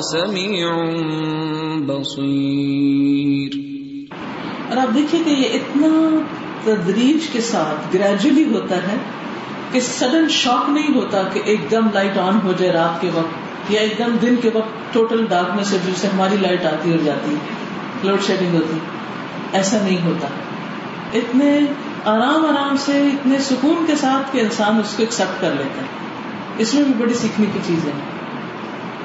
سميع 0.00 0.66
بصير. 1.76 3.56
اور 4.68 4.76
آپ 4.76 4.94
دیکھیے 4.94 5.22
کہ 5.24 5.30
یہ 5.30 5.48
اتنا 5.54 6.20
تدریج 6.64 7.26
کے 7.32 7.40
ساتھ 7.40 7.96
گریجولی 7.96 8.44
ہوتا 8.44 8.76
ہے 8.76 8.96
کہ 9.72 9.80
سڈن 9.80 10.28
شاک 10.28 10.70
نہیں 10.70 10.94
ہوتا 10.94 11.22
کہ 11.22 11.40
ایک 11.44 11.70
دم 11.70 11.86
لائٹ 11.94 12.18
آن 12.18 12.38
ہو 12.44 12.52
جائے 12.58 12.72
رات 12.72 13.00
کے 13.00 13.10
وقت 13.14 13.46
یا 13.72 13.80
ایک 13.80 13.98
دم 13.98 14.16
دن 14.22 14.34
کے 14.42 14.50
وقت 14.54 14.94
ٹوٹل 14.94 15.26
ڈارکنیس 15.28 15.72
ہے 15.72 15.78
جس 15.86 15.98
سے 15.98 16.08
ہماری 16.08 16.36
لائٹ 16.40 16.64
آتی 16.64 16.90
اور 16.90 16.98
جاتی 16.98 17.30
ہے 17.30 17.36
لوڈ 18.02 18.20
شیڈنگ 18.22 18.54
ہوتی۔ 18.54 18.78
ایسا 19.52 19.78
نہیں 19.82 20.04
ہوتا۔ 20.04 20.28
اتنے 21.14 21.58
آرام 22.04 22.44
آرام 22.44 22.76
سے، 22.76 22.92
اتنے 22.92 23.38
سکون 23.38 23.84
کے 23.86 23.96
ساتھ 23.96 24.32
کہ 24.32 24.40
انسان 24.40 24.76
اس 24.76 24.94
کو 24.96 25.02
ایکسپٹ 25.02 25.40
کر 25.40 25.50
لیتا 25.50 25.80
ہے۔ 25.80 25.86
اس 26.58 26.74
میں 26.74 26.84
بھی 26.84 26.94
بڑی 26.98 27.14
سیکھنے 27.14 27.46
کی 27.52 27.58
چیز 27.66 27.84
ہے۔ 27.84 28.15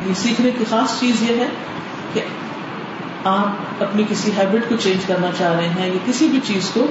یہ 0.07 0.13
سیکھنے 0.13 0.51
کی 0.57 0.63
خاص 0.69 0.99
چیز 0.99 1.31
یہ 1.31 1.35
ہے 1.35 1.47
کہ 2.13 2.21
آپ 3.25 3.83
اپنی 3.83 4.03
کسی 4.09 4.31
ہیبٹ 4.37 4.69
کو 4.69 4.75
چینج 4.75 5.05
کرنا 5.05 5.27
چاہ 5.37 5.55
رہے 5.55 5.69
ہیں 5.69 5.87
یا 5.87 5.93
کسی 6.05 6.27
بھی 6.27 6.39
چیز 6.43 6.69
کو، 6.73 6.87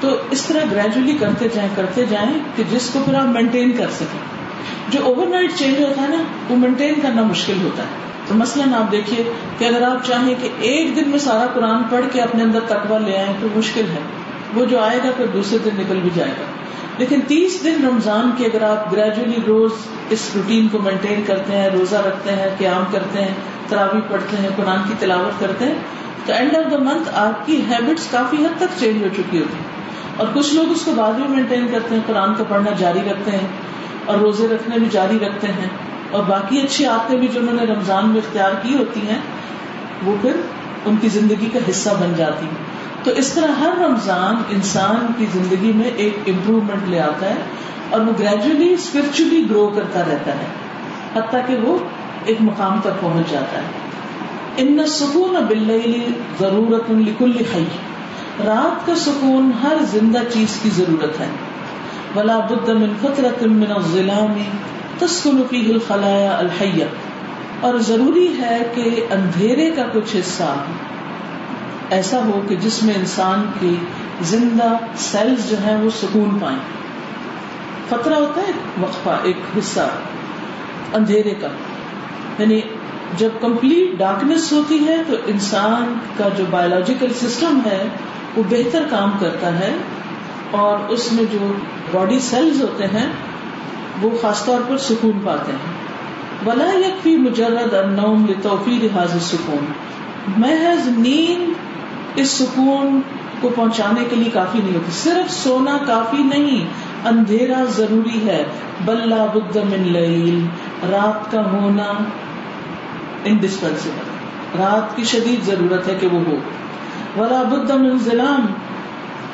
تو 0.00 0.16
اس 0.30 0.42
طرح 0.42 0.60
گریجولی 0.72 1.16
کرتے 1.20 1.48
جائیں 1.54 1.70
کرتے 1.76 2.04
جائیں 2.10 2.38
کہ 2.56 2.62
جس 2.70 2.90
کو 2.92 2.98
پھر 3.04 3.14
آپ 3.14 3.26
مینٹین 3.26 3.72
کر 3.72 3.86
سکیں۔ 3.90 4.20
جو 4.88 5.04
اوور 5.04 5.26
نائٹ 5.26 5.50
چینج 5.54 5.80
ہوتا 5.80 6.02
ہے 6.02 6.08
نا، 6.08 6.22
وہ 6.48 6.56
مینٹین 6.56 6.94
کرنا 7.02 7.22
مشکل 7.22 7.62
ہوتا 7.62 7.82
ہے۔ 7.82 7.88
تو 8.28 8.34
مثلاً 8.34 8.74
آپ 8.74 8.92
دیکھیے 8.92 9.32
کہ 9.58 9.64
اگر 9.64 9.82
آپ 9.82 10.06
چاہیں 10.06 10.34
کہ 10.42 10.48
ایک 10.58 10.96
دن 10.96 11.10
میں 11.10 11.18
سارا 11.18 11.46
قرآن 11.54 11.82
پڑھ 11.90 12.04
کے 12.12 12.20
اپنے 12.20 12.42
اندر 12.42 12.60
تقوا 12.68 12.98
لے 12.98 13.16
آئیں، 13.16 13.32
تو 13.40 13.48
مشکل 13.56 13.84
ہے۔ 13.90 14.00
وہ 14.54 14.64
جو 14.64 14.80
آئے 14.80 14.98
گا، 15.04 15.10
پھر 15.16 15.26
دوسرے 15.26 15.58
دن 15.64 15.70
نکل 15.74 16.00
بھی 16.00 16.10
جائے 16.14 16.30
گا۔ 16.30 16.44
لیکن 16.98 17.20
تیس 17.26 17.64
دن 17.64 17.86
رمضان 17.86 18.30
کے 18.36 18.44
اگر 18.44 18.62
آپ 18.62 18.92
گریجولی 18.92 19.36
روز 19.46 19.70
اس 20.10 20.30
روٹین 20.34 20.68
کو 20.68 20.78
مینٹین 20.78 21.22
کرتے 21.26 21.56
ہیں، 21.56 21.70
روزہ 21.70 21.96
رکھتے 21.96 22.32
ہیں، 22.32 22.48
قیام 22.58 22.84
کرتے 22.92 23.20
ہیں 23.20 23.34
تراوی 23.68 24.00
پڑھتے 24.08 24.36
ہیں، 24.36 24.48
قرآن 24.56 24.78
کی 24.88 24.94
تلاوت 24.98 25.40
کرتے 25.40 25.64
ہیں، 25.64 25.74
تو 26.26 26.32
اینڈ 26.32 26.56
آف 26.56 26.72
دا 26.72 26.76
منتھ 26.76 27.08
آپ 27.12 27.46
کی 27.46 27.62
ہیبٹس 27.70 28.06
کافی 28.10 28.36
حد 28.36 28.58
تک 28.58 28.80
چینج 28.80 29.02
ہو 29.02 29.08
چکی 29.08 29.38
ہوتی 29.38 29.54
ہیں۔ 29.54 29.74
اور 30.16 30.26
کچھ 30.34 30.54
لوگ 30.54 30.70
اس 30.70 30.82
کو 30.84 30.92
بعد 30.92 31.12
میں 31.12 31.28
مینٹین 31.28 31.68
کرتے 31.72 31.94
ہیں، 31.94 32.02
قرآن 32.06 32.34
کا 32.34 32.44
پڑھنا 32.48 32.70
جاری 32.78 33.00
رکھتے 33.10 33.30
ہیں 33.30 33.48
اور 34.06 34.18
روزے 34.18 34.48
رکھنے 34.48 34.78
بھی 34.78 34.86
جاری 34.90 35.18
رکھتے 35.18 35.46
ہیں۔ 35.46 35.68
اور 36.10 36.22
باقی 36.22 36.60
اچھی 36.60 36.84
عادتیں 36.84 37.18
بھی 37.18 37.28
جو 37.28 37.40
انہوں 37.40 37.54
نے 37.54 37.64
رمضان 37.64 38.08
میں 38.08 38.16
اختیار 38.16 38.50
کی 38.62 38.74
ہوتی 38.78 39.00
ہیں، 39.00 39.20
وہ 40.04 40.16
پھر 40.22 40.32
ان 40.84 40.96
کی 41.00 41.08
زندگی 41.08 41.46
کا 41.52 41.58
حصہ 41.70 41.90
بن 41.90 42.12
جاتی 42.16 42.46
ہیں۔ 42.46 42.63
تو 43.04 43.10
اس 43.10 43.32
طرح 43.32 43.60
ہر 43.60 43.72
رمضان 43.84 44.34
انسان 44.48 45.12
کی 45.18 45.26
زندگی 45.32 45.72
میں 45.74 45.90
ایک 45.96 46.18
امپروومنٹ 46.26 46.88
لے 46.88 47.00
آتا 47.00 47.26
ہے 47.26 47.34
اور 47.90 48.00
وہ 48.00 48.12
گریجولی 48.18 48.72
اسپرچلی 48.72 49.44
گرو 49.50 49.70
کرتا 49.76 50.00
رہتا 50.00 50.30
ہے۔ 50.30 50.46
حتیٰ 51.14 51.40
کہ 51.46 51.56
وہ 51.56 51.78
ایک 52.24 52.36
مقام 52.40 52.80
تک 52.80 53.00
پہنچ 53.00 53.30
جاتا 53.30 53.58
ہے۔ 53.58 53.66
ان 54.56 54.78
سکون 54.86 55.36
بل 55.48 55.92
ضرورت 56.40 56.90
لکل 56.90 57.32
خی 57.52 57.64
رات 58.44 58.86
کا 58.86 58.94
سکون 58.94 59.50
ہر 59.62 59.76
زندہ 59.80 60.18
چیز 60.32 60.58
کی 60.62 60.70
ضرورت 60.70 61.20
ہے۔ 61.20 61.26
بلا 62.14 62.38
بد 62.38 62.68
من 62.68 62.92
فطرت 63.00 63.42
من 63.42 63.72
الظلام 63.72 64.42
تسکن 64.98 65.42
فیہ 65.50 65.72
الخلایا 65.72 66.36
الحیہ 66.38 66.84
اور 67.60 67.78
ضروری 67.78 68.28
ہے 68.40 68.58
کہ 68.74 69.06
اندھیرے 69.10 69.70
کا 69.70 69.82
کچھ 69.92 70.16
حصہ 70.16 70.54
ایسا 71.94 72.18
ہو 72.18 72.42
کہ 72.48 72.56
جس 72.56 72.82
میں 72.82 72.94
انسان 72.94 73.50
کی 73.60 73.76
زندہ 74.20 74.76
سیلز 74.96 75.50
جو 75.50 75.56
ہیں 75.66 75.76
وہ 75.76 75.90
سکون 75.90 76.38
پائیں۔ 76.38 76.58
خطرہ 77.88 78.14
ہوتا 78.14 78.40
ہے 78.40 78.52
وقفہ، 78.80 79.10
ایک 79.22 79.36
حصہ، 79.58 79.88
اندھیرے 80.92 81.30
کا۔ 81.30 81.48
یعنی 82.38 82.60
جب 83.18 83.28
کمپلیٹ 83.40 83.98
ڈارکنیس 83.98 84.52
ہوتی 84.52 84.86
ہے 84.88 85.02
تو 85.06 85.16
انسان 85.26 85.98
کا 86.16 86.28
جو 86.36 86.44
بایولوجیکل 86.50 87.12
سسٹم 87.14 87.60
ہے 87.66 87.88
وہ 88.36 88.42
بہتر 88.50 88.86
کام 88.90 89.10
کرتا 89.20 89.58
ہے 89.58 89.72
اور 90.50 90.78
اس 90.88 91.12
میں 91.12 91.24
جو 91.32 91.52
باڈی 91.92 92.18
سیلز 92.18 92.62
ہوتے 92.62 92.84
ہیں 92.84 93.12
وہ 94.02 94.10
خاص 94.22 94.44
طور 94.44 94.60
پر 94.68 94.78
سکون 94.78 95.20
پاتے 95.24 95.52
ہیں۔ 95.52 95.84
ولا 96.46 96.78
یکفی 96.78 97.16
مجرد 97.16 97.74
النوم 97.74 98.26
لتوفیر 98.28 98.96
حاضر 98.96 99.18
سکون 99.18 99.72
محض 100.36 100.88
نیند 100.88 101.63
اس 102.16 102.30
سکون 102.30 103.00
کو 103.40 103.48
پہنچانے 103.56 104.04
کے 104.10 104.16
لیے 104.16 104.30
کافی 104.30 104.58
نہیں 104.58 104.74
ہوتی۔ 104.74 104.90
صرف 104.90 105.32
سونا 105.32 105.78
کافی 105.86 106.22
نہیں، 106.22 106.64
اندھیرا 107.08 107.64
ضروری 107.76 108.28
ہے۔ 108.28 108.44
بلا 108.84 109.26
بد 109.34 109.56
من 109.56 109.92
لیل، 109.92 110.46
رات 110.90 111.32
کا 111.32 111.52
ہونا 111.52 111.92
انڈسپینسبل 113.24 114.60
رات 114.60 114.96
کی 114.96 115.04
شدید 115.04 115.46
ضرورت 115.46 115.88
ہے 115.88 115.94
کہ 116.00 116.06
وہ 116.06 116.20
ہو۔ 116.26 116.36
ولا 117.22 117.42
بد 117.42 117.70
من 117.70 117.98
ظلام، 117.98 118.46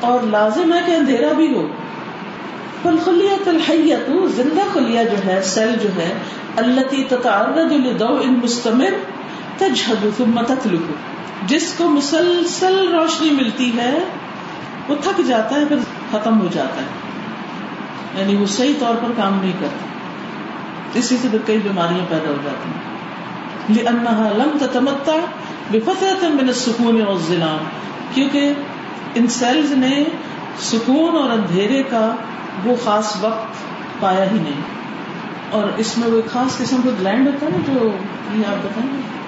اور 0.01 0.27
لازم 0.27 0.73
ہے 0.73 0.79
کہ 0.87 0.91
اندھیرا 0.91 1.33
بھی 1.33 1.55
ہو۔ 1.55 1.67
فالخلیت 2.83 3.49
الحیت 3.49 4.11
زندہ 4.37 4.61
خلیہ 4.73 5.01
جو 5.05 5.27
ہے، 5.27 5.41
سیل 5.43 5.73
جو 5.83 5.89
ہے 5.89 6.13
اللہ 6.57 7.05
تتعرض 7.09 7.73
لضوء 7.73 8.25
مستمر، 8.43 8.93
تجھد 9.59 10.07
ثم 10.17 10.41
تتلف 10.47 10.81
جس 11.47 11.75
کو 11.77 11.89
مسلسل 11.89 12.95
روشنی 12.95 13.31
ملتی 13.31 13.77
ہے، 13.77 13.99
وہ 14.89 14.95
تھک 15.03 15.21
جاتا 15.29 15.55
ہے، 15.55 15.65
پھر 15.65 15.77
ختم 16.11 16.41
ہو 16.41 16.49
جاتا 16.53 16.83
ہے۔ 16.83 16.87
یعنی 18.21 18.37
وہ 18.37 18.47
صحیح 18.47 18.75
طور 18.79 18.95
پر 18.95 19.13
کام 19.17 19.39
نہیں 19.41 19.53
کرتا۔ 19.61 19.87
اسی 20.99 21.17
سے 21.23 21.29
کئی 21.47 21.59
بیماریاں 21.59 22.07
پیدا 22.09 22.29
ہو 22.29 22.37
جاتی 22.45 22.71
ہیں۔ 22.71 22.91
لأنها 23.77 24.29
لم 24.37 24.59
تتمتع 24.61 25.17
بفترة 25.71 26.33
من 26.35 26.49
السکون 26.49 27.03
والظلام۔ 27.03 27.59
کیونکہ 28.15 28.53
ان 29.15 29.27
سیلز 29.27 29.73
نے 29.73 30.05
سکون 30.59 31.23
اور 31.23 31.31
اندھیرے 31.31 31.83
کا 31.83 32.15
وہ 32.65 32.75
خاص 32.85 33.17
وقت 33.21 33.47
پایا 34.01 34.31
ہی 34.31 34.39
نہیں۔ 34.39 34.61
اور 35.51 35.65
اس 35.77 35.99
میں 35.99 36.09
وہ 36.09 36.23
خاص 36.33 36.59
قسم 36.59 36.83
کا 36.83 36.91
گلینڈ 37.01 37.27
ہوتا 37.27 37.47
ہے 37.47 37.51
نا 37.51 37.73
جو 37.73 37.89
یہ 38.35 38.47
آپ 38.47 38.65
بتائیں 38.65 38.93
گے؟ 38.93 39.20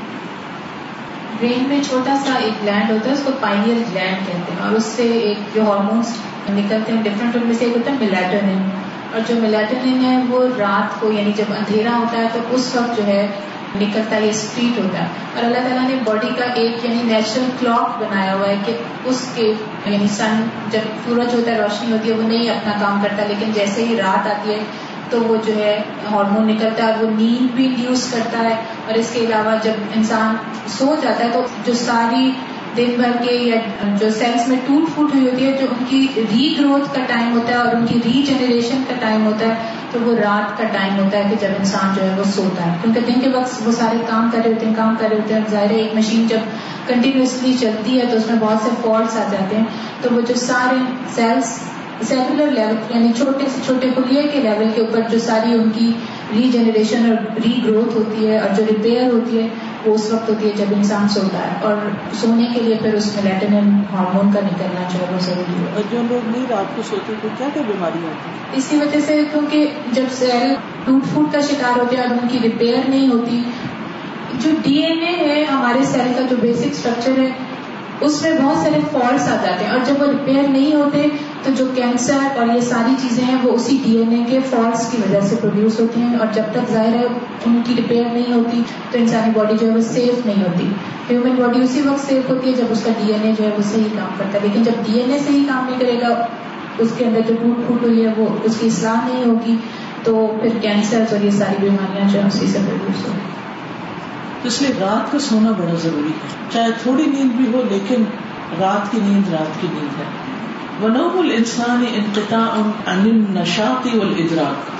برین 1.42 1.64
میں 1.68 1.80
چھوٹا 1.82 2.14
سا 2.26 2.34
ایک 2.34 2.62
گلینڈ 2.62 2.90
ہوتا 2.90 3.08
ہے، 3.08 3.12
اس 3.14 3.22
کو 3.24 3.30
پائنیل 3.40 3.82
گلینڈ 3.92 4.18
کہتے 4.18 4.52
ہیں۔ 4.52 4.62
اور 4.62 4.70
اس 4.70 4.84
سے 4.84 5.02
ایک 5.02 5.38
جو 5.54 5.62
ہارمونس 5.62 6.16
نکلتے 6.50 6.92
ہیں 6.92 7.02
ڈفرنٹ 7.02 7.36
ان 7.36 7.42
میں 7.44 7.54
سے 7.58 7.64
ایک 7.64 7.76
ہوتا 7.76 7.90
ہے 7.90 7.96
ملیٹونن 8.00 8.68
اور 9.12 9.20
جو 9.28 9.34
ملیٹونن 9.42 10.04
ہے، 10.04 10.22
وہ 10.28 10.44
رات 10.58 11.00
کو 11.00 11.12
یعنی 11.12 11.32
جب 11.36 11.44
اندھیرا 11.58 11.96
ہوتا 11.96 12.18
ہے، 12.18 12.26
تو 12.32 12.38
اس 12.50 12.74
وقت 12.74 12.96
جو 12.96 13.06
ہے 13.06 13.26
نکلتا 13.80 14.16
ہے 14.16 14.28
اسپیڈ 14.28 14.78
ہوتا 14.78 14.98
ہے۔ 14.98 15.06
اور 15.34 15.44
اللہ 15.44 15.58
تعالیٰ 15.58 15.88
نے 15.88 15.94
باڈی 16.04 16.28
کا 16.38 16.44
ایک 16.44 16.84
یعنی 16.84 16.98
نیچرل 17.04 17.50
کلاک 17.60 18.02
بنایا 18.02 18.34
ہوا 18.34 18.48
ہے 18.48 18.56
کہ 18.66 18.76
اس 19.04 19.32
کے 19.34 19.54
یعنی 19.86 20.08
سن 20.08 20.44
جب 20.70 20.80
سورج 21.04 21.34
ہوتا 21.34 21.50
ہے، 21.50 21.60
روشنی 21.60 21.92
ہوتی 21.92 22.10
ہے، 22.10 22.14
وہ 22.14 22.22
نہیں 22.22 22.50
اپنا 22.50 22.72
کام 22.80 23.00
کرتا، 23.02 23.24
لیکن 23.28 23.52
جیسے 23.52 23.84
ہی 23.84 23.96
رات 23.96 24.26
آتی 24.26 24.52
ہے 24.52 24.58
تو 25.12 25.22
وہ 25.22 25.36
جو 25.46 25.54
ہے 25.56 25.74
ہارمون 26.10 26.46
نکلتا 26.46 26.86
ہے، 26.86 26.92
وہ 27.00 27.10
نیند 27.10 27.54
بھی 27.54 27.66
انڈیوس 27.66 28.10
کرتا 28.12 28.38
ہے 28.38 28.54
اور 28.86 28.94
اس 28.94 29.10
کے 29.12 29.20
علاوہ 29.20 29.56
جب 29.62 29.92
انسان 29.96 30.36
سو 30.68 30.94
جاتا 31.02 31.24
ہے 31.24 31.30
تو 31.32 31.44
جو 31.66 31.72
ساری 31.74 32.30
دن 32.76 32.90
بھر 32.96 33.16
کے 33.24 33.32
یا 33.32 33.56
جو 34.00 34.10
سیلس 34.10 34.46
میں 34.48 34.56
ٹوٹ 34.66 34.94
پھوٹ 34.94 35.14
ہوئی 35.14 35.28
ہوتی 35.28 35.46
ہے، 35.46 35.52
جو 35.60 35.66
ان 35.70 35.84
کی 35.88 36.06
ری 36.16 36.54
گروتھ 36.58 36.94
کا 36.94 37.00
ٹائم 37.06 37.32
ہوتا 37.32 37.52
ہے 37.52 37.58
اور 37.58 37.74
ان 37.74 37.86
کی 37.86 37.98
ری 38.04 38.22
جنریشن 38.22 38.82
کا 38.88 38.94
ٹائم 39.00 39.26
ہوتا 39.26 39.48
ہے، 39.48 39.54
تو 39.90 39.98
وہ 40.02 40.14
رات 40.16 40.58
کا 40.58 40.64
ٹائم 40.72 40.98
ہوتا 41.04 41.18
ہے 41.18 41.22
کہ 41.30 41.36
جب 41.40 41.48
انسان 41.58 41.92
جو 41.96 42.02
ہے 42.02 42.14
وہ 42.18 42.24
سوتا 42.24 42.66
ہے۔ 42.66 42.76
کیونکہ 42.82 43.00
دن 43.06 43.20
کے 43.20 43.28
وقت 43.28 43.62
وہ 43.66 43.72
سارے 43.72 43.96
کام 44.06 44.30
کر 44.32 44.38
رہے 44.44 44.52
ہوتے 44.52 44.66
ہیں، 44.66 44.74
کام 44.74 44.94
کر 45.00 45.08
رہے 45.08 45.16
ہوتے 45.16 45.34
ہیں، 45.34 45.40
ظاہر 45.50 45.70
ہے 45.70 45.76
ایک 45.76 45.94
مشین 45.94 46.26
جب 46.28 46.38
کنٹینیوسلی 46.86 47.54
چلتی 47.60 48.00
ہے 48.00 48.06
تو 48.06 48.16
اس 48.16 48.30
میں 48.30 48.36
بہت 48.40 48.64
سے 48.64 48.70
فالٹس 48.82 49.16
آ 49.16 49.28
جاتے 49.32 49.56
ہیں۔ 49.56 49.64
تو 50.02 50.08
وہ 50.12 50.20
جو 50.20 50.34
سارے 50.34 50.76
سیلس 51.14 51.58
سیکولر 52.00 52.50
لیول 52.50 52.76
یعنی 52.90 53.12
چھوٹے 53.16 53.46
سے 53.54 53.60
چھوٹے 53.66 53.88
خلیے 53.96 54.22
کے 54.32 54.40
لیول 54.40 54.68
کے 54.74 54.80
اوپر 54.80 55.00
جو 55.10 55.18
ساری 55.18 55.52
ان 55.52 55.70
کی 55.70 55.90
ری 56.32 56.48
جنریشن 56.52 57.10
اور 57.10 57.40
ری 57.44 57.52
گروتھ 57.66 57.96
ہوتی 57.96 58.26
ہے 58.26 58.38
اور 58.38 58.54
جو 58.56 58.64
ریپیئر 58.70 59.12
ہوتی 59.12 59.38
ہے 59.38 59.46
وہ 59.86 59.94
اس 59.94 60.12
وقت 60.12 60.28
ہوتی 60.28 60.46
ہے 60.46 60.52
جب 60.56 60.74
انسان 60.76 61.08
سوتا 61.08 61.38
ہے 61.38 61.56
اور 61.62 61.76
سونے 62.20 62.46
کے 62.54 62.60
لیے 62.60 62.76
پھر 62.82 62.94
اس 62.94 63.10
میں 63.14 63.22
لیٹن 63.22 63.54
ہارمون 63.92 64.32
کا 64.32 64.40
نکلنا 64.40 64.88
جو 64.92 64.98
ہے 65.00 65.12
وہ 65.14 65.18
ضروری 65.20 65.58
ہے 65.60 65.72
اور 65.74 65.82
جو 65.90 66.02
لوگ 66.08 66.30
نہیں 66.30 66.46
رات 66.50 66.76
کو 66.76 66.82
سوتے 66.90 67.14
تو 67.22 67.28
کیا 67.38 67.48
کیا 67.54 67.62
بیماری 67.66 68.02
ہوتی 68.02 68.30
ہے 68.30 68.58
اسی 68.58 68.76
وجہ 68.76 69.00
سے 69.06 69.20
کیونکہ 69.32 69.68
جب 69.92 70.10
سیل 70.12 70.54
ٹوٹ 70.84 71.12
پھوٹ 71.12 71.32
کا 71.32 71.40
شکار 71.40 71.78
ہوتے 71.80 71.96
ہیں 71.96 72.02
اور 72.02 72.10
ان 72.10 72.28
کی 72.28 72.38
ریپیئر 72.42 72.88
نہیں 72.88 73.08
ہوتی 73.08 73.42
جو 74.40 74.50
ڈی 74.62 74.82
این 74.82 75.02
اے 75.02 75.16
ہے 75.24 75.42
ہمارے 75.44 75.84
سیل 75.84 76.12
کا 76.16 76.22
جو 76.30 76.36
بیسک 76.40 76.66
اسٹرکچر 76.70 77.18
ہے 77.18 77.30
اس 78.02 78.22
میں 78.22 78.32
بہت 78.42 78.56
سارے 78.56 78.80
فالٹس 78.92 79.28
آ 79.28 79.36
جاتے 79.44 79.64
ہیں۔ 79.64 79.70
اور 79.70 79.78
جب 79.86 79.94
وہ 80.02 80.06
ریپیئر 80.06 80.48
نہیں 80.48 80.74
ہوتے 80.74 81.08
تو 81.42 81.52
جو 81.52 81.64
کینسر 81.74 82.38
اور 82.38 82.54
یہ 82.54 82.60
ساری 82.60 82.94
چیزیں 83.02 83.24
ہیں 83.24 83.36
وہ 83.42 83.52
اسی 83.52 83.78
ڈی 83.84 83.96
این 83.96 84.10
اے 84.10 84.24
کے 84.30 84.38
فالٹس 84.50 84.90
کی 84.90 84.96
وجہ 84.96 85.20
سے 85.20 85.36
پروڈیوس 85.40 85.80
ہوتی 85.80 86.00
ہیں۔ 86.00 86.16
اور 86.16 86.26
جب 86.32 86.42
تک 86.52 86.72
ظاہر 86.72 86.94
ہے 86.94 87.04
ان 87.46 87.62
کی 87.64 87.74
ریپیئر 87.76 88.04
نہیں 88.12 88.32
ہوتی 88.34 88.62
تو 88.90 88.98
انسانی 88.98 89.32
باڈی 89.34 89.54
جو 89.60 89.70
ہے 89.70 89.76
وہ 89.76 89.80
سیف 89.80 90.26
نہیں 90.26 90.42
ہوتی۔ 90.42 90.68
ہیومن 91.10 91.34
باڈی 91.34 91.60
اسی 91.62 91.80
وقت 91.88 92.06
سیف 92.06 92.30
ہوتی 92.30 92.50
ہے 92.50 92.54
جب 92.56 92.64
اس 92.70 92.82
کا 92.84 92.92
ڈی 93.02 93.12
این 93.12 93.22
اے 93.22 93.32
جو 93.38 93.44
ہے 93.44 93.50
وہ 93.58 93.62
صحیح 93.62 93.82
کام 93.82 94.08
کرتا 94.18 94.32
ہے۔ 94.34 94.38
لیکن 94.42 94.62
جب 94.62 94.72
ڈی 94.86 95.00
این 95.00 95.12
اے 95.12 95.18
صحیح 95.18 95.44
کام 95.48 95.66
نہیں 95.70 95.80
کرے 95.80 96.00
گا، 96.00 96.26
اس 96.78 96.88
کے 96.98 97.04
اندر 97.04 97.20
جو 97.28 97.34
ٹوٹ 97.42 97.66
پھوٹ 97.66 97.82
ہوئی 97.82 98.06
ہے 98.06 98.12
وہ 98.16 98.26
اس 98.44 98.56
کی 98.60 98.66
اصلاح 98.66 99.08
نہیں 99.08 99.24
ہوگی۔ 99.24 99.56
تو 100.04 100.36
پھر 100.42 100.50
کینسر 100.62 101.04
اور 101.10 101.24
یہ 101.24 101.30
ساری 101.30 101.56
بیماریاں 101.60 102.08
جو 102.12 102.22
ہے 102.22 102.26
اسی 102.26 102.46
سے 102.46 102.58
پروڈیوس 102.66 103.08
ہوگی۔ 103.08 103.31
اس 104.44 104.62
لیے 104.62 104.70
رات 104.80 105.12
کا 105.12 105.18
سونا 105.18 105.50
بڑا 105.50 105.74
ضروری 105.82 106.08
ہے۔ 106.08 106.50
چاہے 106.52 106.70
تھوڑی 106.82 107.02
نیند 107.02 107.30
بھی 107.32 107.46
ہو، 107.52 107.62
لیکن 107.70 108.04
رات 108.60 108.92
کی 108.92 108.98
نیند 109.02 109.28
رات 109.32 109.60
کی 109.60 109.66
نیند 109.72 110.00
ہے۔ 110.00 110.04
ونوم 110.84 111.18
الانسان 111.18 111.84
انقطاع 111.94 112.60
عن 112.86 113.00
النشاط 113.00 113.86
والادراک 113.86 114.70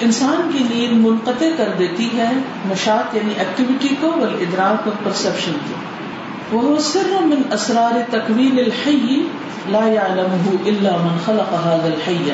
انسان 0.00 0.50
کی 0.52 0.64
نیند 0.74 1.06
منقطع 1.06 1.46
کر 1.56 1.68
دیتی 1.78 2.08
ہے 2.16 2.32
نشاط 2.66 3.14
یعنی 3.14 3.34
ایکٹیویٹی 3.38 3.94
کو 4.00 4.06
والادراک 4.06 4.88
اور 4.88 5.04
پرسپشن 5.04 5.52
کو۔ 5.52 5.74
وہ 6.52 6.78
سر 6.78 7.16
من 7.20 7.42
اسرار 7.52 7.98
تکوین 8.10 8.58
الحی 8.58 9.22
لا 9.68 9.88
يعلمه 9.88 10.56
الا 10.66 10.96
من 10.96 11.18
خلق 11.24 11.52
هذا 11.52 11.84
الحی 11.84 12.30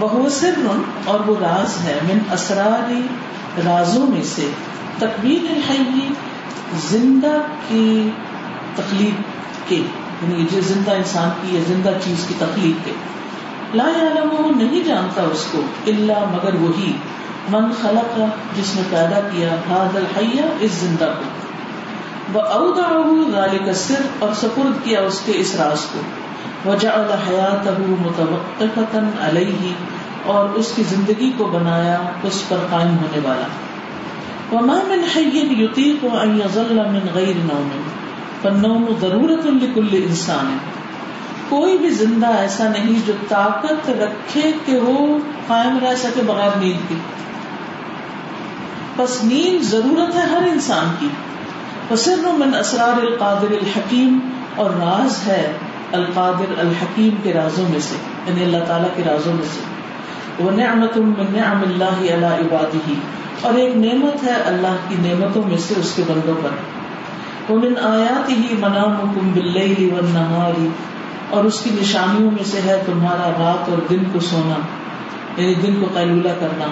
وہ 0.00 0.28
سر 0.28 0.66
اور 1.04 1.20
وہ 1.20 1.34
راز 1.40 1.84
ہے 1.84 1.98
من 2.02 2.18
اسرار 2.32 2.92
رازوں 3.66 4.06
میں 4.06 4.22
سے۔ 4.24 4.50
تکوین 4.98 5.46
الحی 5.50 6.12
زندہ 6.74 7.38
کی 7.68 8.10
تخلیق 8.76 9.20
کے 9.68 9.76
یعنی 10.22 10.46
جو 10.52 10.60
زندہ 10.60 10.90
انسان 10.90 11.28
کی 11.42 11.56
یا 11.56 11.62
زندہ 11.68 11.90
چیز 12.04 12.24
کی 12.28 12.34
تخلیق 12.38 12.86
کے۔ 12.86 12.92
لا 13.74 13.84
عالم 13.84 14.28
وہ 14.38 14.62
نہیں 14.62 14.84
جانتا 14.84 15.22
اس 15.22 15.46
کو 15.52 15.62
اللہ 15.86 16.18
مگر 16.18 16.54
وہی۔ 16.54 16.92
من 17.48 17.72
خلق 17.82 18.18
جس 18.56 18.76
نے 18.76 18.82
پیدا 18.90 19.20
کیا 19.20 19.48
حاض 19.48 19.96
الحیہ، 19.96 20.42
اس 20.60 20.70
زندہ 20.70 21.12
کو۔ 21.18 21.22
وہ 22.32 22.40
اودا 22.40 22.90
ذالک 23.32 23.72
سر 23.74 24.02
اور 24.18 24.34
سپرد 24.34 24.84
کیا 24.84 25.00
اس 25.00 25.20
کے 25.24 25.32
اس 25.36 25.54
راز 25.54 25.86
کو۔ 25.92 26.00
وجعل 26.70 27.12
حیاتہ 27.28 27.68
متوقفتا 27.78 29.28
علیہ 29.28 29.72
اور 30.24 30.48
اس 30.48 30.72
کی 30.76 30.82
زندگی 30.82 31.32
کو 31.36 31.44
بنایا، 31.44 32.02
اس 32.22 32.48
پر 32.48 32.56
قائم 32.70 32.88
ہونے 32.88 33.18
والا۔ 33.22 33.46
وما 34.52 34.80
من 34.88 35.04
حی 35.16 35.64
یطیق 35.64 36.06
ان 36.22 36.40
یظل 36.44 36.76
من 36.76 37.06
غیر 37.14 37.36
نوم 37.36 37.68
فالنوم 38.42 38.86
ضرورت 39.00 39.46
لکل 39.46 39.88
انسان 39.92 40.58
کوئی 41.48 41.78
بھی 41.78 41.88
زندہ 41.88 42.26
ایسا 42.26 42.68
نہیں 42.68 43.06
جو 43.06 43.12
طاقت 43.28 43.90
رکھے 43.90 44.52
کہ 44.66 44.78
وہ 44.78 45.18
قائم 45.46 45.78
رہ 45.82 45.94
سکے 45.96 46.22
بغیر 46.26 46.58
نیند 46.58 46.88
کی 46.88 46.94
بس 48.96 49.24
نیند 49.24 49.62
ضرورت 49.62 50.16
ہے 50.16 50.22
ہر 50.22 50.42
انسان 50.52 50.94
کی۔ 50.98 51.08
وسر 51.90 52.16
من 52.38 52.54
اسرار 52.54 53.02
القادر 53.02 53.50
الحکیم 53.50 54.18
اور 54.56 54.70
راز 54.70 55.26
ہے 55.26 55.52
القادر 55.92 56.58
الحکیم 56.58 57.14
کے 57.22 57.32
رازوں 57.32 57.64
میں 57.70 57.80
سے 57.80 57.94
یعنی 58.26 58.44
اللہ 58.44 58.64
تعالیٰ 58.64 58.88
کے 58.96 59.02
رازوں 59.06 59.32
میں 59.32 59.46
سے۔ 59.54 59.60
وہ 60.44 60.50
نعمت 60.50 60.96
من 60.96 61.36
نعم 61.36 61.62
اللہ 61.62 62.14
علی 62.14 62.24
عبادہ 62.24 62.92
اور 63.44 63.54
ایک 63.54 63.76
نعمت 63.76 64.22
ہے 64.24 64.34
اللہ 64.46 64.76
کی 64.88 64.96
نعمتوں 64.98 65.42
میں 65.46 65.58
سے 65.58 65.74
اس 65.76 65.92
کے 65.96 66.02
بندوں 66.08 66.34
پر۔ 66.42 67.52
ومن 67.52 67.74
آیات 67.82 68.30
ہی 68.30 68.56
منامکم 68.58 69.30
باللیل 69.32 69.92
والنہار، 69.92 70.58
اور 71.30 71.44
اس 71.44 71.60
کی 71.60 71.70
نشانیوں 71.80 72.30
میں 72.30 72.44
سے 72.44 72.60
ہے 72.64 72.82
تمہارا 72.86 73.30
رات 73.38 73.68
اور 73.68 73.78
دن 73.90 74.04
کو 74.12 74.20
سونا 74.20 74.58
یعنی 75.36 75.54
دن 75.54 75.80
کو 75.80 75.86
قیلولہ 75.94 76.34
کرنا۔ 76.40 76.66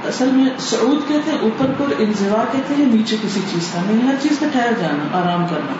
اصل 0.07 0.29
میں 0.31 0.49
سعود 0.59 1.07
کہتے 1.07 1.31
ہیں، 1.31 1.39
اوپر 1.39 1.65
پر 1.77 1.93
انزوا 1.99 2.43
کہتے 2.51 2.73
ہیں، 2.77 2.85
نیچے 2.85 3.15
کسی 3.21 3.39
چیز 3.51 3.71
کا۔ 3.73 3.81
نہیں 3.91 4.07
ہر 4.07 4.15
چیز 4.21 4.39
کا 4.39 4.45
ٹھہر 4.51 4.71
جانا، 4.79 5.17
آرام 5.17 5.47
کرنا۔ 5.47 5.73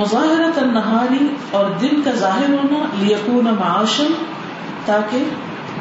مظاہرت 0.00 0.58
النہاری 0.58 1.28
اور 1.50 1.70
دن 1.80 2.02
کا 2.02 2.10
ظاہر 2.10 2.48
ہونا، 2.48 2.86
لیکون 2.98 3.44
معاشن، 3.44 4.12
تاکہ 4.84 5.24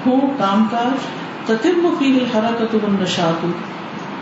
ہو 0.05 0.19
کام 0.39 0.67
کاج 0.71 1.05
تتم 1.45 1.95
فیہ 1.99 2.19
الحرکت 2.19 2.75
والنشاط۔ 2.75 3.45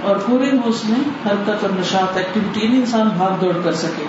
اور 0.01 0.15
پورے 0.15 0.57
ہو 0.57 0.69
اس 0.69 0.85
میں 0.85 0.99
حرکت 0.99 1.63
اور 1.63 1.79
نشاط 1.79 2.17
ایکٹیویٹی 2.17 2.65
یعنی 2.65 2.77
انسان 2.77 3.09
بھاگ 3.17 3.31
دوڑ 3.41 3.57
کر 3.63 3.73
سکے۔ 3.73 4.05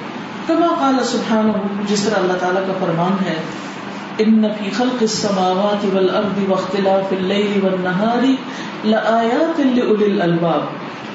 کما 0.46 0.66
قال 0.80 1.04
سبحانہ، 1.04 1.52
جس 1.88 2.04
طرح 2.04 2.18
اللہ 2.18 2.32
تعالیٰ 2.32 2.66
کا 2.66 2.72
فرمان 2.80 3.24
ہے 3.24 3.34
ان 4.18 4.46
فی 4.58 4.70
خلق 4.70 4.96
السماوات 5.00 5.94
والارض 5.94 6.48
واختلاف 6.48 7.12
الليل 7.12 7.60
والنهار 7.62 8.26
لآیات 8.84 9.60
لأولی 9.60 10.04
الالباب 10.04 10.60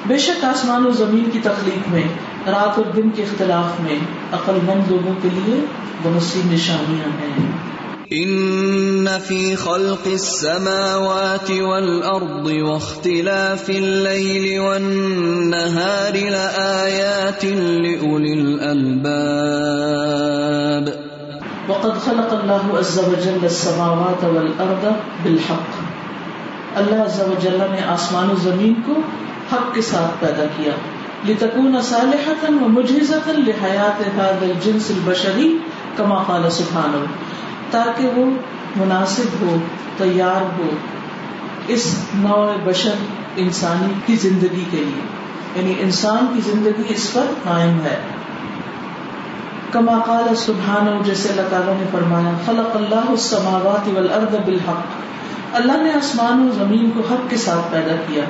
بے 0.06 0.18
شک 0.18 0.44
آسمان 0.44 0.86
و 0.86 0.90
زمین 0.90 1.30
کی 1.30 1.38
تخلیق 1.42 1.88
میں، 1.88 2.02
رات 2.46 2.78
اور 2.78 2.86
دن 2.96 3.10
کے 3.10 3.22
اختلاف 3.22 3.80
میں 3.80 3.98
عقل 4.32 4.52
مند 4.52 4.90
لوگوں 4.90 5.14
کے 5.22 5.28
لیے 5.34 5.60
بہت 6.02 6.22
سی 6.22 6.40
نشانیاں 6.46 7.20
ہیں۔ 7.20 7.52
ان 8.10 9.06
في 9.26 9.54
خلق 9.54 10.06
السماوات 10.06 11.50
والارض 11.50 12.46
واختلاف 12.46 13.68
الليل 13.68 14.58
والنهار 14.58 16.30
لآيات 16.30 17.44
لأولي 17.44 18.32
الالباب 18.32 21.07
وقد 21.68 22.00
خلق 22.04 22.32
الله 22.32 22.78
عز 22.78 22.98
وجل 22.98 23.38
السماوات 23.42 24.24
والارض 24.24 24.84
بالحق. 25.22 25.80
اللہ 26.74 27.02
عز 27.02 27.20
وجل 27.20 27.58
نے 27.70 27.84
آسمان 27.84 28.30
و 28.30 28.34
زمین 28.42 28.74
کو 28.86 28.92
حق 29.52 29.74
کے 29.74 29.82
ساتھ 29.82 30.20
پیدا 30.20 30.44
کیا. 30.56 30.72
لتكون 31.28 31.82
صالحة 31.82 32.48
ومجهزة 32.62 33.32
لحياة 33.38 34.02
هذا 34.16 34.46
الجنس 34.46 34.90
البشري 34.90 35.58
كما 35.96 36.22
قال 36.26 36.50
سبحانه 36.50 37.04
تاکہ 37.70 38.06
وہ 38.06 38.24
مناسب 38.76 39.42
ہو، 39.42 39.56
تیار 39.96 40.58
ہو 40.58 40.70
اس 41.68 42.04
نوع 42.14 42.46
بشر 42.64 42.94
انسانی 43.36 43.92
کی 44.06 44.16
زندگی 44.16 44.64
کے 44.70 44.76
لیے. 44.76 45.02
یعنی 45.56 45.74
انسان 45.80 46.26
کی 46.34 46.40
زندگی 46.40 46.82
اس 46.88 47.12
پر 47.12 47.26
قائم 47.44 47.80
ہے. 47.84 47.96
کما 49.70 49.98
قال 50.06 50.34
سبحانہ، 50.34 51.02
جیسے 51.02 51.28
اللہ 51.28 51.42
تعالیٰ 51.50 51.74
نے 51.78 51.86
فرمایا، 51.90 52.30
خلق 52.46 52.76
اللہ 52.76 53.10
السماوات 53.10 53.88
والارض 53.88 54.34
بالحق۔ 54.46 54.82
اللہ 55.52 55.72
نے 55.72 55.90
آسمان 55.90 56.48
و 56.48 56.50
زمین 56.52 56.90
کو 56.90 57.00
حق 57.00 57.30
کے 57.30 57.36
ساتھ 57.36 57.72
پیدا 57.72 57.94
کیا۔ 58.06 58.24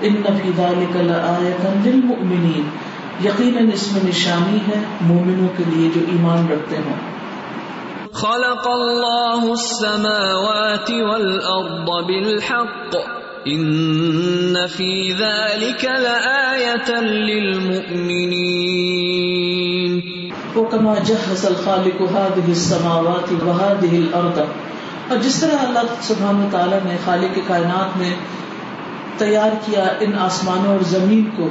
ان 0.00 0.22
فی 0.22 0.50
ذلک 0.56 0.96
لآیۃ 0.96 1.86
للمؤمنین۔ 1.86 2.68
یقیناً 3.24 3.68
اس 3.72 3.92
میں 3.92 4.00
نشانی 4.08 4.58
ہے 4.68 4.84
مومنوں 5.00 5.48
کے 5.56 5.64
لیے 5.66 5.90
جو 5.94 6.00
ایمان 6.08 6.48
رکھتے 6.48 6.76
ہوں۔ 6.76 7.16
خلق 8.12 8.68
الله 8.68 9.50
السماوات 9.50 10.90
والأرض 10.90 12.04
بالحق۔ 12.06 12.96
إن 13.48 14.54
في 14.76 15.12
ذلك 15.12 15.84
لآية 15.84 17.00
للمؤمنين 17.02 18.95
وكما 20.56 20.94
جهز 20.94 21.46
الخالق 21.46 22.02
هذه 22.02 22.48
السماوات 22.48 23.32
وهذه 23.32 23.96
الأرض 23.96 24.38
اور 25.08 25.18
جس 25.18 25.40
طرح 25.40 25.62
اللہ 25.62 25.94
سبحانہ 26.02 26.46
تعالیٰ 26.50 26.78
نے 26.84 26.96
خالق 27.04 27.38
کائنات 27.46 27.96
نے 27.96 28.14
تیار 29.18 29.50
کیا 29.66 29.84
ان 30.00 30.18
آسمانوں 30.18 30.72
اور 30.72 30.84
زمین 30.88 31.30
کو، 31.36 31.48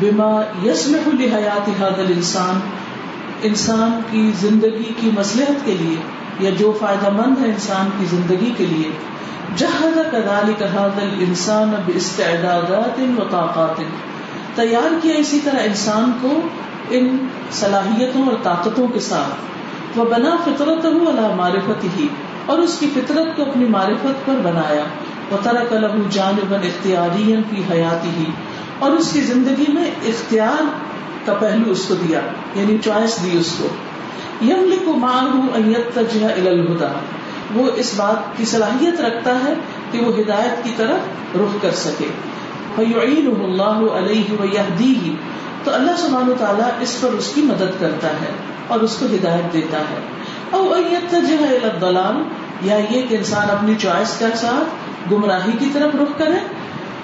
بما 0.00 0.42
يصلح 0.64 1.08
لحیات 1.12 1.68
هذا 1.68 2.02
الانسان، 2.02 2.60
انسان 3.42 4.00
کی 4.10 4.30
زندگی 4.40 4.92
کی 5.00 5.10
مسلحت 5.14 5.66
کے 5.66 5.76
لیے 5.80 5.96
یا 6.40 6.50
جو 6.58 6.72
فائدہ 6.80 7.10
مند 7.10 7.38
ہے 7.40 7.46
انسان 7.46 7.90
کی 7.98 8.06
زندگی 8.06 8.52
کے 8.56 8.66
لیے۔ 8.66 8.90
جہد 9.56 9.98
کدالی 10.12 10.52
کہاد 10.58 11.00
انسان 11.18 11.68
اب 11.68 11.90
استعدادات 11.94 13.00
و 13.18 13.22
طاقات۔ 13.30 13.80
تیار 14.54 14.94
کیا 15.02 15.14
اسی 15.14 15.38
طرح 15.44 15.58
انسان 15.64 16.12
کو 16.20 16.40
ان 16.90 17.16
صلاحیتوں 17.50 18.22
اور 18.22 18.32
طاقتوں 18.42 18.88
کے 18.88 19.00
ساتھ۔ 19.00 19.98
وہ 19.98 20.04
بنا 20.04 20.36
فطرت 20.44 20.84
ہو 20.84 21.08
اللہ 21.08 21.34
معرفت 21.36 21.84
ہی 21.84 22.08
اور 22.46 22.58
اس 22.58 22.76
کی 22.78 22.86
فطرت 22.94 23.36
کو 23.36 23.42
اپنی 23.42 23.64
معرفت 23.64 24.26
پر 24.26 24.34
بنایا۔ 24.42 24.84
وہ 25.30 25.36
ترک 25.42 25.72
الح 25.72 25.96
جانب 26.10 26.54
اختیاری 26.54 27.36
کی 27.50 27.62
حیاتی 27.70 28.08
ہی 28.18 28.24
اور 28.78 28.90
اس 28.90 29.12
کی 29.12 29.20
زندگی 29.20 29.64
میں 29.68 29.90
اختیار 30.06 30.62
کا 31.24 31.34
پہلو 31.34 31.70
اس 31.70 31.84
کو 31.88 31.94
دیا 31.94 32.20
یعنی 32.54 32.78
چوائس 32.84 33.24
دی 33.24 33.38
اس 33.38 33.54
کو۔ 33.58 33.68
یم 34.42 34.64
لکھو 34.64 34.92
ماں 34.92 35.28
تجہ 35.94 36.24
الہدا 36.24 36.92
وہ 37.54 37.70
اس 37.76 37.94
بات 37.96 38.36
کی 38.36 38.44
صلاحیت 38.44 39.00
رکھتا 39.00 39.38
ہے 39.44 39.54
کہ 39.90 40.00
وہ 40.00 40.12
ہدایت 40.18 40.64
کی 40.64 40.70
طرف 40.76 41.36
رخ 41.36 41.62
کر 41.62 41.70
سکے۔ 41.70 42.06
اللہ 42.78 43.92
علیہ 43.92 44.34
تو 45.64 45.74
اللہ 45.74 45.90
سبحانہ 45.98 46.34
تعالیٰ 46.38 46.70
اس 46.80 47.00
پر 47.00 47.08
اس 47.08 47.32
کی 47.34 47.42
مدد 47.42 47.80
کرتا 47.80 48.08
ہے 48.08 48.30
اور 48.68 48.80
اس 48.80 48.96
کو 48.96 49.06
ہدایت 49.06 49.52
دیتا 49.52 49.78
ہے۔ 49.78 50.00
او 50.50 50.74
تجہ 51.10 51.42
یا 52.62 52.76
یہ 52.90 53.02
کہ 53.08 53.16
انسان 53.16 53.50
اپنی 53.50 53.74
چوائس 53.78 54.18
کے 54.18 54.24
ساتھ 54.34 54.68
گمراہی 55.12 55.52
کی 55.58 55.66
طرف 55.72 55.94
رخ 55.94 56.18
کرے، 56.18 56.38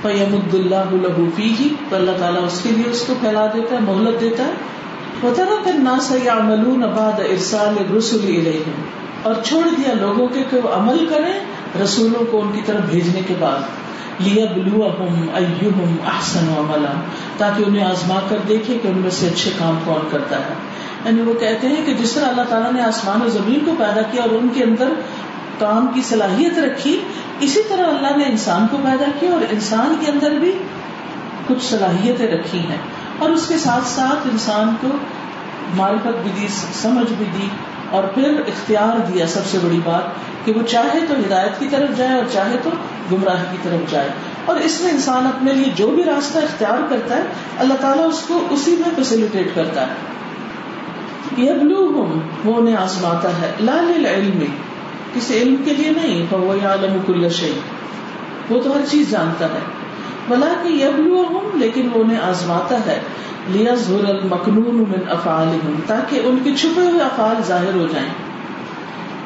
فیمد 0.03 0.55
اللہ 0.55 0.93
له 0.93 1.25
فیہ 1.37 1.75
تو 1.91 1.97
اللہ 1.97 2.11
تعالیٰ 2.19 2.45
اس 2.47 2.61
کے 2.63 2.71
لیے 2.71 2.91
اس 2.91 3.05
کو 3.07 3.15
پھیلا 3.21 3.47
دیتا 3.47 3.77
ہے، 3.77 3.81
مہلت 3.81 4.21
دیتا 4.21 4.45
ہے۔ 4.45 4.53
وَتَرَكَ 5.23 5.71
النَّاسَ 5.71 6.15
يَعْمَلُونَ 6.25 6.87
بَعْدَ 6.87 7.23
إِرْسَالِ 7.23 7.83
اور 9.23 9.35
چھوڑ 9.45 9.69
دیا 9.69 9.95
لوگوں 10.01 10.29
کے 10.29 10.45
کہ 10.51 10.57
وہ 10.57 10.75
عمل 10.75 11.07
کریں 11.11 11.41
رسولوں 11.83 12.25
کو 12.31 12.41
ان 12.41 12.53
کی 12.53 12.61
طرف 12.66 12.81
بھیجنے 12.81 13.20
کے 13.27 13.35
بعد 13.39 13.59
لیا 14.20 14.47
بلو 14.55 14.85
اہم 14.85 15.97
احسن 16.07 16.49
عملا، 16.59 17.01
تاکہ 17.39 17.62
انہیں 17.66 17.85
آزما 17.85 18.20
کر 18.29 18.37
دیکھے 18.49 18.79
کہ 18.83 18.89
ان 18.89 18.99
میں 18.99 19.11
سے 19.11 19.27
اچھے 19.27 19.51
کام 19.59 19.79
کون 19.85 20.09
کرتا 20.11 20.37
ہے۔ 20.37 20.55
یعنی 21.05 21.22
وہ 21.22 21.35
کہتے 21.35 21.68
ہیں 21.68 21.87
کہ 21.87 21.95
جس 21.95 22.12
طرح 22.12 22.29
اللہ 22.29 22.43
تعالیٰ 22.49 22.72
نے 22.72 22.83
آسمان 22.83 23.22
و 23.22 23.29
زمین 23.29 23.59
کو 23.64 23.75
پیدا 23.79 24.03
کیا 24.03 24.22
اور 24.22 24.31
ان 24.31 24.49
کے 24.55 24.64
اندر 24.64 24.89
کام 25.59 25.87
کی 25.95 26.03
صلاحیت 26.03 26.59
رکھی، 26.59 27.01
اسی 27.41 27.61
طرح 27.68 27.87
اللہ 27.87 28.16
نے 28.16 28.25
انسان 28.25 28.66
کو 28.70 28.77
پیدا 28.77 29.05
کیا 29.20 29.31
اور 29.31 29.41
انسان 29.51 29.95
کے 30.05 30.11
اندر 30.11 30.31
بھی 30.31 30.53
کچھ 31.47 31.64
صلاحیتیں 31.64 32.27
رکھی 32.27 32.59
ہیں۔ 32.59 32.79
اور 33.18 33.31
اس 33.31 33.47
کے 33.49 33.59
ساتھ 33.59 33.89
ساتھ 33.89 34.27
انسان 34.33 34.75
کو 34.81 34.89
معرفت 35.77 36.22
بھی 36.22 36.31
دی، 36.41 36.47
سمجھ 36.83 37.12
بھی 37.18 37.27
دی۔ 37.39 37.49
اور 37.91 38.05
پھر 38.05 38.41
اختیار 38.47 39.12
دیا 39.12 39.26
سب 39.26 39.41
سے 39.51 39.59
بڑی 39.62 39.80
بات 39.85 40.03
کہ 40.45 40.53
وہ 40.53 40.62
چاہے 40.62 40.99
تو 41.09 41.14
ہدایت 41.14 41.61
کی 41.61 41.68
طرف 41.70 41.97
جائے 41.97 42.14
اور 42.14 42.24
چاہے 42.32 42.57
تو 42.62 42.70
گمراہ 43.12 43.45
کی 43.51 43.57
طرف 43.62 43.91
جائے۔ 43.91 44.09
اور 44.45 44.57
اس 44.57 44.80
میں 44.80 44.91
انسان 44.91 45.26
اپنے 45.26 45.53
لیے 45.53 45.72
جو 45.76 45.89
بھی 45.89 46.05
راستہ 46.05 46.39
اختیار 46.39 46.91
کرتا 46.91 47.16
ہے، 47.16 47.22
اللہ 47.59 47.74
تعالیٰ 47.80 48.09
اس 48.09 48.22
کو 48.28 48.47
اسی 48.51 48.70
میں 48.70 48.91
فیسلٹیٹ 48.97 49.49
کرتا 49.55 49.80
ہے۔ 49.80 49.93
یہ 51.37 51.53
بلو 51.53 51.93
ہوں 51.95 52.20
وہ 52.45 52.61
انہیں 52.61 52.76
آزماتا 52.76 53.28
ہے۔ 53.28 53.53
لال 53.61 54.07
علم 54.07 54.45
کسی 55.14 55.39
علم 55.39 55.57
کے 55.64 55.74
لیے 55.74 55.91
نہیں 55.91 56.35
وہ 56.35 56.53
عالم 56.53 56.99
کل 57.07 57.28
شعی 57.28 57.61
وہ 58.51 58.62
تو 58.62 58.76
ہر 58.76 58.80
چیز 58.91 59.11
جانتا 59.11 59.47
ہے۔ 59.47 59.84
بلا 60.29 60.53
کہ 60.62 60.68
یبلو 60.68 61.25
ہوں 61.31 61.59
لیکن 61.59 61.89
وہ 61.93 62.01
انہیں 62.01 62.18
آزماتا 62.18 62.79
ہے. 62.87 63.01
لیا 63.49 63.75
ظہر 63.75 64.05
المکنون 64.05 64.85
من 64.89 65.09
افعال 65.11 65.57
تاکہ 65.87 66.20
ان 66.25 66.39
کے 66.45 66.51
چھپے 66.57 66.81
ہوئے 66.81 67.01
افعال 67.01 67.43
ظاہر 67.47 67.75
ہو 67.75 67.87
جائیں. 67.93 68.09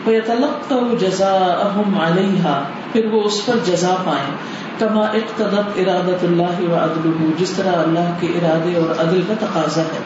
فَيَتَلَقَّوْ 0.05 0.99
جَزَاءَهُمْ 0.99 2.01
عَلَيْهَا 2.01 2.62
پھر 2.92 3.07
وہ 3.07 3.22
اس 3.22 3.46
پر 3.46 3.53
جزا 3.64 3.94
پائیں. 4.05 4.30
کما 4.78 5.05
اقتدت 5.05 5.78
ارادت 5.78 6.24
اللہ 6.24 6.61
و 6.70 6.74
عدلہ 6.74 7.30
جس 7.38 7.51
طرح 7.51 7.72
اللہ 7.72 8.11
کے 8.20 8.26
ارادے 8.26 8.74
اور 8.76 9.01
عدل 9.01 9.22
کا 9.28 9.34
تقاضا 9.40 9.82
ہے. 9.82 10.03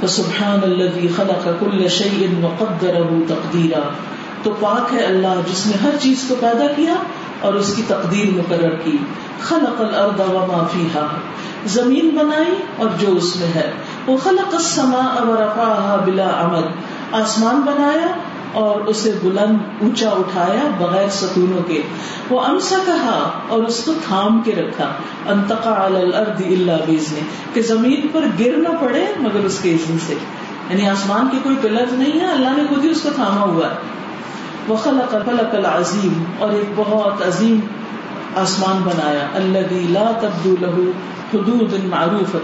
فسبحان 0.00 0.60
الذي 0.62 1.08
خلق 1.16 1.48
كل 1.60 1.88
شيء 1.88 2.26
وقدره 2.42 3.20
تقديرا 3.28 3.82
تو 4.42 4.54
پاک 4.60 4.94
ہے 4.94 5.04
اللہ 5.04 5.40
جس 5.52 5.66
نے 5.66 5.76
ہر 5.82 5.96
چیز 6.00 6.24
کو 6.28 6.34
پیدا 6.40 6.66
کیا 6.76 6.94
اور 7.44 7.54
اس 7.54 7.74
کی 7.76 7.82
تقدیر 7.86 8.38
مقرر 8.38 8.74
کی۔ 8.74 8.96
خلق 9.42 9.80
الارض 9.80 10.20
وما 10.20 10.66
فيها 10.72 11.06
زمین 11.66 12.08
بنائی 12.08 12.54
اور 12.76 12.88
جو 12.98 13.06
اس 13.12 13.36
میں 13.36 13.48
ہے۔ 13.54 13.72
وہ 14.06 14.16
خلق 14.16 14.54
السماء 14.54 15.28
ورفعها 15.28 16.04
بلا 16.04 16.30
عمد 16.40 16.62
آسمان 17.12 17.60
بنایا 17.60 18.06
اور 18.52 18.80
اسے 18.80 19.18
بلند 19.22 19.58
اونچا 19.80 20.10
اٹھایا 20.10 20.70
بغیر 20.78 21.08
ستونوں 21.08 21.62
کے۔ 21.62 21.82
وہ 22.30 22.40
امسا 22.40 22.76
کہا 22.86 23.30
اور 23.48 23.62
اس 23.62 23.82
کو 23.84 23.92
تھام 24.08 24.42
کے 24.44 24.52
رکھا۔ 24.52 24.88
انتقا 25.28 25.84
الارض 25.84 26.42
الا 26.46 26.76
بیزنے 26.86 27.20
کہ 27.54 27.62
زمین 27.62 28.06
پر 28.12 28.20
گر 28.40 28.56
نہ 28.56 28.68
پڑے 28.80 29.06
مگر 29.18 29.44
اس 29.44 29.58
کے 29.62 29.74
اذن 29.74 29.98
سے۔ 30.06 30.14
یعنی 30.70 30.88
آسمان 30.88 31.28
کی 31.32 31.38
کوئی 31.42 31.56
پلر 31.60 31.84
نہیں 31.92 32.20
ہے، 32.20 32.26
اللہ 32.26 32.48
نے 32.56 32.62
خود 32.68 32.84
ہی 32.84 32.90
اس 32.90 33.00
کو 33.00 33.08
تھاما 33.14 33.40
ہوا 33.40 33.66
ہے۔ 33.66 34.03
وہ 34.68 34.76
خلق 34.76 35.14
العظیم، 35.54 36.22
اور 36.38 36.50
ایک 36.50 36.70
بہت 36.76 37.26
عظیم 37.28 37.58
آسمان 38.36 38.82
بنایا۔ 38.82 39.26
اللہ 39.34 39.72
لا 39.90 40.10
تبدو 40.20 40.54
لہو 40.60 40.90
حدود 41.34 41.74
معروف 41.84 42.36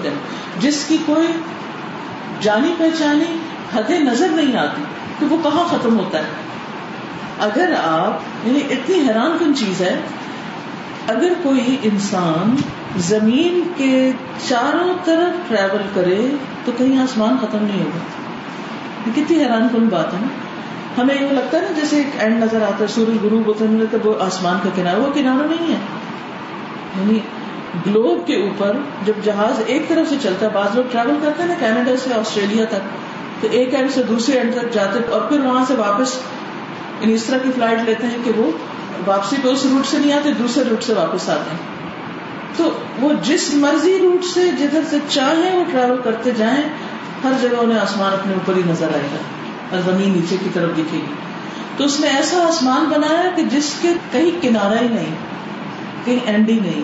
جس 0.61 0.85
کی 0.89 0.97
کوئی 1.07 1.27
جانی 2.41 2.75
پہچانی 2.79 3.37
حدیں 3.75 3.99
نظر 4.01 4.29
نہیں 4.29 4.57
آتی 4.57 4.83
کہ 5.19 5.27
وہ 5.27 5.37
کہاں 5.43 5.65
ختم 5.69 5.99
ہوتا 5.99 6.19
ہے؟ 6.19 6.25
اگر 7.41 7.75
آپ 7.85 8.47
یعنی 8.47 8.61
اتنی 8.71 8.99
حیران 9.09 9.37
کن 9.39 9.55
چیز 9.55 9.81
ہے، 9.81 10.01
اگر 11.09 11.33
کوئی 11.43 11.77
انسان 11.83 12.57
زمین 12.97 13.61
کے 13.77 14.11
چاروں 14.49 14.95
طرف 15.05 15.49
ٹریول 15.49 15.83
کرے، 15.95 16.21
تو 16.65 16.73
کہیں 16.77 16.99
آسمان 17.03 17.37
ختم 17.41 17.65
نہیں 17.65 17.83
ہوگا۔ 17.85 19.13
کتنی 19.15 19.43
حیران 19.43 19.69
کن 19.73 19.89
بات 19.89 20.15
ہے 20.15 20.19
نا؟ 20.23 20.29
ہمیں 21.01 21.15
یہ 21.15 21.29
لگتا 21.31 21.57
ہے 21.57 21.63
نا 21.63 21.81
جیسے 21.81 21.97
ایک 21.97 22.07
اینڈ 22.19 22.45
نظر 22.45 22.63
آتا 22.63 22.81
ہے، 22.81 22.87
سورج 22.87 23.25
گرو 23.25 23.43
ہوتے 23.47 23.69
ہیں 23.69 23.97
وہ 24.05 24.15
آسمان 24.21 24.59
کا 24.63 24.71
کنارا 24.75 24.99
وہ 24.99 25.13
کنارا 25.15 25.47
نہیں 25.47 25.75
ہے۔ 25.75 25.79
یعنی 27.01 27.19
گلوب 27.87 28.27
کے 28.27 28.37
اوپر 28.37 28.77
جب 29.05 29.13
جہاز 29.25 29.63
ایک 29.67 29.89
طرف 29.89 30.11
سے 30.11 30.17
چلتا 30.23 30.47
ہے، 30.47 30.51
بعض 30.53 30.77
لوگ 30.77 30.85
ٹریول 30.93 31.19
کرتے 31.23 31.43
ہیں 31.43 31.49
نا، 31.49 31.55
کینیڈا 31.61 31.97
سے، 31.97 32.15
آسٹریلیا 32.15 32.65
تک، 32.65 33.11
تو 33.41 33.49
ایک 33.51 33.75
اینڈ 33.75 33.91
سے 33.91 34.03
دوسرے 34.03 34.39
اینڈ 34.39 34.55
تک 34.55 34.73
جاتے 34.73 34.99
اور 35.11 35.21
پھر 35.21 35.41
وہاں 35.41 35.65
سے 35.69 35.75
واپس 35.75 36.15
یعنی 37.01 37.15
اس 37.15 37.25
طرح 37.25 37.39
کی 37.39 37.53
فلائٹ 37.55 37.79
لیتے 37.85 38.07
ہیں 38.07 38.19
کہ 38.25 38.33
وہ 38.37 38.51
واپسی 39.07 39.37
پہ 39.43 39.49
اس 39.49 39.67
روٹ 39.71 39.87
سے 39.87 39.99
نہیں 39.99 40.13
آتے، 40.13 40.33
دوسرے 40.33 40.65
روٹ 40.71 40.83
سے 40.83 40.93
واپس 40.93 41.29
آتے 41.29 41.51
ہیں۔ 41.51 41.81
تو 42.57 42.71
وہ 43.01 43.13
جس 43.23 43.55
مرضی 43.55 43.99
روٹ 43.99 44.25
سے 44.25 44.49
جدھر 44.59 44.81
سے 44.91 44.97
چاہیں 45.09 45.57
وہ 45.57 45.65
ٹریول 45.73 46.01
کرتے 46.05 46.31
جائیں، 46.31 46.63
ہر 47.25 47.33
جگہ 47.41 47.57
انہیں 47.59 47.79
آسمان 47.79 48.13
اپنے 48.13 48.33
اوپر 48.33 48.57
ہی 48.57 48.63
نظر 48.67 48.89
آئے 48.95 49.09
گا۔ 49.13 49.40
اور 49.71 49.81
زمین 49.81 50.13
نیچے 50.13 50.37
کی 50.41 50.49
طرف 50.53 50.73
دکھے 50.73 50.99
گی۔ 50.99 51.15
تو 51.77 51.85
اس 51.85 52.01
نے 52.01 52.07
ایسا 52.07 52.37
آسمان 52.49 52.85
بنایا 52.85 53.31
کہ 53.37 53.43
جس 53.43 53.75
کے 53.83 53.89
کہیں 54.13 54.43
کنارا 54.43 54.81
ہی 54.81 54.89
نہیں، 54.89 55.15
کہیں 56.05 56.19
اینڈ 56.27 56.49
ہی 56.49 56.61
نہیں، 56.61 56.83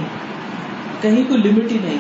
کہیں 1.01 1.25
کوئی 1.29 1.43
لمٹ 1.43 1.73
ہی 1.73 1.79
نہیں۔ 1.85 1.99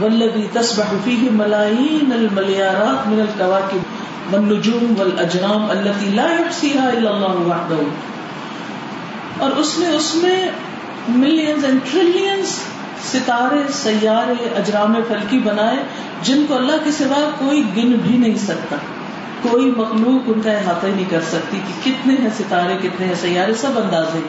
والذی 0.00 0.46
تسبح 0.52 0.84
فیہ 1.04 1.28
ملائی 1.32 1.98
الملیارات 2.02 3.08
من 3.08 3.20
الكواکب 3.20 3.78
والنجوم 4.34 4.94
والاجرام 4.98 5.70
التي 5.70 6.10
لا 6.10 6.26
يحصيها 6.26 6.88
الا 6.88 7.10
الله 7.10 7.42
وحده۔ 7.46 7.82
اور 9.38 9.50
اس 9.50 9.78
نے 9.78 9.88
اس 9.88 10.14
میں 10.14 10.50
ملینز 11.08 11.64
اینڈ 11.64 11.80
ٹریلینز 11.92 12.46
ستارے، 13.12 13.72
سیارے، 13.72 14.48
اجرام 14.56 14.94
فلکی 15.08 15.38
بنائے، 15.38 15.76
جن 16.22 16.44
کو 16.48 16.56
اللہ 16.56 16.72
کے 16.84 16.92
سوا 16.92 17.30
کوئی 17.38 17.62
گن 17.76 17.92
بھی 17.92 18.16
نہیں 18.16 18.36
سکتا۔ 18.36 18.76
کوئی 19.42 19.74
مخلوق 19.76 20.22
ان 20.26 20.42
کا 20.42 20.52
احاطہ 20.52 20.86
ہی 20.86 20.92
نہیں 20.92 21.10
کر 21.10 21.20
سکتی 21.20 21.60
کہ 21.66 21.90
کتنے 21.90 22.14
ہیں 22.22 22.30
ستارے، 22.38 22.78
کتنے 22.82 23.06
ہیں 23.06 23.14
سیارے، 23.20 23.54
سب 23.54 23.70
اندازے۔ 23.76 24.20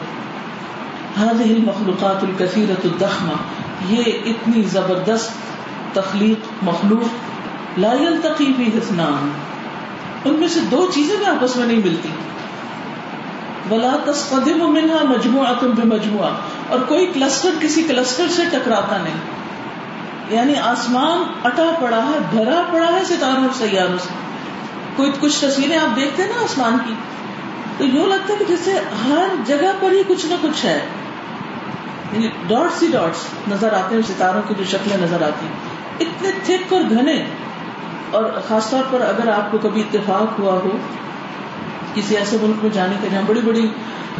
هذه 1.22 1.54
المخلوقات 1.56 2.24
الكثيرة 2.24 2.90
الضخمة، 2.92 3.34
یہ 3.88 4.02
اتنی 4.24 4.62
زبردست 4.62 5.30
تخلیق 5.94 6.46
مخلوق 6.62 7.06
لا 7.78 7.92
يلتقي 7.92 8.44
فيه 8.44 8.78
ان 10.24 10.34
میں 10.34 10.48
سے 10.48 10.60
دو 10.60 10.90
چیزیں 10.94 11.16
بھی 11.16 11.26
آپس 11.26 11.56
میں 11.56 11.66
نہیں 11.66 11.78
ملتی۔ 11.78 12.08
ولا 13.70 13.96
تصطدم 14.04 14.72
منها 14.72 15.12
مجموعة 15.12 15.74
بمجموعة۔ 15.76 16.32
اور 16.68 16.78
کوئی 16.88 17.06
کلسٹر 17.14 17.50
کسی 17.60 17.82
کلسٹر 17.82 18.28
سے 18.28 18.42
ٹکراتا 18.50 18.98
نہیں۔ 18.98 19.14
یعنی 20.30 20.54
آسمان 20.56 21.22
اٹا 21.44 21.70
پڑا 21.80 22.04
ہے، 22.04 22.18
بھرا 22.30 22.62
پڑا 22.72 22.92
ہے 22.92 23.04
ستاروں 23.04 23.42
اور 23.42 23.54
سیاروں 23.54 23.98
سے۔ 23.98 24.29
کوئی 25.00 25.12
کچھ 25.20 25.40
تصویریں 25.40 25.78
آپ 25.78 25.96
دیکھتے 25.96 26.22
ہیں 26.22 26.30
نا 26.36 26.42
آسمان 26.42 26.76
کی، 26.86 26.94
تو 27.78 27.84
یوں 27.84 28.06
لگتا 28.06 28.32
ہے 28.32 28.38
کہ 28.38 28.44
جیسے 28.44 28.72
ہر 29.08 29.28
جگہ 29.46 29.72
پر 29.80 29.92
ہی 29.92 30.02
کچھ 30.08 30.26
نہ 30.26 30.34
کچھ 30.40 30.66
ہے۔ 30.66 30.80
یعنی 32.12 32.28
ڈاٹس 32.46 32.82
ہی 32.82 32.88
ڈاٹس 32.92 33.48
نظر 33.52 33.72
آتے 33.72 33.94
ہیں، 33.94 34.02
ستاروں 34.02 34.42
کی 34.48 34.54
جو 34.58 34.64
شکلیں 34.64 34.96
نظر 34.96 35.22
آتی 35.22 35.46
ہیں۔ 35.46 35.52
اتنے 36.00 36.30
تھک 36.44 36.72
اور 36.72 36.80
گھنے۔ 36.90 37.24
اور 38.10 38.24
خاص 38.48 38.70
طور 38.70 38.82
پر 38.90 39.00
اگر 39.00 39.28
آپ 39.28 39.52
کو 39.52 39.58
کبھی 39.58 39.80
اتفاق 39.80 40.38
ہوا 40.38 40.52
ہو 40.52 40.78
کسی 41.94 42.16
ایسے 42.16 42.36
ملک 42.42 42.56
میں 42.62 42.70
جانے 42.70 42.96
کا 43.02 43.08
جہاں 43.12 43.22
بڑی 43.26 43.40
بڑی 43.40 43.68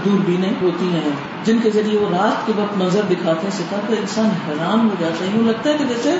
دوربینیں 0.04 0.52
ہوتی 0.62 0.92
ہیں، 0.92 1.10
جن 1.44 1.58
کے 1.62 1.70
ذریعے 1.70 1.98
وہ 1.98 2.08
رات 2.10 2.46
کے 2.46 2.52
وقت 2.56 2.82
نظر 2.82 3.00
دکھاتے 3.10 3.40
ہیں 3.42 3.58
ستارے 3.58 3.94
تو 3.94 4.00
انسان 4.00 4.28
حیران 4.48 4.80
ہو 4.80 4.94
جاتا 4.98 5.24
ہے۔ 5.24 5.30
یوں 5.34 5.46
لگتا 5.46 5.70
ہے 5.70 5.78
کہ 5.78 5.84
جیسے 5.84 6.18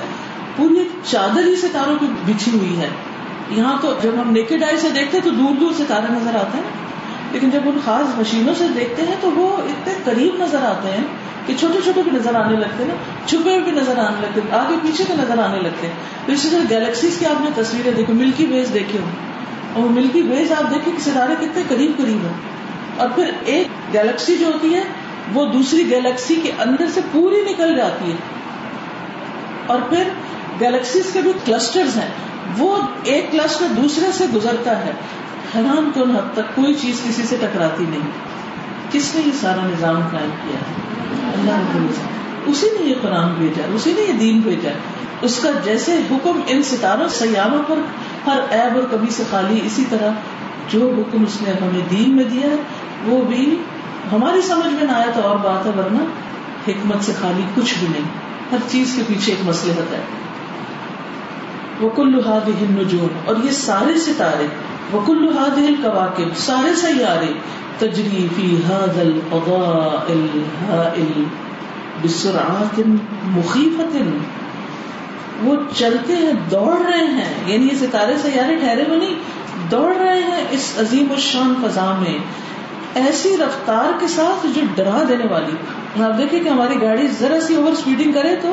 پوری 0.55 0.87
چادر 1.03 1.45
ہی 1.45 1.55
ستاروں 1.55 1.95
کی 1.99 2.05
بچھی 2.25 2.59
ہوئی 2.59 2.79
ہے۔ 2.79 2.89
یہاں 3.51 3.77
تو 3.81 3.93
جب 4.01 4.11
ہم 4.21 4.31
نیکڈ 4.31 4.63
آئی 4.63 4.77
سے 4.77 4.89
دیکھتے 4.89 5.17
ہیں 5.17 5.23
تو 5.23 5.31
دور 5.31 5.55
دور 5.59 5.71
ستارے 5.77 6.05
نظر 6.09 6.35
آتے 6.35 6.57
ہیں، 6.57 6.63
لیکن 7.31 7.49
جب 7.49 7.61
ان 7.65 7.79
خاص 7.85 8.19
مشینوں 8.19 8.53
سے 8.57 8.67
دیکھتے 8.75 9.01
ہیں 9.01 9.15
تو 9.21 9.31
وہ 9.31 9.57
اتنے 9.57 9.93
قریب 10.03 10.43
نظر 10.43 10.61
آتے 10.61 10.91
ہیں 10.91 11.03
کہ 11.45 11.53
چھوٹے 11.59 11.79
چھوٹے 11.83 12.01
بھی 12.01 12.11
نظر 12.11 12.35
آنے 12.35 12.57
لگتے 12.57 12.83
ہیں، 12.83 12.95
چھپے 13.25 13.49
ہوئے 13.49 13.59
بھی 13.59 13.71
نظر 13.71 13.97
آنے 13.97 14.21
لگتے 14.21 14.41
ہیں، 14.41 14.59
آگے 14.59 14.75
پیچھے 14.81 15.03
کے 15.07 15.13
نظر 15.13 15.39
آنے 15.39 15.59
لگتے 15.59 15.87
ہیں۔ 15.87 15.93
تو 16.25 16.31
اسی 16.31 16.49
طرح 16.49 16.59
گیلیکسیز 16.69 17.17
کی 17.19 17.25
آپ 17.25 17.41
نے 17.41 17.63
تصویریں 17.63 17.91
دیکھو 17.91 18.13
ملکی 18.13 18.45
ویز 18.45 18.73
دیکھے 18.73 18.99
ہو 18.99 19.09
اور 19.73 19.89
ملکی 19.89 20.21
ویز 20.21 20.51
آپ 20.51 20.71
دیکھیں 20.71 20.93
کہ 20.93 21.01
ستارے 21.01 21.35
کتنے 21.39 21.63
قریب 21.67 21.91
قریب 21.97 22.25
ہیں۔ 22.25 22.33
اور 22.97 23.09
پھر 23.15 23.31
ایک 23.45 23.93
گیلیکسی 23.93 24.37
جو 24.37 24.45
ہوتی 24.45 24.75
ہے، 24.75 24.83
وہ 25.33 25.45
دوسری 25.45 25.89
گیلیکسی 25.89 26.35
کے 26.35 26.51
اندر 26.59 26.85
سے 26.93 27.01
پوری 27.11 27.41
نکل 27.49 27.75
جاتی 27.77 28.11
ہے۔ 28.11 28.17
اور 29.67 29.79
پھر 29.89 30.03
گیلیکسیز 30.59 31.03
کے 31.13 31.21
بھی 31.21 31.31
کلسٹر 31.45 31.83
ہیں۔ 31.95 32.30
وہ 32.57 32.77
ایک 33.03 33.31
کلسٹر 33.31 33.65
دوسرے 33.81 34.11
سے 34.11 34.25
گزرتا 34.35 34.85
ہے 34.85 34.91
حیران 35.55 35.91
کن 35.95 36.15
حد 36.15 36.33
تک 36.33 36.55
کوئی 36.55 36.73
چیز 36.73 37.01
کسی 37.03 37.23
سے 37.23 37.35
ٹکراتی 37.41 37.85
نہیں۔ 37.89 38.09
کس 38.91 39.15
نے 39.15 39.21
یہ 39.25 39.31
سارا 39.41 39.65
نظام 39.65 40.01
قائم 40.11 40.29
کیا؟ 40.29 40.59
اللہ 41.33 41.77
اسی 42.45 42.67
نے 42.79 42.89
یہ 42.89 42.95
قرآن 43.01 43.33
بھیجا، 43.33 43.63
اسی 43.73 43.93
نے 43.93 44.01
یہ 44.01 44.13
دین 44.13 44.39
بھیجا۔ 44.39 44.69
اس 45.21 45.39
کا 45.43 45.49
جیسے 45.63 45.97
حکم 46.11 46.41
ان 46.47 46.63
ستاروں، 46.63 47.07
سیاروں 47.07 47.63
پر 47.67 47.75
ہر 48.27 48.39
عیب 48.51 48.75
اور 48.75 48.83
کبھی 48.91 49.09
سے 49.09 49.23
خالی، 49.31 49.59
اسی 49.63 49.83
طرح 49.89 50.11
جو 50.69 50.93
حکم 50.97 51.23
اس 51.23 51.41
نے 51.41 51.51
ہمیں 51.51 51.89
دین 51.91 52.15
میں 52.15 52.23
دیا 52.23 52.47
ہے 52.47 52.55
وہ 53.05 53.21
بھی 53.21 53.63
ہماری 54.11 54.41
سمجھ 54.41 54.73
میں 54.73 54.83
نہ 54.83 54.91
آیا 54.91 55.11
تو 55.15 55.21
اور 55.21 55.37
بات 55.37 55.65
ہے، 55.65 55.71
ورنہ 55.77 56.03
حکمت 56.67 57.03
سے 57.03 57.11
خالی 57.21 57.43
کچھ 57.55 57.73
بھی 57.79 57.87
نہیں۔ 57.87 58.05
ہر 58.51 58.57
چیز 58.67 58.93
کے 58.95 59.01
پیچھے 59.07 59.31
ایک 59.31 59.49
مسلحت 59.49 59.93
ہے۔ 59.93 60.01
وہ 61.81 61.89
کل 61.89 62.21
نجوم 62.61 63.07
اور 63.25 63.35
یہ 63.43 63.51
سارے 63.51 63.99
ستارے 63.99 64.47
وہ 64.91 65.01
کل 65.05 65.37
ہل 65.37 65.75
کواقب 65.83 66.37
سارے 66.37 66.75
سیارے، 66.75 67.33
تجری 67.77 68.27
فی 68.35 68.57
هذا 68.57 69.03
الهائل 70.11 71.23
بسرعات 72.03 72.81
مخیفت 73.23 73.97
وہ 75.43 75.55
چلتے 75.77 76.13
ہیں، 76.13 76.33
دوڑ 76.51 76.81
رہے 76.85 77.05
ہیں۔ 77.05 77.33
یعنی 77.45 77.67
یہ 77.67 77.77
ستارے 77.79 78.13
سیارے 78.21 78.55
ٹھہرے 78.55 78.83
ہوئے 78.87 78.97
نہیں، 78.97 79.15
دوڑ 79.71 79.95
رہے 79.95 80.19
ہیں 80.19 80.45
اس 80.51 80.73
عظیم 80.79 81.07
الشان 81.11 81.53
فضا 81.61 81.97
میں۔ 81.99 82.17
ایسی 82.95 83.37
رفتار 83.37 83.99
کے 83.99 84.07
ساتھ 84.07 84.47
جو 84.55 84.61
ڈرا 84.75 85.03
دینے 85.09 85.25
والی۔ 85.25 86.03
آپ 86.03 86.17
دیکھیں 86.17 86.43
کہ 86.43 86.49
ہماری 86.49 86.81
گاڑی 86.81 87.07
ذرا 87.07 87.41
سی 87.41 87.55
اوور 87.55 87.71
اسپیڈنگ 87.71 88.11
کرے 88.11 88.35
تو 88.41 88.51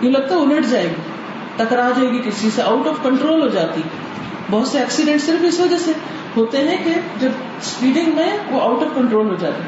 یہ 0.00 0.10
لگتا 0.10 0.34
ہے 0.34 0.40
الٹ 0.40 0.66
جائے 0.66 0.84
گی۔ 0.84 1.15
ٹکرا 1.56 1.90
جائے 1.96 2.10
گی، 2.10 2.18
کسی 2.18 2.50
سے 2.54 2.62
آؤٹ 2.62 2.86
آف 2.86 2.94
کنٹرول 3.02 3.42
ہو 3.42 3.48
جاتی۔ 3.48 3.80
بہت 4.50 4.68
سے 4.68 4.78
ایکسیڈنٹ 4.78 5.22
صرف 5.22 5.44
اس 5.44 5.60
وجہ 5.60 5.76
سے 5.78 5.92
ہوتے 6.36 6.58
ہیں 6.58 6.76
کہ 6.84 6.90
جب 7.20 7.30
اسپیڈنگ 7.62 8.16
میں 8.16 8.38
وہ 8.50 8.60
آؤٹ 8.60 8.82
آف 8.82 8.94
کنٹرول 8.94 9.30
ہو 9.30 9.34
جاتی۔ 9.34 9.62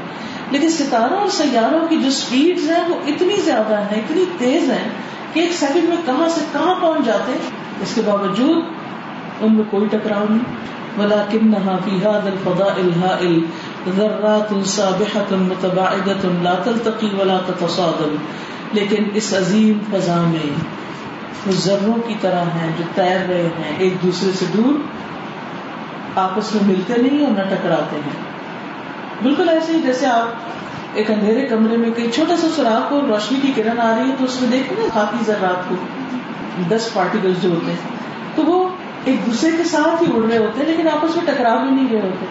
لیکن 0.51 0.71
ستاروں 0.71 1.17
اور 1.17 1.29
سیاروں 1.29 1.89
کی 1.89 1.97
جو 1.97 2.09
اسپیڈ 2.09 2.59
ہیں 2.59 2.89
وہ 2.89 2.95
اتنی 3.07 3.37
زیادہ 3.37 3.75
ہیں، 3.75 4.03
اتنی 4.03 4.25
تیز 4.39 4.71
ہیں 4.71 4.89
کہ 5.33 5.41
ایک 5.41 5.53
سیکنڈ 5.53 5.89
میں 5.89 5.97
کہاں 6.07 6.29
سے 6.29 6.41
کہاں 6.53 6.75
پہنچ 6.81 7.07
جاتے 7.07 7.33
ہیں۔ 7.33 7.51
اس 7.83 7.95
کے 7.95 8.01
باوجود 8.05 8.65
ان 9.41 9.55
میں 9.55 9.65
کوئی 9.71 9.89
ٹکراؤ 9.89 10.25
نہیں۔ 10.31 10.69
ولا 10.99 11.25
کن 11.31 11.55
الفضاء 12.05 12.75
الهائل 12.77 13.41
ذرات 13.97 14.67
سابحة 14.67 15.43
متباعدة 15.43 16.43
لا 16.43 16.55
تلتقي 16.65 17.07
ولا 17.07 17.39
تتصادم۔ 17.47 18.17
لیکن 18.73 19.05
اس 19.15 19.35
عظیم 19.39 19.79
فضا 19.93 20.21
میں 20.21 20.51
وہ 21.47 21.53
ذروں 21.53 22.09
کی 22.09 22.15
طرح 22.21 22.43
ہیں 22.43 22.73
جو 22.79 22.85
تیر 22.95 23.29
رہے 23.29 23.49
ہیں، 23.59 23.75
ایک 23.79 24.03
دوسرے 24.03 24.31
سے 24.33 24.45
دور 24.57 24.73
آپس 26.15 26.55
میں 26.55 26.63
ملتے 26.65 27.03
نہیں 27.03 27.25
اور 27.25 27.33
نہ 27.33 27.43
ٹکراتے 27.43 27.97
ہیں۔ 27.97 28.29
بالکل 29.23 29.49
ایسے 29.49 29.73
ہی 29.73 29.83
جیسے 29.83 30.07
آپ 30.07 30.29
ایک 30.95 31.11
اندھیرے 31.11 31.47
کمرے 31.47 31.77
میں 31.77 31.91
کئی 31.91 32.11
چھوٹا 32.11 32.37
سا 32.37 32.47
سوراخ 32.57 32.91
کو 32.91 33.01
روشنی 33.01 33.39
کی 33.43 33.63
کرن 33.63 33.81
آ 33.81 33.97
رہی 33.99 34.11
ہے 34.11 34.15
تو 34.19 34.25
اس 34.25 34.41
میں 34.41 34.51
دیکھیں 34.51 34.77
نا 34.79 34.89
خاکی 34.95 35.25
ذرات 35.27 35.69
کو، 35.69 35.75
دس 36.69 36.95
پارٹیکل 36.95 37.33
جو 37.43 37.51
ہوتے 37.51 37.71
ہیں۔ 37.71 37.99
تو 38.35 38.43
وہ 38.43 38.69
ایک 39.05 39.27
دوسرے 39.27 39.51
کے 39.57 39.65
ساتھ 39.65 40.03
ہی 40.03 40.07
اڑ 40.17 40.29
رہے 40.29 40.39
ہوتے 40.39 40.61
ہیں 40.61 40.67
لیکن 40.67 40.89
آپس 40.89 41.17
میں 41.17 41.27
ٹکرا 41.27 41.57
بھی 41.57 41.71
نہیں 41.71 41.89
رہے 41.93 42.01
ہوتے۔ 42.01 42.27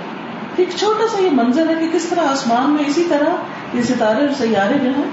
ایک 0.56 0.70
چھوٹا 0.76 1.08
سا 1.08 1.24
یہ 1.24 1.30
منظر 1.32 1.70
ہے 1.70 1.76
کہ 1.80 1.90
کس 1.94 2.06
طرح 2.06 2.22
آسمان 2.28 2.70
میں 2.70 2.84
اسی 2.88 3.04
طرح 3.10 3.30
یہ 3.78 3.82
ستارے 3.82 4.20
اور 4.20 4.34
سیارے 4.38 4.78
جو 4.84 4.90
ہیں 4.90 5.10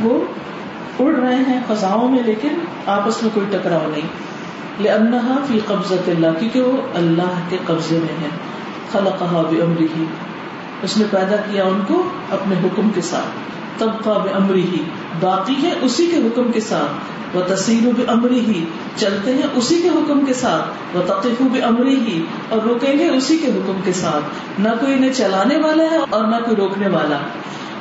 وہ 0.00 0.24
اڑ 0.98 1.14
رہے 1.14 1.34
ہیں 1.34 1.60
فضاؤں 1.68 2.08
میں، 2.08 2.22
لیکن 2.26 2.48
آپس 2.86 3.22
میں 3.22 3.30
کوئی 3.34 3.46
ٹکراؤ 3.50 3.90
نہیں۔ 3.90 4.34
لأنها 4.80 5.44
فی 5.46 5.60
قبضت 5.66 6.08
اللہ 6.08 6.26
کیونکہ 6.38 6.60
وہ 6.62 6.76
اللہ 6.94 7.40
کے 7.48 7.56
قبضے 7.66 7.98
میں 7.98 8.22
ہے 8.22 8.28
خلقها 8.92 9.42
بأمره، 9.50 10.04
اس 10.82 10.96
نے 10.96 11.04
پیدا 11.10 11.36
کیا 11.36 11.64
ان 11.64 11.80
کو 11.88 12.02
اپنے 12.30 12.54
حکم 12.64 12.90
کے 12.94 13.00
ساتھ۔ 13.00 13.54
طبقہ 13.78 14.10
بأمره 14.10 14.60
ہی 14.60 14.84
باقی 15.20 15.54
ہے 15.62 15.70
اسی 15.82 16.06
کے 16.06 16.16
حکم 16.16 16.52
کے 16.52 16.60
ساتھ۔ 16.60 16.90
وہ 17.36 17.54
تصیر 17.54 17.88
بأمره 17.96 18.36
ہی 18.36 18.64
چلتے 18.96 19.34
ہیں 19.34 19.42
اسی 19.54 19.82
کے 19.82 19.88
حکم 19.88 20.24
کے 20.24 20.34
ساتھ۔ 20.34 20.96
وہ 20.96 21.02
تقف 21.06 21.42
بأمره 21.42 21.90
ہی 21.90 22.26
اور 22.48 22.68
رکیں 22.68 22.98
گے 22.98 23.08
اسی 23.08 23.38
کے 23.38 23.46
حکم 23.46 23.80
کے 23.84 23.92
ساتھ۔ 23.92 24.24
نہ 24.60 24.68
کوئی 24.80 24.94
انہیں 24.94 25.12
چلانے 25.12 25.56
والا 25.56 25.84
ہے 25.84 25.98
اور 26.10 26.24
نہ 26.24 26.36
کوئی 26.44 26.56
روکنے 26.56 26.88
والا۔ 26.88 27.16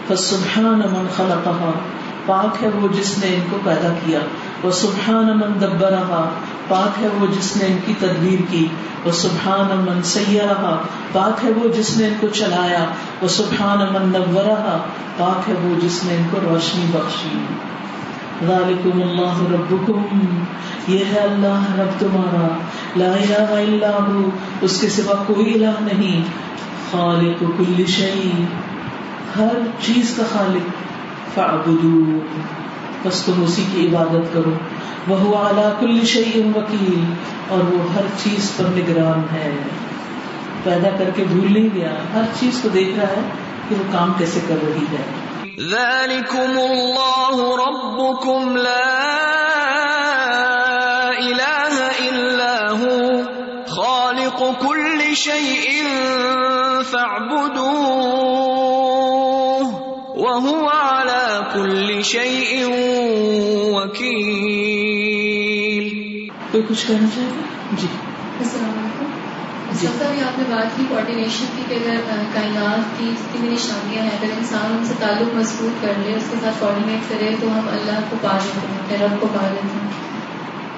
فسبحان 0.07 0.79
من 0.79 1.07
خلقها۔ 1.15 1.71
پاک 2.25 2.63
ہے 2.63 2.69
وہ 2.81 2.87
جس 2.87 3.17
نے 3.17 3.35
ان 3.35 3.41
کو 3.49 3.57
پیدا 3.63 3.93
کیا۔ 4.05 4.19
وہ 4.63 4.71
سبحان 4.71 5.25
من 5.25 5.61
دبرہا، 5.61 6.29
پاک 6.67 7.03
ہے 7.03 7.07
وہ 7.19 7.25
جس 7.39 7.57
نے 7.57 7.65
ان 7.65 7.77
کی 7.85 7.93
تدبیر 7.99 8.51
کی۔ 8.51 8.67
وہ 9.05 9.11
سبحان 9.11 9.85
من 9.85 10.03
سیارہ 10.03 10.77
پاک 11.11 11.45
ہے 11.45 11.51
وہ 11.51 11.67
جس 11.67 11.97
نے 11.97 12.07
ان 12.07 12.13
کو 12.19 12.27
چلایا۔ 12.27 12.85
وہ 13.21 13.27
سبحان 13.27 13.81
امن 13.81 14.09
من 14.09 14.33
نورہا، 14.33 14.77
پاک 15.17 15.49
ہے 15.49 15.53
وہ 15.63 15.79
جس 15.81 16.03
نے 16.03 16.15
ان 16.15 16.23
کو 16.31 16.37
روشنی 16.49 16.85
بخشی۔ 16.91 17.37
ذالکم 18.47 19.01
اللہ 19.01 19.53
ربکم، 19.53 20.27
یہ 20.87 21.05
ہے 21.13 21.19
اللہ 21.19 21.79
رب 21.79 21.99
تمہارا۔ 21.99 22.47
لا 22.95 23.13
الہ 23.13 23.51
الا 23.51 23.91
ہو، 23.91 24.29
اس 24.61 24.81
کے 24.81 24.89
سوا 24.89 25.23
کوئی 25.27 25.53
الہ 25.53 25.75
نہیں۔ 25.79 26.21
خالق 26.91 27.43
کل 27.57 27.85
شیء، 27.85 28.43
ہر 29.37 29.67
چیز 29.81 30.13
کا 30.17 30.23
خالق۔ 30.33 30.92
فعبدو 31.35 32.19
بس 33.03 33.21
تم 33.21 33.43
اسی 33.43 33.63
کی 33.71 33.87
عبادت 33.87 34.33
کرو. 34.33 34.53
وہ 35.07 35.37
اعلیٰ 35.37 35.79
کل 35.79 36.05
شعی 36.05 36.51
وکیل. 36.55 37.13
اور 37.49 37.59
وہ 37.59 37.93
ہر 37.93 38.01
چیز 38.23 38.51
پر 38.57 38.63
نگران 38.63 39.25
ہے. 39.33 39.51
پیدا 40.63 40.89
کر 40.97 41.09
کے 41.15 41.23
بھول 41.23 41.53
نہیں 41.53 41.69
گیا. 41.73 41.93
ہر 42.13 42.21
چیز 42.39 42.59
کو 42.61 42.69
دیکھ 42.69 42.99
رہا 42.99 43.07
ہے 43.07 43.21
کہ 43.69 43.75
وہ 43.75 43.83
کام 43.91 44.13
کیسے 44.17 44.39
کر 44.47 44.55
رہی 44.67 44.85
ہے. 44.91 45.03
ذلكم 45.59 46.59
الله 46.59 47.55
ربكم 47.55 48.57
لا 48.57 49.13
إله 51.17 51.89
إلا 52.09 52.71
هو. 52.79 53.21
خالق 53.67 54.67
كل 54.67 55.13
شيء 55.15 55.83
فاعبدوه. 56.91 58.22
شيء 62.03 62.65
وكيل. 63.71 64.29
کوئی 66.51 66.63
کچھ 66.67 66.87
کہنا 66.87 67.07
چاہے 67.15 67.27
جی۔ 67.71 67.87
السلام 68.39 68.69
علیکم۔ 68.69 69.05
جی۔ 69.81 69.87
سب 69.87 70.05
بھی 70.11 70.21
آپ 70.21 70.39
نے 70.39 70.55
بات 70.55 70.77
کی 70.77 70.83
کوآڈینیشن 70.89 71.45
کی 71.55 71.63
کہ 71.67 71.73
اگر 71.73 71.95
کائنات 72.33 72.99
کی 72.99 73.11
جتنی 73.19 73.41
بھی 73.41 73.49
نشانیاں 73.49 74.03
ہیں 74.03 74.11
اگر 74.11 74.27
انسان 74.37 74.77
ان 74.79 74.85
سے 74.85 74.93
تعلق 74.99 75.35
مضبوط 75.35 75.81
کر 75.81 75.91
لے 76.05 76.13
اس 76.15 76.23
کے 76.31 76.37
ساتھ 76.41 76.55
کوآڈینیٹ 76.59 77.09
کرے 77.09 77.35
تو 77.41 77.47
ہم 77.47 77.67
اللہ 77.71 77.99
کو 78.09 78.15
پا 78.21 78.37
لیتے 78.43 78.67
ہیں 78.67 78.77
اپنے 78.79 79.05
رب 79.05 79.21
کو 79.21 79.27
پا 79.33 79.47
لیتے 79.47 79.67
ہیں 79.73 79.91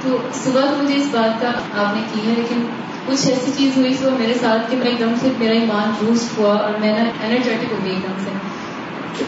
تو 0.01 0.17
صبح 0.43 0.61
تو 0.61 0.83
مجھے 0.83 0.95
اس 0.95 1.07
بات 1.11 1.41
کا 1.41 1.47
آپ 1.81 1.95
نے 1.95 2.01
کی 2.13 2.29
ہے 2.29 2.35
لیکن 2.35 2.65
کچھ 3.05 3.27
ایسی 3.27 3.51
چیز 3.57 3.77
ہوئی 3.77 3.93
صبح 3.93 4.17
میرے 4.17 4.33
ساتھ 4.33 4.71
کہ 4.71 4.77
میں 4.77 4.87
ایک 4.87 4.99
دم 4.99 5.13
سے 5.21 5.27
میرا 5.39 5.53
ایمان 5.53 6.05
بوسٹ 6.05 6.37
ہوا 6.37 6.55
اور 6.55 6.79
میں 6.79 6.93
نا 6.93 7.25
انرجیٹک 7.27 7.71
ہو 7.71 7.77
گئی 7.83 7.93
ایک 7.93 8.03
دم 8.03 8.23
سے۔ 8.23 8.54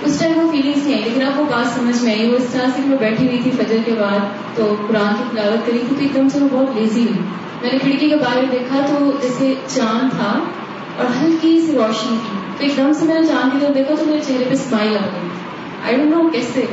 اس 0.02 0.20
ٹائم 0.20 0.40
وہ 0.40 0.52
فیلنگس 0.52 0.86
نہیں 0.86 0.94
آئی، 0.94 1.04
لیکن 1.04 1.24
آپ 1.24 1.38
کو 1.38 1.44
بات 1.44 1.80
سمجھ 1.80 2.04
میں 2.04 2.16
آئی۔ 2.16 2.32
وہ 2.32 2.38
اس 2.38 2.46
طرح 2.52 2.68
سے 2.76 2.82
میں 2.86 2.98
بیٹھی 2.98 3.28
ہوئی 3.28 3.40
تھی 3.44 3.52
فجر 3.52 3.78
کے 3.86 3.92
بعد 4.00 4.20
تو 4.56 4.76
قرآن 4.88 5.14
کی 5.16 5.24
تلاوت 5.32 5.68
کری 5.68 5.80
تھی، 5.88 5.96
تو 5.96 6.02
ایک 6.02 6.16
دم 6.16 6.30
سے 6.30 6.40
وہ 6.40 6.48
بہت 6.52 6.78
لیزی 6.78 7.02
ہوئی۔ 7.02 7.20
میں 7.62 7.70
نے 7.74 7.78
کھڑکی 7.80 8.10
کے 8.10 8.16
باہر 8.16 8.44
دیکھا 8.52 8.80
تو 8.90 9.12
جیسے 9.22 9.54
چاند 9.68 10.10
تھا 10.10 10.40
اور 10.98 11.06
ہلکی 11.22 11.62
سی 11.66 11.72
روشنی 11.74 12.18
تھی۔ 12.30 12.40
تو 12.58 12.64
ایک 12.64 12.78
دم 12.78 12.94
سے 13.00 13.06
میں 13.06 13.22
نے 13.22 13.28
چاند 13.28 13.52
کی 13.52 13.58
طرف 13.62 13.76
دیکھا 13.76 13.96
تو 13.96 14.06
میرے 14.06 14.20
چہرے 14.28 14.44
پہ 14.48 14.54
اسمائل 14.54 14.98
آ 14.98 15.06
گئی۔ 15.06 15.30
آئی 15.86 15.96
ڈونٹ 15.96 16.12
نو 16.12 16.30
کیسے۔ 16.30 16.66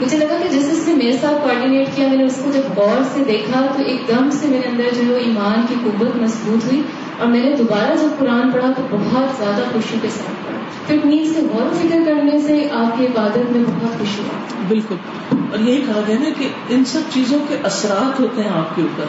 مجھے 0.00 0.18
لگا 0.18 0.36
کہ 0.42 0.48
جس 0.48 0.68
اس 0.72 0.88
نے 0.88 0.94
میرے 0.94 1.12
ساتھ 1.12 1.42
کوآڈینیٹ 1.42 1.88
کیا، 1.94 2.08
میں 2.08 2.16
نے 2.16 2.24
اس 2.24 2.40
کو 2.44 2.50
جب 2.50 2.78
غور 2.78 3.02
سے 3.14 3.24
دیکھا 3.24 3.66
تو 3.76 3.82
ایک 3.82 4.08
دم 4.08 4.30
سے 4.30 4.48
میرے 4.48 4.68
اندر 4.68 5.06
جو 5.06 5.14
ہے 5.14 5.20
ایمان 5.20 5.66
کی 5.68 5.74
قوت 5.84 6.16
مضبوط 6.16 6.64
ہوئی 6.64 6.82
اور 7.18 7.28
میں 7.28 7.44
نے 7.44 7.56
دوبارہ 7.56 7.96
جب 7.96 8.08
قرآن 8.18 8.50
پڑھا 8.50 8.72
تو 8.76 8.82
بہت 8.90 9.38
زیادہ 9.38 9.62
خوشی 9.72 9.98
کے 10.02 10.08
ساتھ 10.08 10.46
پڑھا۔ 10.46 10.55
پھر 10.86 10.96
نیند 11.04 11.34
سے 11.34 11.40
غور 11.40 11.66
و 11.66 11.78
فکر 11.82 11.98
کرنے 12.06 12.38
سے 12.38 12.70
آپ 12.70 12.98
کی 12.98 13.06
عبادت 13.06 13.52
میں 13.52 13.64
بہت 13.66 13.98
خوشی 13.98 14.22
ہوا 14.22 14.64
بالکل۔ 14.68 14.94
اور 15.50 15.58
یہی 15.58 15.80
کہا 15.80 16.00
گیا 16.06 16.16
نا 16.18 16.28
کہ 16.38 16.48
ان 16.68 16.84
سب 16.84 17.00
چیزوں 17.14 17.38
کے 17.48 17.56
اثرات 17.62 18.20
ہوتے 18.20 18.42
ہیں 18.42 18.50
آپ 18.50 18.76
کے 18.76 18.82
اوپر۔ 18.82 19.04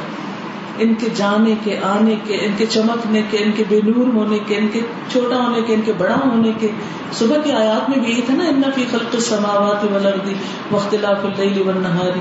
ان 0.80 0.94
کے 0.94 1.08
جانے 1.16 1.56
کے، 1.64 1.78
آنے 1.78 2.16
کے، 2.24 2.38
ان 2.42 2.52
کے 2.58 2.66
چمکنے 2.66 3.22
کے، 3.30 3.38
ان 3.38 3.52
کے 3.56 3.64
بے 3.70 3.80
نور 3.88 4.14
ہونے 4.14 4.40
کے، 4.48 4.56
ان 4.58 4.68
کے 4.72 4.82
چھوٹا 5.12 5.36
ہونے 5.36 5.62
کے، 5.62 5.74
ان 5.74 5.82
کے 5.86 5.94
بڑا 5.98 6.16
ہونے 6.26 6.52
کے۔ 6.60 6.68
صبح 7.14 7.38
کی 7.44 7.52
آیات 7.52 7.90
میں 7.90 8.06
بھی 8.06 8.12
یہی 8.12 8.22
تھا 8.22 8.36
نا، 8.36 8.44
ان 8.44 8.62
فی 8.76 8.84
خلق 8.92 9.20
سماوات 9.20 9.84
ولردی 9.84 10.34
وختلاف 10.72 11.26
اللیل 11.26 11.62
والنہاری 11.62 12.20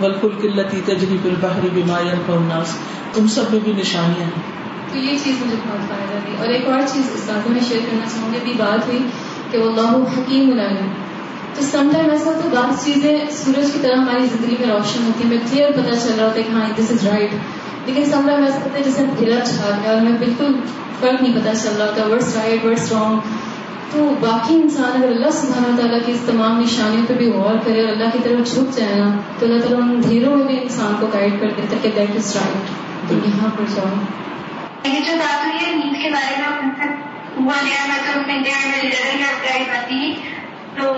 والفلک 0.00 0.44
التی 0.44 0.80
تجری 0.84 1.16
بالبحر 1.22 1.66
بما 1.74 2.00
ينفع 2.00 2.34
الناس 2.34 2.74
ان 3.16 3.28
سب 3.28 3.42
میں 3.52 3.60
بھی 3.64 3.72
نشانیاں 3.72 4.24
ہیں۔ 4.24 4.67
تو 4.92 4.98
یہ 4.98 5.18
چیز 5.24 5.34
مجھے 5.40 5.56
بہت 5.68 5.88
فائدہ 5.88 6.18
دی۔ 6.26 6.34
اور 6.38 6.48
ایک 6.48 6.68
اور 6.68 6.80
چیز 6.80 7.02
اس 7.04 7.14
استادوں 7.14 7.52
میں 7.52 7.60
شیئر 7.68 7.80
کرنا 7.90 8.08
چاہوں 8.08 8.32
گی 8.32 8.38
ابھی 8.38 8.52
بات 8.56 8.86
ہوئی 8.86 8.98
کہ 9.50 9.58
وہ 9.58 9.68
اللہ 9.68 10.18
حکیم 10.18 10.50
العلم 10.50 10.88
تو 11.54 11.62
سم 11.62 11.90
ٹائم 11.92 12.10
ایسا 12.10 12.24
ہوتا 12.24 12.44
ہے 12.44 12.54
بعض 12.54 12.84
چیزیں 12.84 13.18
سورج 13.30 13.72
کی 13.72 13.78
طرح 13.82 13.96
ہماری 13.96 14.26
زندگی 14.26 14.56
میں 14.60 14.74
روشن 14.74 15.04
ہوتی 15.06 15.24
ہے 15.24 15.28
میں 15.28 15.38
کلیئر 15.50 15.70
پتا 15.72 15.96
چل 15.96 16.14
رہا 16.18 16.24
ہوتا 16.24 16.36
ہے 16.36 16.42
کہ 16.42 16.52
ہاں 16.52 16.68
دس 16.78 16.90
از 16.90 17.06
رائٹ 17.06 17.30
لیکن 17.86 18.04
سم 18.04 18.26
ٹائم 18.26 18.44
ایسا 18.44 18.56
ہوتا 18.56 18.78
ہے 18.78 18.82
جیسے 18.84 19.04
گھیرا 19.18 19.44
چھا 19.44 19.78
گیا 19.82 19.92
اور 19.92 20.00
میں 20.00 20.18
بالکل 20.18 20.52
فرق 21.00 21.22
نہیں 21.22 21.40
پتا 21.40 21.54
چل 21.54 21.76
رہا 21.78 21.86
ہوتا 21.86 22.06
ورڈس 22.06 22.36
رائٹ 22.36 22.64
ورڈس 22.64 22.92
رانگ 22.92 23.18
تو 23.92 24.14
باقی 24.20 24.54
انسان 24.54 25.02
اگر 25.02 25.08
اللہ 25.08 25.30
سبحانہ 25.32 25.76
تعالیٰ 25.76 25.98
کی 26.06 26.12
اس 26.12 26.18
تمام 26.26 26.60
نشانیوں 26.60 27.04
پہ 27.08 27.14
بھی 27.14 27.32
غور 27.32 27.54
کرے 27.64 27.80
اور 27.80 27.88
اللہ 27.88 28.04
کی 28.12 28.18
طرف 28.22 28.54
جھک 28.54 28.76
جائے 28.76 28.94
نا، 28.94 29.10
تو 29.38 29.46
اللہ 29.46 29.60
تعالیٰ 29.60 29.82
ان 29.82 30.02
دھیروں 30.08 30.36
میں 30.36 30.46
بھی 30.46 30.58
انسان 30.62 30.94
کو 31.00 31.06
گائڈ 31.12 31.40
کر 31.40 31.48
دیتا 31.56 31.76
کہ 31.82 31.90
دیٹ 31.96 32.16
از 32.16 32.36
رائٹ 32.36 32.70
تو 33.08 33.14
یہاں 33.14 33.48
پر 33.58 33.64
جاؤ 33.74 33.94
یہ 34.84 35.00
جو 35.00 35.16
بات 35.18 35.44
ہوئی 35.44 35.64
ہے 35.64 35.72
نیند 35.74 36.02
کے 36.02 36.10
بارے 36.10 36.36
میں 36.38 36.48
هو 37.38 37.50
نعمة 37.62 38.18
من 38.18 38.42
نعم 38.42 38.72
الذين 38.74 39.22
دائمتي 39.42 40.16
تو 40.76 40.94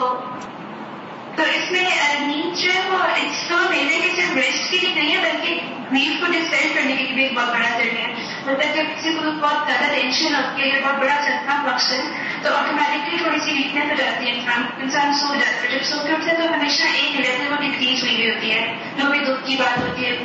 تو 1.36 1.42
اس 1.48 1.70
میں 1.70 1.84
نیند 2.20 2.56
جو 2.56 2.72
ہے 2.72 2.80
وہ 2.90 2.98
اس 3.16 3.42
تو 3.48 3.56
میرے 3.70 3.98
کہ 4.00 4.08
صرف 4.16 4.36
ریسٹ 4.36 4.70
کے 4.70 4.78
لیے 4.78 4.94
نہیں 4.94 5.12
ہے 5.12 5.20
بلکہ 5.22 5.60
گریف 5.92 6.20
کو 6.20 6.32
ڈسپینڈ 6.32 6.74
کرنے 6.74 6.96
کے 6.96 7.02
لیے 7.02 7.14
بھی 7.14 7.22
ایک 7.22 7.32
بہت 7.34 7.48
بڑا 7.48 7.68
ذریعہ 7.76 8.06
ہے 8.06 8.14
مطلب 8.46 8.74
جب 8.76 8.90
کسی 8.94 9.14
کو 9.14 9.30
بہت 9.40 9.66
زیادہ 9.66 9.92
ٹینشن 9.94 10.34
ہوتی 10.34 10.70
ہے 10.70 10.80
بہت 10.82 11.00
بڑا 11.00 11.16
چلتا 11.24 11.60
فنکشن 11.64 12.12
تو 12.42 12.54
آٹومیٹکلی 12.54 13.18
تھوڑی 13.18 13.40
سی 13.40 13.52
ویکنیس 13.52 13.90
ہو 13.90 13.96
جاتی 13.96 14.26
ہے 14.26 14.32
انسان 14.32 14.66
انسان 14.80 15.14
سو 15.14 15.34
جاتا 15.34 15.62
ہے 15.62 15.72
جب 15.72 15.84
سو 15.86 16.06
کے 16.06 16.12
اٹھتے 16.12 16.36
تو 16.36 16.52
ہمیشہ 16.54 16.92
ایک 16.92 17.20
لیول 17.20 17.52
وہ 17.52 17.56
ڈکریز 17.58 18.02
ہوئی 18.02 18.14
ہوئی 18.14 18.30
ہوتی 18.30 18.52
ہے 18.52 18.66
جو 18.96 19.10
بھی 19.10 19.18
دکھ 19.20 19.46
کی 19.46 19.56
بات 19.56 19.78
ہوتی 19.78 20.04
ہے 20.04 20.16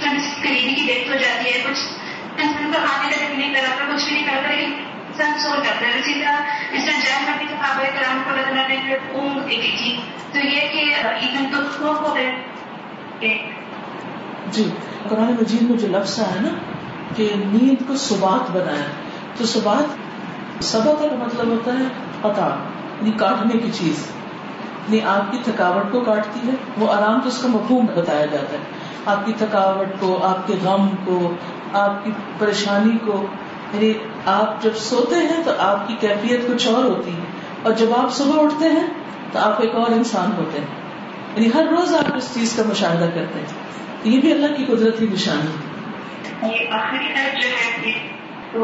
قریبی 0.00 0.74
کی 0.74 0.82
ڈیتھ 0.86 1.08
ہو 1.08 1.16
جاتی 1.16 1.52
ہے 1.52 1.62
کچھ 1.64 1.86
انسان 2.42 2.72
کو 2.72 2.78
کھانے 2.84 3.16
کا 3.16 3.38
نہیں 3.38 3.54
کراتا 3.54 3.96
کچھ 3.96 4.04
بھی 4.04 4.14
نہیں 4.14 4.24
کراتا 4.24 4.48
لیکن 4.48 4.72
انسان 4.74 5.38
سو 5.38 5.48
جاتا 5.48 5.86
ہے 5.86 5.98
اسی 5.98 6.14
طرح 6.14 6.40
صحابہ 6.72 7.84
کرام 7.84 8.22
کو 8.24 8.30
نے 8.68 8.94
اونگ 9.12 9.38
دے 9.38 9.56
دی 9.56 9.76
تھی 9.78 10.00
تو 10.32 10.38
یہ 10.38 10.60
کہ 13.20 13.42
جی 14.52 14.70
قرآن 15.08 15.32
مجید 15.32 15.62
میں 15.62 15.76
جو 15.76 15.88
لفظ 15.88 16.18
ہے 16.18 16.40
نا 16.40 16.48
کہ 17.16 17.32
نیند 17.36 17.88
کو 17.88 17.96
سبات 17.96 18.50
بنایا 18.50 18.84
تو 19.36 19.46
سبات 19.46 20.08
سبق 20.64 20.84
کا 20.84 21.24
مطلب 21.24 21.46
ہوتا 21.46 21.72
ہے 21.72 21.84
قطع 22.20 22.46
یعنی 22.46 23.10
کاٹنے 23.10 23.58
کی 23.58 23.70
چیز۔ 23.72 24.06
یعنی 24.88 25.00
آپ 25.04 25.32
کی 25.32 25.38
تھکاوٹ 25.44 25.92
کو 25.92 26.00
کاٹتی 26.00 26.40
ہے، 26.48 26.52
وہ 26.78 26.92
آرام 26.92 27.20
تو 27.20 27.28
اس 27.28 27.38
کا 27.42 27.48
مفہوم 27.48 27.86
بتایا 27.94 28.26
جاتا 28.26 28.52
ہے۔ 28.52 28.62
آپ 29.06 29.26
کی 29.26 29.32
تھکاوٹ 29.38 30.00
کو، 30.00 30.26
آپ 30.26 30.46
کے 30.46 30.54
غم 30.62 30.88
کو 31.04 31.34
آپ 31.72 32.04
کی 32.04 32.10
پریشانی 32.38 32.98
کو 33.06 33.26
یعنی 33.74 33.92
آپ 34.26 34.62
جب 34.62 34.74
سوتے 34.74 35.14
ہیں 35.14 35.44
تو 35.44 35.50
آپ 35.58 35.88
کی 35.88 35.96
کیفیت 36.00 36.40
کچھ 36.48 36.66
اور 36.66 36.84
ہوتی 36.84 37.10
ہے۔ 37.10 37.24
اور 37.62 37.72
جب 37.72 37.86
آپ 37.96 38.12
صبح 38.12 38.44
اٹھتے 38.44 38.68
ہیں 38.68 38.86
تو 39.32 39.38
آپ 39.38 39.60
ایک 39.60 39.74
اور 39.74 39.90
انسان 39.90 40.32
ہوتے 40.36 40.58
ہیں۔ 40.58 40.66
یعنی 41.36 41.50
ہر 41.54 41.66
روز 41.70 41.94
آپ 41.94 42.16
اس 42.16 42.34
چیز 42.34 42.56
کا 42.56 42.62
مشاہدہ 42.66 43.04
کرتے 43.14 43.38
ہیں۔ 43.38 43.46
یہ 44.04 44.20
بھی 44.20 44.32
اللہ 44.32 44.46
کی 44.46 44.64
قدرتی 44.64 45.06
نشانی 45.12 45.46
ہے۔ 45.46 45.78
یہ 46.54 46.72
آخری 46.72 47.08
جو 47.08 47.48
ہے 47.48 47.98
تو 48.52 48.58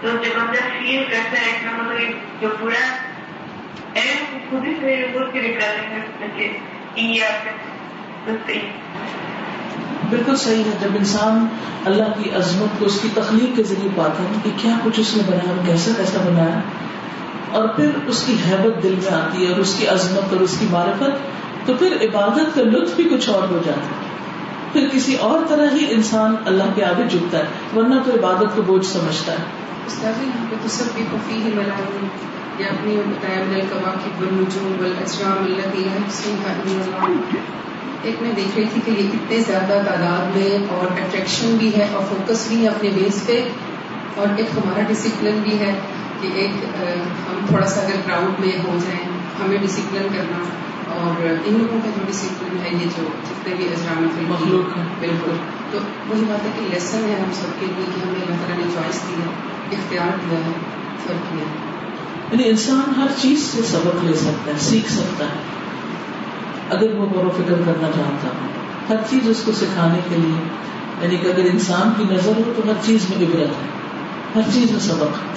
تو 0.00 0.08
جب 0.08 0.40
بندہ 0.40 0.52
فیل 0.52 1.04
کرتا 1.04 1.40
ہے 1.40 1.50
اتنا 1.50 1.82
مطلب 1.82 2.12
جو 2.40 2.48
پورا 2.60 3.11
بالکل 10.10 10.36
صحیح 10.36 10.64
ہے 10.64 10.70
جب 10.80 10.88
انسان 10.98 11.46
اللہ 11.84 12.22
کی 12.22 12.30
عظمت 12.36 12.78
کو 12.78 12.86
اس 12.86 12.98
کی 13.02 13.08
تخلیق 13.14 13.56
کے 13.56 13.62
ذریعے 13.62 13.88
پاتا 13.96 14.22
ہے 14.22 14.28
کہ 14.44 14.50
کیا 14.56 14.72
کچھ 14.84 15.00
اس 15.00 15.16
نے 15.16 15.22
بنایا 15.26 15.62
کیسے 15.66 15.90
کیسا 15.96 16.18
بنایا 16.30 16.60
اور 17.50 17.68
پھر 17.68 17.90
اس 18.06 18.22
کی 18.26 18.32
حیبت 18.32 18.82
دل 18.82 18.94
میں 19.02 19.12
آتی 19.12 19.46
ہے 19.46 19.50
اور 19.52 19.60
اس 19.60 19.74
کی 19.78 19.86
عظمت 19.86 20.32
اور 20.32 20.40
اس 20.40 20.56
کی 20.58 20.66
معرفت 20.70 21.10
تو 21.66 21.74
پھر 21.74 21.96
عبادت 22.02 22.54
کا 22.54 22.62
لطف 22.62 22.96
بھی 22.96 23.04
کچھ 23.04 23.30
اور 23.30 23.42
ہو 23.42 23.58
جاتا 23.66 23.80
ہے۔ 23.80 24.12
پھر 24.72 24.88
کسی 24.92 25.16
اور 25.16 25.38
طرح 25.48 25.66
ہی 25.74 25.86
انسان 25.90 26.34
اللہ 26.46 26.62
کے 26.74 26.84
آگے 26.84 27.08
جھکتا 27.08 27.38
ہے 27.38 27.44
ورنہ 27.76 27.94
تو 28.04 28.10
عبادت 28.10 28.56
کو 28.56 28.62
بوجھ 28.62 28.86
سمجھتا 28.86 29.32
ہے۔ 29.32 29.44
اپنی 32.58 32.96
بتایا 33.06 33.44
مل 33.48 33.60
کواقب 33.70 34.20
بالنجوم 34.20 34.76
والاجرام 34.80 35.44
التي 35.44 35.82
يحسنها 35.82 36.52
الا 36.52 36.96
الله 36.96 37.40
ایک 38.02 38.22
میں 38.22 38.32
دیکھ 38.32 38.58
رہی 38.58 38.64
تھی 38.72 38.80
کہ 38.84 38.90
یہ 38.90 39.08
کتنے 39.12 39.40
زیادہ 39.40 39.72
تعداد 39.72 40.36
میں 40.36 40.72
اور 40.72 40.86
اٹریکشن 40.86 41.56
بھی 41.56 41.76
ہے 41.76 41.88
اور 41.92 42.04
فوکس 42.08 42.48
بھی 42.48 42.62
ہے 42.62 42.68
اپنے 42.68 42.90
بیس 42.94 43.26
پہ۔ 43.26 43.48
اور 44.14 44.26
ایک 44.36 44.46
ہمارا 44.58 44.82
ڈسپلن 44.88 45.40
بھی 45.42 45.58
ہے 45.58 45.80
کہ 46.20 46.28
ایک 46.34 46.50
ہم 47.30 47.46
تھوڑا 47.46 47.66
سا 47.66 47.80
اگر 47.80 47.94
گراؤنڈ 48.06 48.40
میں 48.40 48.52
ہو 48.64 48.78
جائیں 48.84 49.08
ہمیں 49.44 49.58
ڈسپلن 49.58 50.06
کرنا۔ 50.16 50.44
اور 50.94 51.22
ان 51.44 51.54
لوگوں 51.58 51.80
کا 51.84 51.90
جو 51.96 52.02
ڈسپلن 52.06 52.58
ہے 52.62 52.68
یہ 52.72 52.88
جو 52.96 53.02
جتنے 53.30 53.54
بھی 53.54 53.64
اجرام 53.64 54.08
مخلوق 54.28 54.78
ہیں۔ 54.78 54.84
بالکل۔ 55.00 55.32
تو 55.70 55.78
وہی 56.08 56.24
بات 56.28 56.44
ہے 56.44 56.50
کہ 56.58 56.74
لیسن 56.74 57.04
ہے 57.04 57.14
ہم 57.14 57.32
سب 57.32 57.60
کے 57.60 57.66
لیے 57.66 57.84
کہ 57.94 58.06
ہمیں 58.06 58.20
اللہ 58.20 58.36
تعالیٰ 58.36 58.66
نے 58.66 58.72
چوائس 58.74 59.02
دی 59.08 59.14
ہے 59.14 59.28
اختیار 59.72 60.30
دیا 60.30 60.38
ہے 60.38 60.52
فرق 61.06 61.32
کیا۔ 61.32 61.44
ہے 61.44 61.71
یعنی 62.32 62.48
انسان 62.48 63.00
ہر 63.00 63.06
چیز 63.20 63.42
سے 63.42 63.62
سبق 63.62 64.04
لے 64.04 64.14
سکتا 64.14 64.52
ہے، 64.52 64.58
سیکھ 64.58 64.92
سکتا 64.92 65.24
ہے۔ 65.24 65.52
اگر 66.70 66.94
وہ 66.94 67.06
غور 67.06 67.24
و 67.24 67.30
فکر 67.30 67.54
کرنا 67.66 67.90
چاہتا 67.96 68.28
ہو، 68.28 68.46
ہر 68.88 68.96
چیز 69.10 69.28
اس 69.28 69.42
کو 69.44 69.52
سکھانے 69.52 69.98
کے 70.08 70.16
لیے 70.16 70.48
یعنی 71.02 71.16
کہ 71.16 71.26
اگر 71.26 71.50
انسان 71.52 71.92
کی 71.96 72.14
نظر 72.14 72.32
ہو 72.36 72.52
تو 72.56 72.62
ہر 72.66 72.72
چیز 72.82 73.10
میں 73.10 73.26
عبرت 73.26 73.48
ہے، 73.48 73.68
ہر 74.34 74.40
چیز 74.54 74.70
میں 74.70 74.80
سبق 74.80 75.02
ہے۔ 75.02 75.32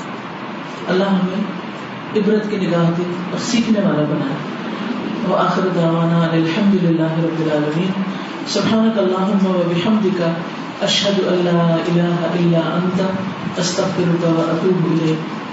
اللہ 0.88 1.04
ہمیں 1.04 1.44
عبرت 2.16 2.52
کی 2.52 2.58
نگاہ 2.58 2.92
دی 2.98 3.04
اور 3.32 3.40
سیکھنے 3.40 3.80
والا 3.80 4.02
بنائے۔ 4.02 4.36
وہ 5.28 5.38
آخر 5.38 5.62
دعوانا 5.76 6.30
الحمد 6.32 6.84
للہ 6.84 7.12
رب 7.12 7.42
العالمین۔ 7.42 7.92
سبحانک 8.48 9.00
اللہم 9.00 9.48
و 9.48 9.62
بحمدک، 9.68 10.22
اشہد 10.84 11.20
ان 11.28 11.42
لا 11.44 11.76
الہ 11.76 12.26
الا 12.26 12.76
انت، 12.76 13.02
استغفرک 13.60 14.24
و 14.24 14.46
اتوب 14.48 14.86
الیک۔ 14.92 15.45